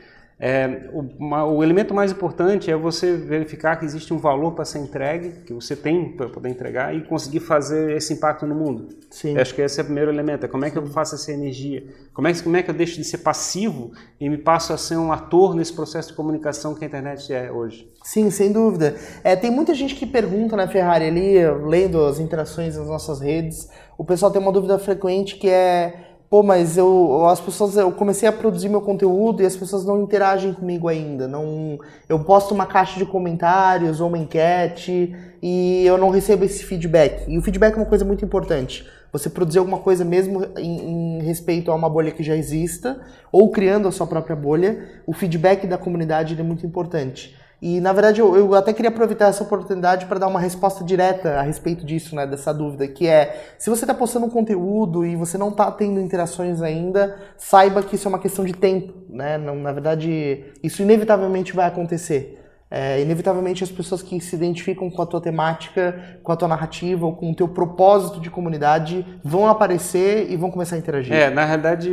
É, 0.45 0.89
o, 0.93 1.03
uma, 1.21 1.45
o, 1.45 1.63
elemento 1.63 1.95
mais 1.95 2.11
importante 2.11 2.69
é 2.69 2.75
você 2.75 3.15
verificar 3.15 3.77
que 3.77 3.85
existe 3.85 4.13
um 4.13 4.19
valor 4.19 4.51
para 4.57 4.65
ser 4.65 4.81
entregue, 4.81 5.45
que 5.47 5.53
você 5.53 5.77
tem 5.77 6.17
para 6.17 6.29
poder 6.29 6.49
entregar 6.49 6.93
e 6.93 7.03
conseguir 7.03 7.39
fazer 7.39 7.97
esse 7.97 8.15
impacto 8.15 8.45
no 8.45 8.53
mundo. 8.53 8.89
Sim. 9.09 9.39
acho 9.39 9.55
que 9.55 9.63
esse 9.63 9.79
é 9.79 9.83
o 9.85 9.87
primeiro 9.87 10.11
elemento. 10.11 10.45
É 10.45 10.49
como 10.49 10.65
é 10.65 10.71
que 10.71 10.77
eu 10.77 10.85
faço 10.89 11.15
essa 11.15 11.31
energia? 11.31 11.85
Como 12.13 12.27
é, 12.27 12.33
que, 12.33 12.43
como 12.43 12.57
é 12.57 12.63
que 12.65 12.69
eu 12.69 12.75
deixo 12.75 12.97
de 12.97 13.05
ser 13.05 13.19
passivo 13.19 13.93
e 14.19 14.29
me 14.29 14.37
passo 14.37 14.73
a 14.73 14.77
ser 14.77 14.97
um 14.97 15.13
ator 15.13 15.55
nesse 15.55 15.73
processo 15.73 16.09
de 16.09 16.15
comunicação 16.17 16.75
que 16.75 16.85
a 16.85 16.89
internet 16.89 17.33
é 17.33 17.53
hoje? 17.53 17.89
Sim, 18.03 18.29
sem 18.29 18.51
dúvida. 18.51 18.97
É, 19.23 19.37
tem 19.37 19.49
muita 19.49 19.73
gente 19.75 19.95
que 19.95 20.05
pergunta, 20.05 20.57
né, 20.57 20.67
Ferrari, 20.67 21.05
ali, 21.05 21.35
lendo 21.69 22.05
as 22.05 22.19
interações 22.19 22.77
nas 22.77 22.89
nossas 22.89 23.21
redes, 23.21 23.71
o 23.97 24.05
pessoal 24.05 24.33
tem 24.33 24.43
uma 24.43 24.51
dúvida 24.51 24.77
frequente 24.77 25.37
que 25.37 25.49
é 25.49 26.12
pô, 26.33 26.43
mas 26.43 26.79
eu, 26.79 27.27
as 27.27 27.43
pessoas, 27.43 27.77
eu 27.77 27.93
comecei 27.93 28.27
a 28.27 28.33
produzir 28.33 28.71
meu 28.71 28.81
conteúdo 28.81 29.43
e 29.43 29.47
as 29.47 29.55
pessoas 29.55 29.85
não 29.85 30.03
interagem 30.03 30.55
comigo 30.55 30.89
ainda. 30.89 31.29
Não, 31.29 31.79
eu 32.09 32.25
posto 32.25 32.55
uma 32.55 32.65
caixa 32.65 32.99
de 32.99 33.05
comentários 33.05 34.01
ou 34.01 34.09
uma 34.09 34.17
enquete 34.17 35.15
e 35.43 35.85
eu 35.85 35.99
não 35.99 36.09
recebo 36.09 36.43
esse 36.47 36.65
feedback. 36.65 37.31
E 37.31 37.37
o 37.37 37.43
feedback 37.43 37.75
é 37.75 37.77
uma 37.77 37.85
coisa 37.85 38.03
muito 38.03 38.25
importante. 38.25 38.89
Você 39.13 39.29
produzir 39.29 39.59
alguma 39.59 39.81
coisa 39.81 40.07
mesmo 40.07 40.47
em, 40.57 41.19
em 41.19 41.23
respeito 41.23 41.71
a 41.71 41.75
uma 41.75 41.91
bolha 41.91 42.11
que 42.11 42.23
já 42.23 42.35
exista 42.35 42.99
ou 43.31 43.51
criando 43.51 43.87
a 43.87 43.93
sua 43.93 44.07
própria 44.07 44.35
bolha, 44.35 44.89
o 45.07 45.13
feedback 45.13 45.67
da 45.67 45.77
comunidade 45.77 46.41
é 46.41 46.43
muito 46.43 46.65
importante. 46.65 47.37
E, 47.63 47.81
na 47.81 47.93
verdade, 47.93 48.21
eu, 48.21 48.37
eu 48.37 48.53
até 48.57 48.73
queria 48.73 48.89
aproveitar 48.89 49.29
essa 49.29 49.45
oportunidade 49.45 50.07
para 50.07 50.19
dar 50.19 50.27
uma 50.27 50.41
resposta 50.41 50.83
direta 50.83 51.39
a 51.39 51.43
respeito 51.43 51.87
disso, 51.87 52.17
né, 52.17 52.27
dessa 52.27 52.53
dúvida, 52.53 52.89
que 52.89 53.07
é, 53.07 53.55
se 53.57 53.71
você 53.71 53.85
está 53.85 53.95
postando 53.95 54.27
um 54.27 54.31
conteúdo 54.31 55.07
e 55.07 55.15
você 55.15 55.39
não 55.39 55.51
está 55.51 55.71
tendo 55.71 56.01
interações 56.01 56.61
ainda, 56.61 57.17
saiba 57.39 57.81
que 57.81 57.95
isso 57.95 58.09
é 58.09 58.11
uma 58.11 58.19
questão 58.19 58.45
de 58.45 58.53
tempo, 58.53 58.93
né? 59.09 59.39
Não, 59.39 59.55
na 59.55 59.71
verdade, 59.71 60.45
isso 60.61 60.83
inevitavelmente 60.83 61.53
vai 61.53 61.69
acontecer 61.69 62.42
é, 62.75 63.03
inevitavelmente 63.03 63.63
as 63.63 63.71
pessoas 63.71 64.01
que 64.01 64.19
se 64.19 64.35
identificam 64.35 64.91
com 64.91 65.03
a 65.03 65.05
tua 65.05 65.21
temática, 65.21 66.19
com 66.23 66.33
a 66.33 66.37
tua 66.37 66.49
narrativa 66.49 67.05
ou 67.05 67.15
com 67.15 67.31
o 67.31 67.35
teu 67.35 67.47
propósito 67.47 68.19
de 68.19 68.31
comunidade 68.31 69.05
vão 69.23 69.47
aparecer 69.47 70.31
e 70.31 70.37
vão 70.39 70.51
começar 70.51 70.77
a 70.77 70.79
interagir. 70.79 71.13
É, 71.13 71.29
na 71.29 71.45
realidade, 71.45 71.91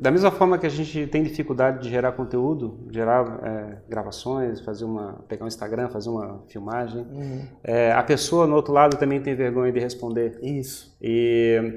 da 0.00 0.12
mesma 0.12 0.30
forma 0.30 0.56
que 0.58 0.66
a 0.66 0.68
gente 0.68 1.08
tem 1.08 1.24
dificuldade 1.24 1.82
de 1.82 1.90
gerar 1.90 2.12
conteúdo, 2.12 2.86
gerar 2.92 3.40
é, 3.42 3.76
gravações, 3.88 4.60
fazer 4.60 4.84
uma, 4.84 5.24
pegar 5.26 5.44
um 5.44 5.48
Instagram, 5.48 5.88
fazer 5.88 6.08
uma 6.08 6.44
filmagem, 6.46 7.00
uhum. 7.00 7.42
é, 7.64 7.90
a 7.90 8.02
pessoa 8.04 8.46
no 8.46 8.54
outro 8.54 8.72
lado 8.72 8.96
também 8.96 9.20
tem 9.20 9.34
vergonha 9.34 9.72
de 9.72 9.80
responder. 9.80 10.38
Isso. 10.40 10.96
E 11.02 11.74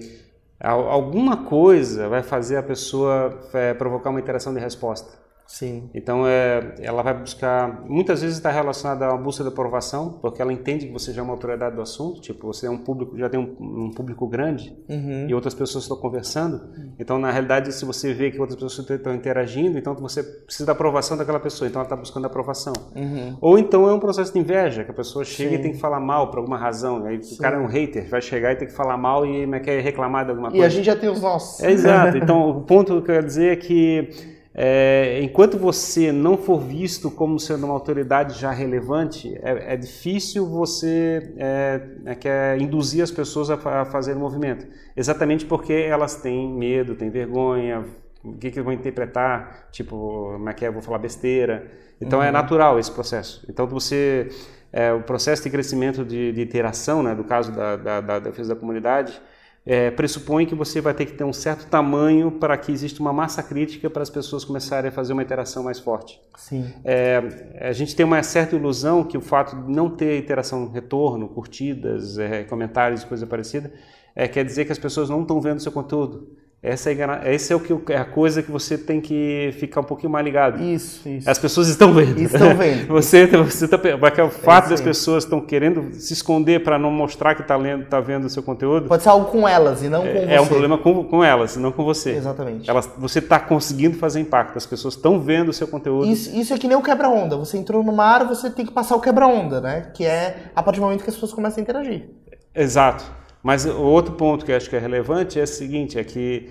alguma 0.60 1.38
coisa 1.46 2.08
vai 2.08 2.22
fazer 2.22 2.58
a 2.58 2.64
pessoa 2.64 3.40
é, 3.56 3.74
provocar 3.74 4.12
uma 4.12 4.20
interação 4.20 4.54
de 4.54 4.60
resposta. 4.60 5.25
Sim. 5.48 5.90
Então 5.94 6.28
é, 6.28 6.76
ela 6.80 7.02
vai 7.02 7.14
buscar, 7.14 7.84
muitas 7.88 8.22
vezes 8.22 8.38
está 8.38 8.52
relacionada 8.52 9.06
a 9.06 9.14
uma 9.14 9.22
busca 9.22 9.44
de 9.44 9.50
aprovação, 9.50 10.18
porque 10.22 10.42
ela 10.42 10.52
entende 10.52 10.88
que 10.88 10.92
você 10.92 11.14
já 11.14 11.22
é 11.22 11.24
uma 11.24 11.34
autoridade 11.34 11.76
do 11.76 11.82
assunto, 11.82 12.20
tipo 12.22 12.48
você 12.48 12.68
é 12.68 12.70
um 12.70 12.78
público, 12.78 13.18
já 13.18 13.30
tem 13.30 13.40
um, 13.40 13.86
um 13.86 13.92
público 13.92 14.28
grande 14.28 14.76
uhum. 14.90 15.28
e 15.30 15.34
outras 15.34 15.54
pessoas 15.54 15.84
estão 15.84 15.98
conversando. 15.98 16.62
Então 17.00 17.20
na 17.20 17.32
realidade 17.32 17.72
se 17.74 17.86
você 17.86 18.14
vê 18.14 18.32
que 18.32 18.40
outras 18.40 18.60
pessoas 18.60 18.90
estão 18.90 19.14
interagindo, 19.14 19.78
então 19.78 19.94
você 19.96 20.24
precisa 20.24 20.66
da 20.66 20.72
aprovação 20.72 21.16
daquela 21.16 21.40
pessoa, 21.40 21.68
então 21.68 21.80
ela 21.80 21.86
está 21.86 21.96
buscando 21.96 22.26
aprovação. 22.26 22.74
Uhum. 22.96 23.38
Ou 23.40 23.60
então 23.60 23.88
é 23.88 23.94
um 23.94 24.00
processo 24.00 24.34
de 24.34 24.40
inveja, 24.40 24.84
que 24.84 24.92
a 24.92 24.94
pessoa 24.94 25.24
chega 25.24 25.52
Sim. 25.52 25.56
e 25.56 25.60
tem 25.60 25.72
que 25.72 25.80
falar 25.80 26.00
mal 26.00 26.30
por 26.30 26.40
alguma 26.40 26.58
razão. 26.58 27.06
Aí 27.06 27.22
Sim. 27.22 27.36
o 27.36 27.38
cara 27.38 27.58
é 27.58 27.60
um 27.60 27.68
hater, 27.68 28.10
vai 28.10 28.22
chegar 28.22 28.54
e 28.54 28.56
tem 28.56 28.68
que 28.68 28.74
falar 28.74 28.98
mal 28.98 29.26
e 29.26 29.46
quer 29.60 29.82
reclamar 29.82 30.26
de 30.26 30.32
alguma 30.32 30.50
coisa. 30.50 30.64
E 30.64 30.66
a 30.66 30.70
gente 30.70 30.86
já 30.86 30.96
tem 30.96 31.10
os 31.10 31.22
nossos. 31.22 31.64
É, 31.64 31.72
exato. 31.72 32.18
Então 32.18 32.50
o 32.58 32.62
ponto 32.62 32.92
que 32.94 32.98
eu 32.98 33.04
quero 33.04 33.26
dizer 33.26 33.54
é 33.54 33.56
que 33.56 34.35
é, 34.58 35.20
enquanto 35.22 35.58
você 35.58 36.14
não 36.14 36.38
for 36.38 36.62
visto 36.62 37.12
como 37.12 37.38
sendo 37.38 37.66
uma 37.66 37.74
autoridade 37.74 38.40
já 38.40 38.52
relevante, 38.52 39.38
é, 39.44 39.74
é 39.74 39.76
difícil 39.76 40.48
você 40.48 41.34
é, 41.36 41.82
é 42.06 42.16
quer 42.16 42.62
induzir 42.62 43.04
as 43.04 43.12
pessoas 43.12 43.50
a, 43.50 43.56
a 43.82 43.86
fazer 43.86 44.16
o 44.16 44.20
movimento. 44.20 44.66
Exatamente 44.96 45.46
porque 45.46 45.74
elas 45.74 46.16
têm 46.16 46.48
medo, 46.48 46.96
têm 46.96 47.10
vergonha, 47.10 47.84
o 48.24 48.38
que, 48.38 48.50
que 48.50 48.62
vão 48.62 48.72
interpretar, 48.72 49.68
tipo, 49.74 50.32
como 50.34 50.50
é 50.50 50.54
que 50.54 50.64
é, 50.64 50.72
vou 50.72 50.82
falar 50.82 51.00
besteira. 51.00 51.70
Então 52.00 52.20
é 52.20 52.24
uhum. 52.24 52.30
é 52.30 52.32
natural 52.32 52.80
esse 52.80 52.92
processo. 52.92 53.46
Então 53.50 53.68
você, 53.68 54.30
é, 54.72 54.94
o 54.94 55.02
processo 55.02 55.44
de 55.44 55.50
crescimento 55.50 56.06
de, 56.06 56.32
de 56.32 56.42
interação, 56.42 57.04
né, 57.04 57.14
do 57.14 57.26
caso 57.26 57.52
da, 57.52 57.76
da, 57.76 58.00
da 58.00 58.20
defesa 58.20 58.56
da 58.56 58.60
comunidade, 58.60 59.22
é, 59.66 59.90
pressupõe 59.90 60.46
que 60.46 60.54
você 60.54 60.80
vai 60.80 60.94
ter 60.94 61.08
que 61.08 61.14
ter 61.14 61.24
um 61.24 61.34
certo 61.34 61.66
tamanho 61.68 62.32
para 62.32 62.56
que 62.56 62.72
exista 62.72 63.02
uma 63.02 63.12
massa 63.12 63.42
crítica 63.42 63.90
para 63.90 64.04
as 64.04 64.10
pessoas 64.10 64.46
começarem 64.46 64.90
a 64.90 64.92
fazer 64.92 65.14
uma 65.14 65.24
interação 65.24 65.64
mais 65.64 65.80
forte. 65.80 66.22
Sim. 66.38 66.72
É, 66.84 67.58
a 67.62 67.72
gente 67.72 67.96
tem 67.96 68.06
uma 68.06 68.22
certa 68.22 68.56
ilusão 68.56 69.04
que 69.04 69.18
o 69.18 69.22
fato 69.22 69.56
de 69.56 69.72
não 69.72 69.90
ter 69.90 70.20
interação, 70.20 70.70
retorno, 70.70 71.28
curtidas, 71.28 72.20
é, 72.20 72.44
comentários, 72.44 73.04
coisa 73.04 73.26
parecida, 73.26 73.74
é, 74.16 74.28
quer 74.28 74.46
dizer 74.46 74.66
que 74.66 74.72
as 74.72 74.80
pessoas 74.80 75.10
não 75.10 75.24
estão 75.24 75.42
vendo 75.42 75.58
o 75.58 75.62
seu 75.62 75.72
conteúdo. 75.72 76.38
Essa 76.66 76.92
é, 76.92 77.36
esse 77.36 77.54
é 77.54 77.56
o 77.56 77.60
que 77.60 77.94
é 77.94 77.98
a 77.98 78.04
coisa 78.04 78.42
que 78.42 78.52
você 78.52 78.76
tem 78.76 79.00
que 79.00 79.54
ficar 79.60 79.82
um 79.82 79.84
pouquinho 79.84 80.12
mais 80.12 80.26
ligado. 80.26 80.64
Isso, 80.64 81.08
isso. 81.08 81.30
As 81.30 81.38
pessoas 81.38 81.68
estão 81.68 81.94
vendo. 81.94 82.20
Estão 82.20 82.54
vendo. 82.58 82.88
você, 82.88 83.28
você 83.28 83.68
tá, 83.68 83.78
porque 83.78 84.20
o 84.20 84.32
fato 84.32 84.68
é 84.68 84.70
das 84.72 84.82
pessoas 84.82 85.26
estão 85.26 85.40
querendo 85.40 85.94
se 85.94 86.14
esconder 86.14 86.64
para 86.64 86.80
não 86.80 86.90
mostrar 86.90 87.36
que 87.36 87.44
está 87.44 87.56
tá 87.88 88.00
vendo 88.00 88.26
o 88.26 88.30
seu 88.30 88.42
conteúdo. 88.42 88.88
Pode 88.88 89.04
ser 89.04 89.10
algo 89.10 89.28
com 89.28 89.48
elas 89.48 89.84
e 89.84 89.90
não 89.90 90.02
com 90.02 90.08
é, 90.08 90.26
você. 90.26 90.34
É 90.34 90.42
um 90.42 90.48
problema 90.48 90.78
com, 90.80 91.04
com 91.04 91.24
elas, 91.24 91.56
não 91.56 91.72
com 91.72 91.84
você. 91.84 92.12
Exatamente. 92.16 92.68
Elas, 92.68 92.90
você 92.98 93.20
está 93.20 93.40
conseguindo 93.40 93.98
fazer 93.98 94.20
impacto. 94.20 94.58
As 94.58 94.66
pessoas 94.66 94.96
estão 94.96 95.20
vendo 95.20 95.50
o 95.50 95.54
seu 95.54 95.68
conteúdo. 95.68 96.08
Isso, 96.08 96.36
isso 96.36 96.52
é 96.52 96.58
que 96.58 96.68
nem 96.68 96.76
o 96.76 96.82
quebra-onda. 96.82 97.38
Você 97.38 97.60
entrou 97.60 97.84
no 97.84 97.94
mar, 97.94 98.26
você 98.26 98.50
tem 98.50 98.66
que 98.66 98.72
passar 98.72 98.96
o 98.96 99.00
quebra-onda, 99.00 99.62
né? 99.62 99.92
Que 99.94 100.04
é 100.04 100.50
a 100.56 100.64
partir 100.64 100.80
do 100.80 100.84
momento 100.84 101.04
que 101.04 101.10
as 101.12 101.16
pessoas 101.16 101.32
começam 101.32 101.60
a 101.60 101.62
interagir. 101.62 102.10
Exato. 102.56 103.06
Mas 103.46 103.64
o 103.64 103.80
outro 103.80 104.14
ponto 104.14 104.44
que 104.44 104.52
eu 104.52 104.58
acho 104.58 104.68
que 104.68 104.76
é 104.76 104.80
relevante 104.80 105.40
é 105.40 105.44
o 105.44 105.48
seguinte, 105.48 106.00
é 106.00 106.04
que 106.04 106.50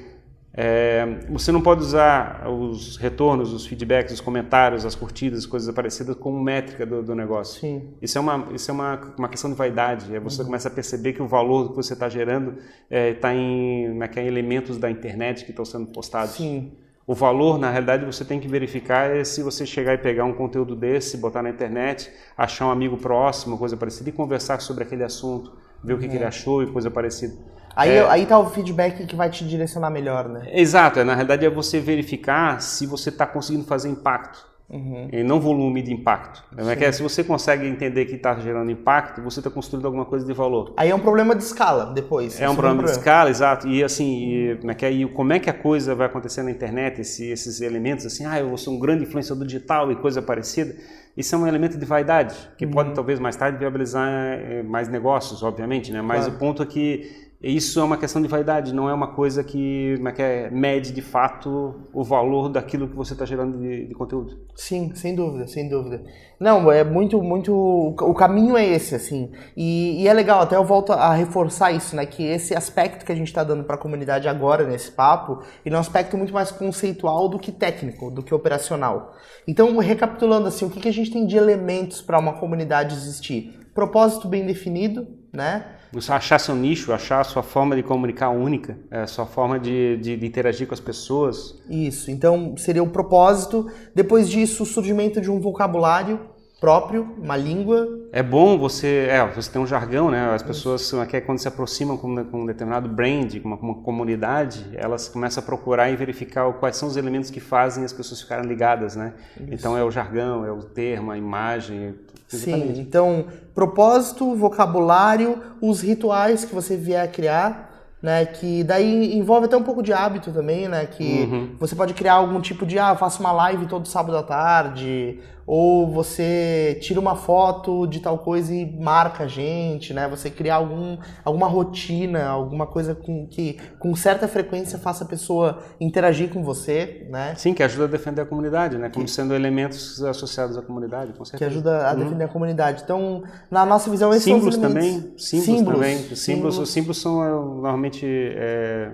é, 0.53 1.05
você 1.29 1.51
não 1.51 1.61
pode 1.61 1.81
usar 1.81 2.49
os 2.49 2.97
retornos, 2.97 3.53
os 3.53 3.67
feedbacks, 3.67 4.15
os 4.15 4.21
comentários, 4.21 4.87
as 4.87 4.95
curtidas, 4.95 5.41
as 5.41 5.47
coisas 5.47 5.75
parecidas 5.75 6.15
como 6.15 6.41
métrica 6.41 6.87
do, 6.87 7.03
do 7.03 7.13
negócio. 7.13 7.61
Sim. 7.61 7.89
Isso 8.01 8.17
é, 8.17 8.21
uma, 8.21 8.47
isso 8.55 8.71
é 8.71 8.75
uma, 8.75 9.13
uma 9.19 9.29
questão 9.29 9.51
de 9.51 9.57
vaidade. 9.57 10.15
É 10.15 10.21
você 10.21 10.43
uhum. 10.43 10.47
começa 10.47 10.69
a 10.69 10.71
perceber 10.71 11.15
que 11.15 11.21
o 11.21 11.27
valor 11.27 11.71
que 11.71 11.75
você 11.75 11.95
está 11.95 12.09
gerando 12.09 12.59
está 12.89 12.97
é, 12.97 13.13
tá 13.15 13.35
em, 13.35 14.01
é, 14.01 14.21
em 14.23 14.27
elementos 14.29 14.79
da 14.79 14.89
internet 14.89 15.45
que 15.45 15.51
estão 15.51 15.65
sendo 15.65 15.87
postados. 15.87 16.37
Sim. 16.37 16.75
O 17.05 17.13
valor, 17.13 17.59
na 17.59 17.73
realidade, 17.73 18.05
você 18.05 18.25
tem 18.25 18.39
que 18.39 18.47
verificar 18.47 19.11
é 19.11 19.25
se 19.25 19.43
você 19.43 19.67
chegar 19.67 19.95
e 19.95 19.99
pegar 19.99 20.27
um 20.27 20.33
conteúdo 20.33 20.77
desse, 20.77 21.17
botar 21.17 21.43
na 21.43 21.51
internet, 21.51 22.09
achar 22.39 22.69
um 22.69 22.71
amigo 22.71 22.97
próximo, 22.97 23.59
coisa 23.59 23.77
parecida, 23.77 24.11
e 24.11 24.13
conversar 24.13 24.61
sobre 24.61 24.85
aquele 24.85 25.03
assunto, 25.03 25.64
ver 25.85 25.95
o 25.95 25.99
que, 25.99 26.09
que 26.09 26.15
ele 26.15 26.23
uhum. 26.23 26.29
achou 26.29 26.63
e 26.63 26.67
coisa 26.67 26.91
parecida. 26.91 27.35
Aí, 27.77 27.91
é, 27.91 28.09
aí 28.09 28.25
tá 28.25 28.39
o 28.39 28.47
feedback 28.47 29.05
que 29.05 29.17
vai 29.17 29.29
te 29.29 29.45
direcionar 29.45 29.91
melhor, 29.91 30.29
né? 30.29 30.49
Exato, 30.53 31.01
é, 31.01 31.05
na 31.05 31.15
realidade 31.15 31.45
é 31.45 31.51
você 31.51 31.81
verificar 31.81 32.61
se 32.61 32.87
você 32.87 33.09
está 33.09 33.27
conseguindo 33.27 33.65
fazer 33.65 33.89
impacto. 33.89 34.55
Uhum. 34.71 35.09
E 35.13 35.23
não 35.23 35.39
volume 35.39 35.83
de 35.83 35.93
impacto. 35.93 36.43
É 36.57 36.75
que 36.75 36.85
é, 36.85 36.91
se 36.91 37.03
você 37.03 37.23
consegue 37.23 37.67
entender 37.67 38.07
que 38.07 38.15
está 38.15 38.35
gerando 38.37 38.71
impacto, 38.71 39.21
você 39.21 39.41
está 39.41 39.51
construindo 39.51 39.85
alguma 39.85 40.07
coisa 40.07 40.25
de 40.25 40.33
valor. 40.33 40.73
Aí 40.77 40.89
é 40.89 40.95
um 40.95 41.01
problema 41.01 41.35
de 41.35 41.43
escala 41.43 41.93
depois. 41.93 42.41
É 42.41 42.49
um 42.49 42.55
problema, 42.55 42.77
é 42.77 42.77
um 42.77 42.79
problema 42.79 42.85
de 42.85 42.91
escala, 42.91 43.31
exato. 43.31 43.69
E 43.69 43.85
assim, 43.85 44.57
como, 44.61 44.71
é 44.71 44.75
que 44.75 44.87
é, 44.87 44.91
e 44.91 45.07
como 45.07 45.33
é 45.35 45.39
que 45.39 45.51
a 45.51 45.55
coisa 45.55 45.95
vai 45.95 46.07
acontecer 46.07 46.43
na 46.43 46.51
internet, 46.51 47.03
esse, 47.03 47.27
esses 47.27 47.61
elementos 47.61 48.07
assim, 48.07 48.25
ah, 48.25 48.41
eu 48.41 48.49
vou 48.49 48.57
ser 48.57 48.71
um 48.71 48.79
grande 48.79 49.05
influenciador 49.05 49.45
digital 49.45 49.93
e 49.93 49.97
coisa 49.97 50.23
parecida. 50.23 50.75
Isso 51.17 51.35
é 51.35 51.39
um 51.39 51.47
elemento 51.47 51.79
de 51.79 51.85
vaidade, 51.87 52.35
que 52.59 52.65
uhum. 52.65 52.73
pode 52.73 52.95
talvez 52.95 53.21
mais 53.21 53.37
tarde 53.37 53.57
viabilizar 53.59 54.09
eh, 54.09 54.63
mais 54.65 54.89
negócios, 54.89 55.43
obviamente, 55.43 55.93
né? 55.93 56.03
Mas 56.03 56.25
claro. 56.25 56.35
o 56.35 56.39
ponto 56.39 56.63
é 56.63 56.67
que 56.67 57.33
isso 57.51 57.79
é 57.79 57.83
uma 57.83 57.99
questão 57.99 58.23
de 58.23 58.29
vaidade, 58.29 58.73
não 58.73 58.89
é 58.89 58.95
uma 58.95 59.09
coisa 59.09 59.45
que, 59.45 60.01
é 60.03 60.13
que 60.13 60.23
é, 60.23 60.51
mede 60.51 60.93
de 60.93 61.03
fato 61.03 61.75
o 61.93 62.03
valor 62.03 62.49
daquilo 62.49 62.89
que 62.89 62.97
você 62.97 63.13
está 63.13 63.27
gerando 63.27 63.59
de, 63.59 63.87
de, 63.87 63.95
conteúdo. 63.95 64.39
Sim, 64.55 64.95
sem 64.95 65.15
dúvida, 65.15 65.47
sem 65.47 65.69
dúvida. 65.69 66.03
Não, 66.41 66.73
é 66.73 66.83
muito, 66.83 67.23
muito. 67.23 67.53
O 67.55 68.15
caminho 68.15 68.57
é 68.57 68.65
esse, 68.65 68.95
assim. 68.95 69.31
E, 69.55 70.03
e 70.03 70.09
é 70.09 70.13
legal, 70.15 70.41
até 70.41 70.57
eu 70.57 70.65
volto 70.65 70.93
a 70.93 71.13
reforçar 71.13 71.71
isso, 71.71 71.95
né? 71.95 72.07
Que 72.07 72.25
esse 72.25 72.55
aspecto 72.55 73.05
que 73.05 73.13
a 73.13 73.15
gente 73.15 73.29
está 73.29 73.45
dando 73.45 73.65
para 73.65 73.75
a 73.75 73.79
comunidade 73.79 74.27
agora 74.27 74.67
nesse 74.67 74.91
papo, 74.91 75.43
ele 75.67 75.75
é 75.75 75.79
um 75.79 75.83
aspecto 75.83 76.17
muito 76.17 76.33
mais 76.33 76.51
conceitual 76.51 77.29
do 77.29 77.39
que 77.39 77.53
técnico, 77.53 78.11
do 78.11 78.23
que 78.23 78.35
operacional. 78.35 79.15
Então, 79.47 79.77
recapitulando 79.77 80.49
assim, 80.49 80.65
o 80.65 80.71
que, 80.71 80.81
que 80.81 80.89
a 80.89 80.93
gente 80.93 81.11
tem 81.11 81.27
de 81.27 81.37
elementos 81.37 82.01
para 82.01 82.19
uma 82.19 82.33
comunidade 82.33 82.95
existir? 82.95 83.69
Propósito 83.75 84.29
bem 84.29 84.47
definido, 84.47 85.24
né? 85.35 85.65
Você 85.93 86.13
achar 86.13 86.39
seu 86.41 86.57
nicho, 86.57 86.93
achar 86.93 87.21
a 87.21 87.25
sua 87.25 87.43
forma 87.43 87.77
de 87.77 87.83
comunicar 87.83 88.31
única, 88.31 88.77
é, 88.91 89.03
a 89.03 89.07
sua 89.07 89.27
forma 89.27 89.61
de, 89.61 89.97
de, 89.99 90.17
de, 90.17 90.27
interagir 90.27 90.67
com 90.67 90.75
as 90.75 90.81
pessoas. 90.81 91.57
Isso, 91.69 92.11
então 92.11 92.57
seria 92.57 92.83
o 92.83 92.89
propósito. 92.89 93.71
Depois 93.95 94.29
disso, 94.29 94.65
o 94.65 94.67
surgimento 94.67 95.21
de 95.21 95.31
um 95.31 95.39
vocabulário 95.39 96.21
próprio, 96.65 97.07
uma 97.19 97.37
língua. 97.37 97.87
É 98.11 98.23
bom 98.23 98.59
você, 98.59 99.07
é, 99.11 99.23
você 99.27 99.51
tem 99.51 99.61
um 99.61 99.67
jargão, 99.67 100.11
né? 100.11 100.35
As 100.35 100.43
pessoas 100.43 100.91
que 101.11 101.21
quando 101.21 101.39
se 101.39 101.47
aproximam 101.47 101.99
com, 101.99 102.25
com 102.25 102.41
um 102.41 102.47
determinado 102.47 102.89
brand, 102.89 103.39
com 103.39 103.49
uma, 103.49 103.59
com 103.59 103.67
uma, 103.67 103.75
comunidade, 103.83 104.65
elas 104.73 105.07
começam 105.07 105.43
a 105.43 105.45
procurar 105.45 105.91
e 105.91 105.97
verificar 105.97 106.51
quais 106.55 106.77
são 106.77 106.89
os 106.89 106.97
elementos 106.97 107.31
que 107.31 107.39
fazem 107.39 107.85
as 107.85 107.93
pessoas 107.93 108.23
ficarem 108.23 108.49
ligadas, 108.49 108.97
né? 108.97 109.13
Isso. 109.37 109.53
Então 109.53 109.77
é 109.77 109.85
o 109.85 109.91
jargão, 109.91 110.43
é 110.47 110.51
o 110.51 110.63
termo, 110.63 111.11
a 111.11 111.19
imagem. 111.19 111.97
Exatamente. 112.33 112.77
Sim. 112.77 112.81
Então 112.81 113.27
propósito, 113.55 114.35
vocabulário, 114.35 115.39
os 115.61 115.83
rituais 115.83 116.47
que 116.47 116.55
você 116.55 116.79
vier 116.79 117.05
a 117.05 117.09
criar 117.09 117.75
né? 118.05 118.27
Que 118.27 118.63
daí 118.63 119.17
envolve 119.17 119.47
até 119.47 119.57
um 119.57 119.63
pouco 119.63 119.83
de 119.83 119.91
hábito 119.91 120.31
também, 120.31 120.69
né? 120.69 120.85
Que 120.85 121.23
uhum. 121.23 121.57
você 121.59 121.75
pode 121.75 121.95
criar 121.95 122.13
algum 122.13 122.39
tipo 122.39 122.67
de, 122.67 122.79
ah, 122.79 122.91
eu 122.91 122.97
faço 122.97 123.19
uma 123.21 123.33
live 123.33 123.65
todo 123.65 123.89
sábado 123.89 124.19
à 124.19 124.23
tarde, 124.23 125.21
ou 125.47 125.91
você 125.91 126.79
tira 126.81 126.99
uma 126.99 127.17
foto 127.17 127.87
de 127.87 128.01
tal 128.01 128.19
coisa 128.19 128.55
e 128.55 128.65
marca 128.79 129.25
a 129.25 129.27
gente, 129.27 129.93
né? 129.93 130.09
Você 130.09 130.31
criar 130.31 130.57
algum, 130.57 130.97
alguma 131.25 131.47
rotina, 131.47 132.27
alguma 132.27 132.67
coisa 132.67 132.95
com, 132.95 133.27
que 133.27 133.59
com 133.79 133.95
certa 133.95 134.27
frequência 134.27 134.79
faça 134.79 135.05
a 135.05 135.07
pessoa 135.07 135.63
interagir 135.81 136.31
com 136.31 136.43
você, 136.43 137.07
né? 137.11 137.35
Sim, 137.37 137.53
que 137.53 137.63
ajuda 137.63 137.85
a 137.85 137.89
defender 137.89 138.23
a 138.23 138.27
comunidade, 138.27 138.79
né? 138.79 138.89
Como 138.89 139.05
que, 139.05 139.11
sendo 139.11 139.35
elementos 139.35 140.03
associados 140.03 140.57
à 140.57 140.63
comunidade, 140.63 141.13
com 141.13 141.25
certeza. 141.25 141.51
Que 141.51 141.57
ajuda 141.57 141.89
a 141.89 141.93
uhum. 141.93 141.99
defender 141.99 142.25
a 142.25 142.29
comunidade. 142.29 142.83
Então, 142.85 143.23
na 143.51 143.67
nossa 143.67 143.91
visão, 143.91 144.11
esses 144.11 144.25
símbolos 144.25 144.55
são 144.55 144.65
os 144.65 144.69
também, 144.69 144.93
símbolos, 144.93 145.25
símbolos 145.27 145.75
também, 145.75 145.97
símbolos, 145.97 146.21
símbolos, 146.21 146.59
os 146.59 146.71
símbolos 146.71 147.01
são 147.01 147.25
eh, 147.25 147.31
normalmente 147.31 148.07
é, 148.07 148.93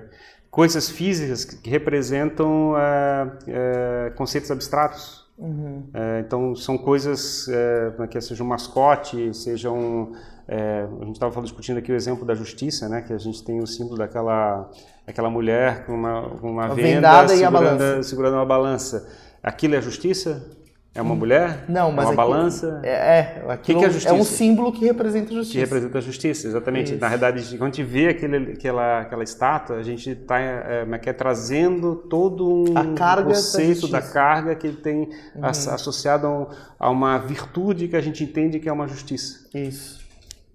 coisas 0.50 0.88
físicas 0.90 1.44
que 1.44 1.70
representam 1.70 2.76
é, 2.76 3.32
é, 3.46 4.10
conceitos 4.16 4.50
abstratos. 4.50 5.19
Uhum. 5.40 5.84
É, 5.94 6.20
então 6.20 6.54
são 6.54 6.76
coisas 6.76 7.48
é, 7.48 8.06
que 8.08 8.20
seja 8.20 8.44
um 8.44 8.46
mascote, 8.46 9.32
seja 9.32 9.70
um, 9.70 10.12
é, 10.46 10.86
a 11.00 11.04
gente 11.04 11.14
estava 11.14 11.40
discutindo 11.40 11.78
aqui 11.78 11.90
o 11.90 11.94
exemplo 11.94 12.26
da 12.26 12.34
justiça, 12.34 12.88
né? 12.88 13.00
Que 13.00 13.12
a 13.12 13.18
gente 13.18 13.42
tem 13.42 13.60
o 13.60 13.66
símbolo 13.66 13.96
daquela 13.96 14.68
aquela 15.06 15.30
mulher 15.30 15.86
com 15.86 15.94
uma, 15.94 16.26
uma 16.42 16.74
venda 16.74 17.26
segurando, 17.28 18.02
segurando 18.02 18.34
uma 18.34 18.44
balança. 18.44 19.08
Aquilo 19.42 19.76
é 19.76 19.80
justiça? 19.80 20.59
É 20.92 21.00
uma 21.00 21.14
mulher? 21.14 21.66
Não, 21.68 21.92
mas 21.92 22.06
é 22.06 22.08
uma 22.08 22.16
balança? 22.16 22.80
É, 22.82 22.90
é, 22.90 23.44
aquilo 23.48 23.78
que, 23.78 23.84
que 23.84 23.84
é, 23.84 23.90
justiça? 23.90 24.14
é 24.14 24.18
um 24.18 24.24
símbolo 24.24 24.72
que 24.72 24.84
representa 24.84 25.30
a 25.30 25.34
justiça. 25.34 25.52
Que 25.52 25.60
representa 25.60 25.98
a 25.98 26.00
justiça, 26.00 26.48
exatamente. 26.48 26.92
Isso. 26.92 27.00
Na 27.00 27.08
verdade, 27.08 27.42
quando 27.56 27.72
a 27.72 27.76
gente 27.76 27.82
vê 27.84 28.08
aquele, 28.08 28.52
aquela, 28.54 29.00
aquela 29.02 29.22
estátua, 29.22 29.76
a 29.76 29.82
gente 29.84 30.10
está 30.10 30.40
é, 30.40 30.86
é, 30.90 31.00
é, 31.08 31.12
trazendo 31.12 31.94
todo 31.94 32.64
um 32.64 32.94
conceito 33.24 33.86
da, 33.86 34.00
da, 34.00 34.06
carga 34.06 34.56
que 34.56 34.72
tem 34.72 35.10
uhum. 35.36 35.44
associado 35.44 36.26
a, 36.26 36.30
um, 36.30 36.46
a 36.78 36.90
uma 36.90 37.18
virtude 37.18 37.86
que 37.86 37.94
a 37.94 38.00
gente 38.00 38.24
entende 38.24 38.58
que 38.58 38.68
é 38.68 38.72
uma 38.72 38.88
justiça. 38.88 39.46
Isso, 39.54 40.00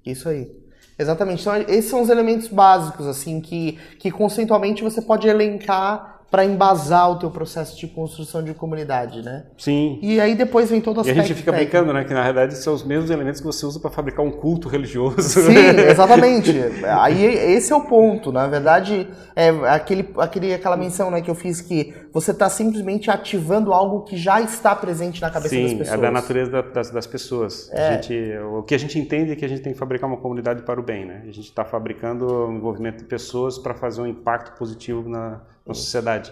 isso 0.06 0.28
aí. 0.28 0.52
Exatamente. 1.00 1.42
Então, 1.42 1.56
esses 1.56 1.90
são 1.90 2.02
os 2.02 2.10
elementos 2.10 2.50
básicos, 2.50 3.08
assim, 3.08 3.40
que, 3.40 3.80
que 4.00 4.12
conceitualmente 4.12 4.84
você 4.84 5.02
pode 5.02 5.28
elencar 5.30 6.15
para 6.30 6.44
embasar 6.44 7.12
o 7.12 7.20
teu 7.20 7.30
processo 7.30 7.78
de 7.78 7.88
construção 7.88 8.44
de 8.44 8.54
comunidade, 8.54 9.22
né? 9.22 9.46
Sim. 9.58 10.00
E 10.02 10.20
aí 10.20 10.36
depois 10.36 10.70
vem 10.70 10.82
todo 10.82 10.98
o 10.98 11.00
aspecto 11.02 11.18
E 11.18 11.22
a 11.22 11.24
gente 11.24 11.38
fica 11.38 11.52
técnico. 11.52 11.72
brincando, 11.72 11.94
né? 11.94 12.04
Que 12.04 12.14
na 12.14 12.24
verdade 12.24 12.58
são 12.58 12.74
os 12.74 12.84
mesmos 12.84 13.10
elementos 13.10 13.40
que 13.40 13.46
você 13.46 13.66
usa 13.66 13.80
para 13.80 13.92
fabricar 13.92 14.26
um 14.26 14.32
culto 14.32 14.68
religioso. 14.68 15.22
Sim, 15.22 15.56
exatamente. 15.90 16.52
aí 17.00 17.24
esse 17.24 17.72
é 17.72 17.76
o 17.76 17.82
ponto. 17.82 18.32
Na 18.32 18.48
verdade, 18.48 19.08
é 19.36 19.50
aquele, 19.70 20.10
aquele, 20.18 20.54
aquela 20.54 20.76
menção 20.76 21.12
né, 21.12 21.22
que 21.22 21.30
eu 21.30 21.36
fiz 21.36 21.62
que 21.62 21.94
você 22.12 22.32
está 22.32 22.50
simplesmente 22.50 23.10
ativando 23.10 23.72
algo 23.72 24.02
que 24.02 24.18
já 24.18 24.42
está 24.42 24.76
presente 24.76 25.22
na 25.22 25.30
cabeça 25.30 25.56
Sim, 25.56 25.62
das 25.62 25.72
pessoas. 25.72 25.90
Sim, 25.90 25.96
é 25.96 26.02
da 26.02 26.12
natureza 26.12 26.52
da, 26.52 26.62
das, 26.62 26.90
das, 26.90 27.08
pessoas. 27.08 27.70
É. 27.72 27.88
A 27.88 27.94
gente, 27.94 28.38
o 28.54 28.64
que 28.64 28.74
a 28.76 28.78
gente 28.78 28.98
entende 29.00 29.32
é 29.32 29.36
que 29.36 29.46
a 29.46 29.48
gente 29.48 29.62
tem 29.62 29.74
que 29.74 29.80
fabricar 29.80 30.10
uma 30.10 30.18
comunidade 30.18 30.64
para 30.64 30.80
o 30.80 30.84
bem, 30.84 31.06
né? 31.06 31.22
A 31.24 31.32
gente 31.32 31.50
está 31.50 31.64
fabricando 31.64 32.26
o 32.26 32.52
envolvimento 32.52 32.98
de 32.98 33.06
pessoas 33.06 33.58
para 33.58 33.74
fazer 33.74 34.02
um 34.02 34.08
impacto 34.08 34.58
positivo 34.58 35.08
na 35.08 35.42
na 35.66 35.74
sociedade. 35.74 36.32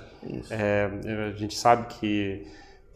É, 0.50 0.90
a 1.34 1.38
gente 1.38 1.58
sabe 1.58 1.88
que, 1.96 2.48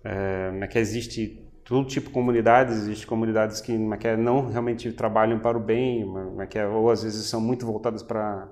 é, 0.04 0.68
que 0.68 0.78
existe 0.78 1.44
todo 1.64 1.88
tipo 1.88 2.08
de 2.08 2.14
comunidades, 2.14 2.78
existe 2.78 3.06
comunidades 3.06 3.60
que, 3.60 3.74
que 4.00 4.16
não 4.16 4.48
realmente 4.48 4.92
trabalham 4.94 5.40
para 5.40 5.58
o 5.58 5.62
bem, 5.62 6.06
que 6.50 6.64
ou 6.64 6.90
às 6.90 7.04
vezes 7.04 7.26
são 7.26 7.42
muito 7.42 7.66
voltadas 7.66 8.02
para 8.04 8.48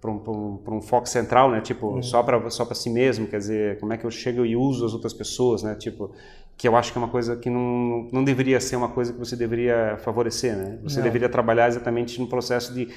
para 0.00 0.10
um, 0.10 0.22
um, 0.28 0.76
um, 0.76 0.82
foco 0.82 1.08
central, 1.08 1.50
né? 1.50 1.62
Tipo, 1.62 1.86
uhum. 1.86 2.02
só 2.02 2.22
para 2.22 2.50
só 2.50 2.66
para 2.66 2.74
si 2.74 2.90
mesmo, 2.90 3.26
quer 3.26 3.38
dizer, 3.38 3.80
como 3.80 3.90
é 3.90 3.96
que 3.96 4.04
eu 4.04 4.10
chego 4.10 4.44
e 4.44 4.54
uso 4.54 4.84
as 4.84 4.92
outras 4.92 5.14
pessoas, 5.14 5.62
né? 5.62 5.74
Tipo, 5.76 6.12
que 6.58 6.68
eu 6.68 6.76
acho 6.76 6.92
que 6.92 6.98
é 6.98 7.00
uma 7.00 7.08
coisa 7.08 7.36
que 7.36 7.48
não, 7.48 8.10
não 8.12 8.22
deveria 8.22 8.60
ser 8.60 8.76
uma 8.76 8.90
coisa 8.90 9.14
que 9.14 9.18
você 9.18 9.34
deveria 9.34 9.96
favorecer, 9.98 10.56
né? 10.56 10.78
Você 10.82 10.96
não. 10.96 11.04
deveria 11.04 11.28
trabalhar 11.30 11.68
exatamente 11.68 12.20
no 12.20 12.26
processo 12.26 12.74
de 12.74 12.88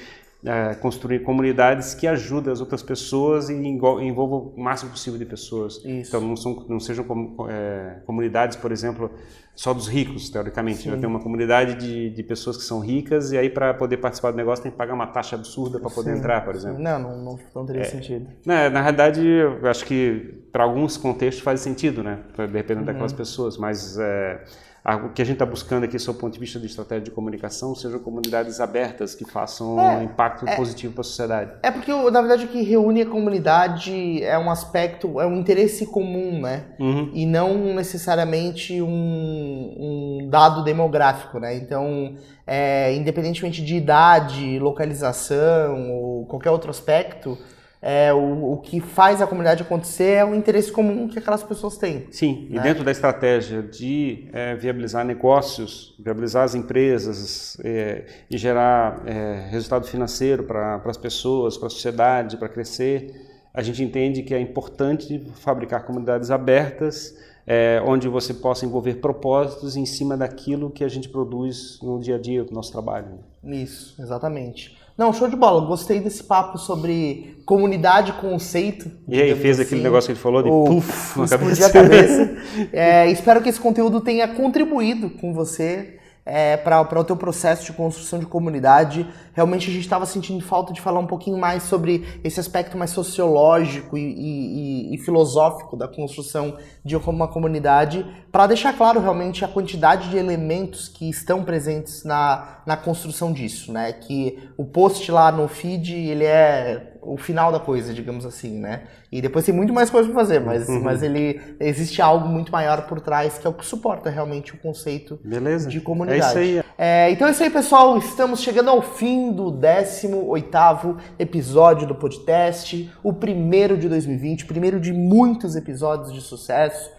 é, 0.44 0.74
construir 0.74 1.20
comunidades 1.20 1.94
que 1.94 2.06
ajudem 2.06 2.52
as 2.52 2.60
outras 2.60 2.82
pessoas 2.82 3.50
e 3.50 3.54
envolvam 3.54 4.52
o 4.56 4.60
máximo 4.60 4.90
possível 4.90 5.18
de 5.18 5.24
pessoas. 5.24 5.76
Isso. 5.84 6.08
Então 6.08 6.20
não, 6.20 6.36
são, 6.36 6.64
não 6.68 6.78
sejam 6.78 7.04
é, 7.48 7.96
comunidades, 8.06 8.56
por 8.56 8.70
exemplo, 8.70 9.10
só 9.54 9.74
dos 9.74 9.88
ricos, 9.88 10.30
teoricamente. 10.30 10.82
Sim. 10.82 10.96
Tem 10.96 11.08
uma 11.08 11.18
comunidade 11.18 11.74
de, 11.74 12.10
de 12.10 12.22
pessoas 12.22 12.56
que 12.56 12.62
são 12.62 12.78
ricas 12.78 13.32
e 13.32 13.38
aí 13.38 13.50
para 13.50 13.74
poder 13.74 13.96
participar 13.96 14.30
do 14.30 14.36
negócio 14.36 14.62
tem 14.62 14.70
que 14.70 14.78
pagar 14.78 14.94
uma 14.94 15.08
taxa 15.08 15.34
absurda 15.34 15.80
para 15.80 15.90
poder 15.90 16.16
entrar, 16.16 16.44
por 16.44 16.54
exemplo. 16.54 16.78
Não, 16.78 16.98
não, 17.00 17.18
não, 17.18 17.38
não 17.52 17.66
teria 17.66 17.82
é, 17.82 17.86
sentido. 17.86 18.28
Né, 18.46 18.68
na 18.68 18.80
realidade, 18.80 19.20
eu 19.26 19.66
acho 19.66 19.84
que 19.84 20.44
para 20.52 20.62
alguns 20.62 20.96
contextos 20.96 21.42
faz 21.42 21.60
sentido, 21.60 22.04
né? 22.04 22.20
Dependendo 22.36 22.80
uhum. 22.80 22.86
daquelas 22.86 23.12
pessoas, 23.12 23.58
mas 23.58 23.98
é, 23.98 24.44
o 24.84 25.10
que 25.10 25.20
a 25.20 25.24
gente 25.24 25.34
está 25.34 25.46
buscando 25.46 25.84
aqui, 25.84 25.98
sob 25.98 26.18
o 26.18 26.20
ponto 26.20 26.32
de 26.32 26.40
vista 26.40 26.58
de 26.58 26.66
estratégia 26.66 27.04
de 27.04 27.10
comunicação, 27.10 27.74
sejam 27.74 27.98
comunidades 27.98 28.60
abertas 28.60 29.14
que 29.14 29.24
façam 29.24 29.78
é, 29.78 29.96
um 29.98 30.02
impacto 30.04 30.48
é, 30.48 30.56
positivo 30.56 30.94
para 30.94 31.02
a 31.02 31.04
sociedade. 31.04 31.52
É 31.62 31.70
porque, 31.70 31.92
na 31.92 32.20
verdade, 32.20 32.46
o 32.46 32.48
que 32.48 32.62
reúne 32.62 33.02
a 33.02 33.06
comunidade 33.06 34.22
é 34.22 34.38
um 34.38 34.50
aspecto, 34.50 35.20
é 35.20 35.26
um 35.26 35.36
interesse 35.36 35.86
comum, 35.86 36.40
né? 36.40 36.66
Uhum. 36.78 37.10
E 37.12 37.26
não 37.26 37.74
necessariamente 37.74 38.80
um, 38.80 38.88
um 38.88 40.28
dado 40.28 40.64
demográfico, 40.64 41.38
né? 41.38 41.54
Então, 41.54 42.16
é, 42.46 42.94
independentemente 42.94 43.62
de 43.62 43.76
idade, 43.76 44.58
localização 44.58 45.90
ou 45.90 46.26
qualquer 46.26 46.50
outro 46.50 46.70
aspecto, 46.70 47.36
é, 47.80 48.12
o, 48.12 48.52
o 48.52 48.56
que 48.58 48.80
faz 48.80 49.22
a 49.22 49.26
comunidade 49.26 49.62
acontecer 49.62 50.16
é 50.16 50.24
o 50.24 50.34
interesse 50.34 50.70
comum 50.72 51.06
que 51.06 51.18
aquelas 51.18 51.42
pessoas 51.42 51.76
têm. 51.76 52.06
Sim, 52.10 52.48
né? 52.50 52.58
e 52.58 52.60
dentro 52.60 52.82
da 52.82 52.90
estratégia 52.90 53.62
de 53.62 54.28
é, 54.32 54.56
viabilizar 54.56 55.04
negócios, 55.04 55.94
viabilizar 55.98 56.44
as 56.44 56.54
empresas 56.54 57.56
é, 57.64 58.04
e 58.28 58.36
gerar 58.36 59.02
é, 59.06 59.48
resultado 59.50 59.86
financeiro 59.86 60.42
para 60.42 60.82
as 60.84 60.96
pessoas, 60.96 61.56
para 61.56 61.68
a 61.68 61.70
sociedade, 61.70 62.36
para 62.36 62.48
crescer, 62.48 63.28
a 63.54 63.62
gente 63.62 63.82
entende 63.82 64.22
que 64.22 64.34
é 64.34 64.40
importante 64.40 65.24
fabricar 65.34 65.84
comunidades 65.84 66.30
abertas, 66.30 67.16
é, 67.46 67.82
onde 67.84 68.08
você 68.08 68.34
possa 68.34 68.66
envolver 68.66 68.96
propósitos 68.96 69.74
em 69.74 69.86
cima 69.86 70.16
daquilo 70.16 70.70
que 70.70 70.84
a 70.84 70.88
gente 70.88 71.08
produz 71.08 71.78
no 71.82 71.98
dia 71.98 72.16
a 72.16 72.18
dia 72.18 72.44
do 72.44 72.52
nosso 72.52 72.70
trabalho. 72.70 73.20
Isso, 73.42 74.00
exatamente. 74.00 74.77
Não, 74.98 75.12
show 75.12 75.28
de 75.28 75.36
bola. 75.36 75.64
Gostei 75.64 76.00
desse 76.00 76.24
papo 76.24 76.58
sobre 76.58 77.36
comunidade, 77.46 78.12
conceito. 78.14 78.90
E 79.06 79.22
aí, 79.22 79.32
fez 79.36 79.60
assim, 79.60 79.68
aquele 79.68 79.82
negócio 79.82 80.08
que 80.08 80.12
ele 80.12 80.20
falou 80.20 80.42
de 80.42 80.50
puf 80.50 81.20
na 81.20 81.28
cabeça. 81.28 81.66
A 81.66 81.70
cabeça. 81.70 82.36
é, 82.72 83.08
espero 83.08 83.40
que 83.40 83.48
esse 83.48 83.60
conteúdo 83.60 84.00
tenha 84.00 84.26
contribuído 84.26 85.08
com 85.10 85.32
você 85.32 85.97
é, 86.28 86.58
para 86.58 87.00
o 87.00 87.04
teu 87.04 87.16
processo 87.16 87.64
de 87.64 87.72
construção 87.72 88.18
de 88.18 88.26
comunidade. 88.26 89.06
Realmente 89.32 89.70
a 89.70 89.72
gente 89.72 89.82
estava 89.82 90.04
sentindo 90.04 90.44
falta 90.44 90.72
de 90.72 90.80
falar 90.80 91.00
um 91.00 91.06
pouquinho 91.06 91.38
mais 91.38 91.62
sobre 91.62 92.06
esse 92.22 92.38
aspecto 92.38 92.76
mais 92.76 92.90
sociológico 92.90 93.96
e, 93.96 94.02
e, 94.02 94.94
e 94.94 94.98
filosófico 94.98 95.76
da 95.76 95.88
construção 95.88 96.58
de 96.84 96.96
uma 96.96 97.28
comunidade, 97.28 98.04
para 98.30 98.46
deixar 98.46 98.76
claro 98.76 99.00
realmente 99.00 99.44
a 99.44 99.48
quantidade 99.48 100.10
de 100.10 100.18
elementos 100.18 100.88
que 100.88 101.08
estão 101.08 101.42
presentes 101.42 102.04
na, 102.04 102.60
na 102.66 102.76
construção 102.76 103.32
disso, 103.32 103.72
né? 103.72 103.92
Que 103.92 104.50
o 104.56 104.64
post 104.64 105.10
lá 105.10 105.32
no 105.32 105.48
feed, 105.48 105.94
ele 105.94 106.24
é 106.24 106.97
o 107.12 107.16
final 107.16 107.50
da 107.50 107.58
coisa, 107.58 107.94
digamos 107.94 108.26
assim, 108.26 108.58
né? 108.58 108.82
E 109.10 109.22
depois 109.22 109.44
tem 109.44 109.54
muito 109.54 109.72
mais 109.72 109.88
coisa 109.88 110.08
para 110.08 110.18
fazer, 110.18 110.40
mas, 110.40 110.68
uhum. 110.68 110.82
mas 110.82 111.02
ele 111.02 111.40
existe 111.58 112.02
algo 112.02 112.28
muito 112.28 112.52
maior 112.52 112.82
por 112.86 113.00
trás 113.00 113.38
que 113.38 113.46
é 113.46 113.50
o 113.50 113.52
que 113.52 113.64
suporta 113.64 114.10
realmente 114.10 114.54
o 114.54 114.58
conceito 114.58 115.18
Beleza. 115.24 115.68
de 115.68 115.80
comunidade. 115.80 116.38
É 116.38 116.44
isso 116.44 116.60
aí. 116.60 116.64
É, 116.76 117.10
então 117.10 117.26
é 117.26 117.30
isso 117.30 117.42
aí, 117.42 117.50
pessoal. 117.50 117.96
Estamos 117.96 118.40
chegando 118.40 118.68
ao 118.68 118.82
fim 118.82 119.32
do 119.32 119.50
18º 119.50 120.98
episódio 121.18 121.86
do 121.86 121.94
podcast, 121.94 122.92
o 123.02 123.12
primeiro 123.12 123.78
de 123.78 123.88
2020, 123.88 124.44
o 124.44 124.46
primeiro 124.46 124.78
de 124.78 124.92
muitos 124.92 125.56
episódios 125.56 126.12
de 126.12 126.20
sucesso. 126.20 126.90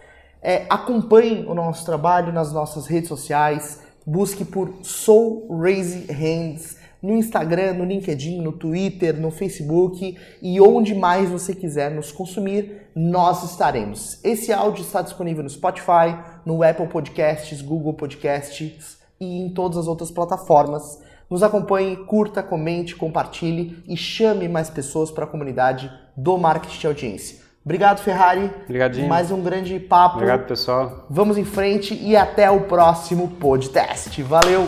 É, 0.42 0.64
acompanhe 0.68 1.44
o 1.46 1.54
nosso 1.54 1.84
trabalho 1.84 2.32
nas 2.32 2.52
nossas 2.52 2.86
redes 2.86 3.08
sociais, 3.08 3.82
busque 4.06 4.44
por 4.44 4.78
Soul 4.82 5.46
Raise 5.60 6.10
Hands 6.10 6.79
no 7.02 7.16
Instagram, 7.16 7.74
no 7.74 7.84
LinkedIn, 7.84 8.40
no 8.40 8.52
Twitter, 8.52 9.18
no 9.18 9.30
Facebook 9.30 10.16
e 10.42 10.60
onde 10.60 10.94
mais 10.94 11.28
você 11.28 11.54
quiser 11.54 11.90
nos 11.90 12.12
consumir, 12.12 12.88
nós 12.94 13.42
estaremos. 13.44 14.18
Esse 14.24 14.52
áudio 14.52 14.82
está 14.82 15.02
disponível 15.02 15.42
no 15.42 15.50
Spotify, 15.50 16.16
no 16.44 16.62
Apple 16.62 16.88
Podcasts, 16.88 17.62
Google 17.62 17.94
Podcasts 17.94 18.98
e 19.20 19.40
em 19.42 19.50
todas 19.50 19.78
as 19.78 19.86
outras 19.86 20.10
plataformas. 20.10 21.00
Nos 21.28 21.42
acompanhe, 21.42 21.96
curta, 21.96 22.42
comente, 22.42 22.96
compartilhe 22.96 23.82
e 23.86 23.96
chame 23.96 24.48
mais 24.48 24.68
pessoas 24.68 25.10
para 25.10 25.24
a 25.24 25.28
comunidade 25.28 25.90
do 26.16 26.36
marketing 26.36 26.78
de 26.78 26.86
audiência. 26.86 27.50
Obrigado, 27.64 28.00
Ferrari. 28.00 28.50
Obrigadinho. 28.64 29.08
Mais 29.08 29.30
um 29.30 29.42
grande 29.42 29.78
papo. 29.78 30.16
Obrigado, 30.16 30.46
pessoal. 30.46 31.06
Vamos 31.10 31.36
em 31.36 31.44
frente 31.44 31.94
e 31.94 32.16
até 32.16 32.50
o 32.50 32.62
próximo 32.62 33.28
podcast. 33.38 34.22
Valeu! 34.22 34.64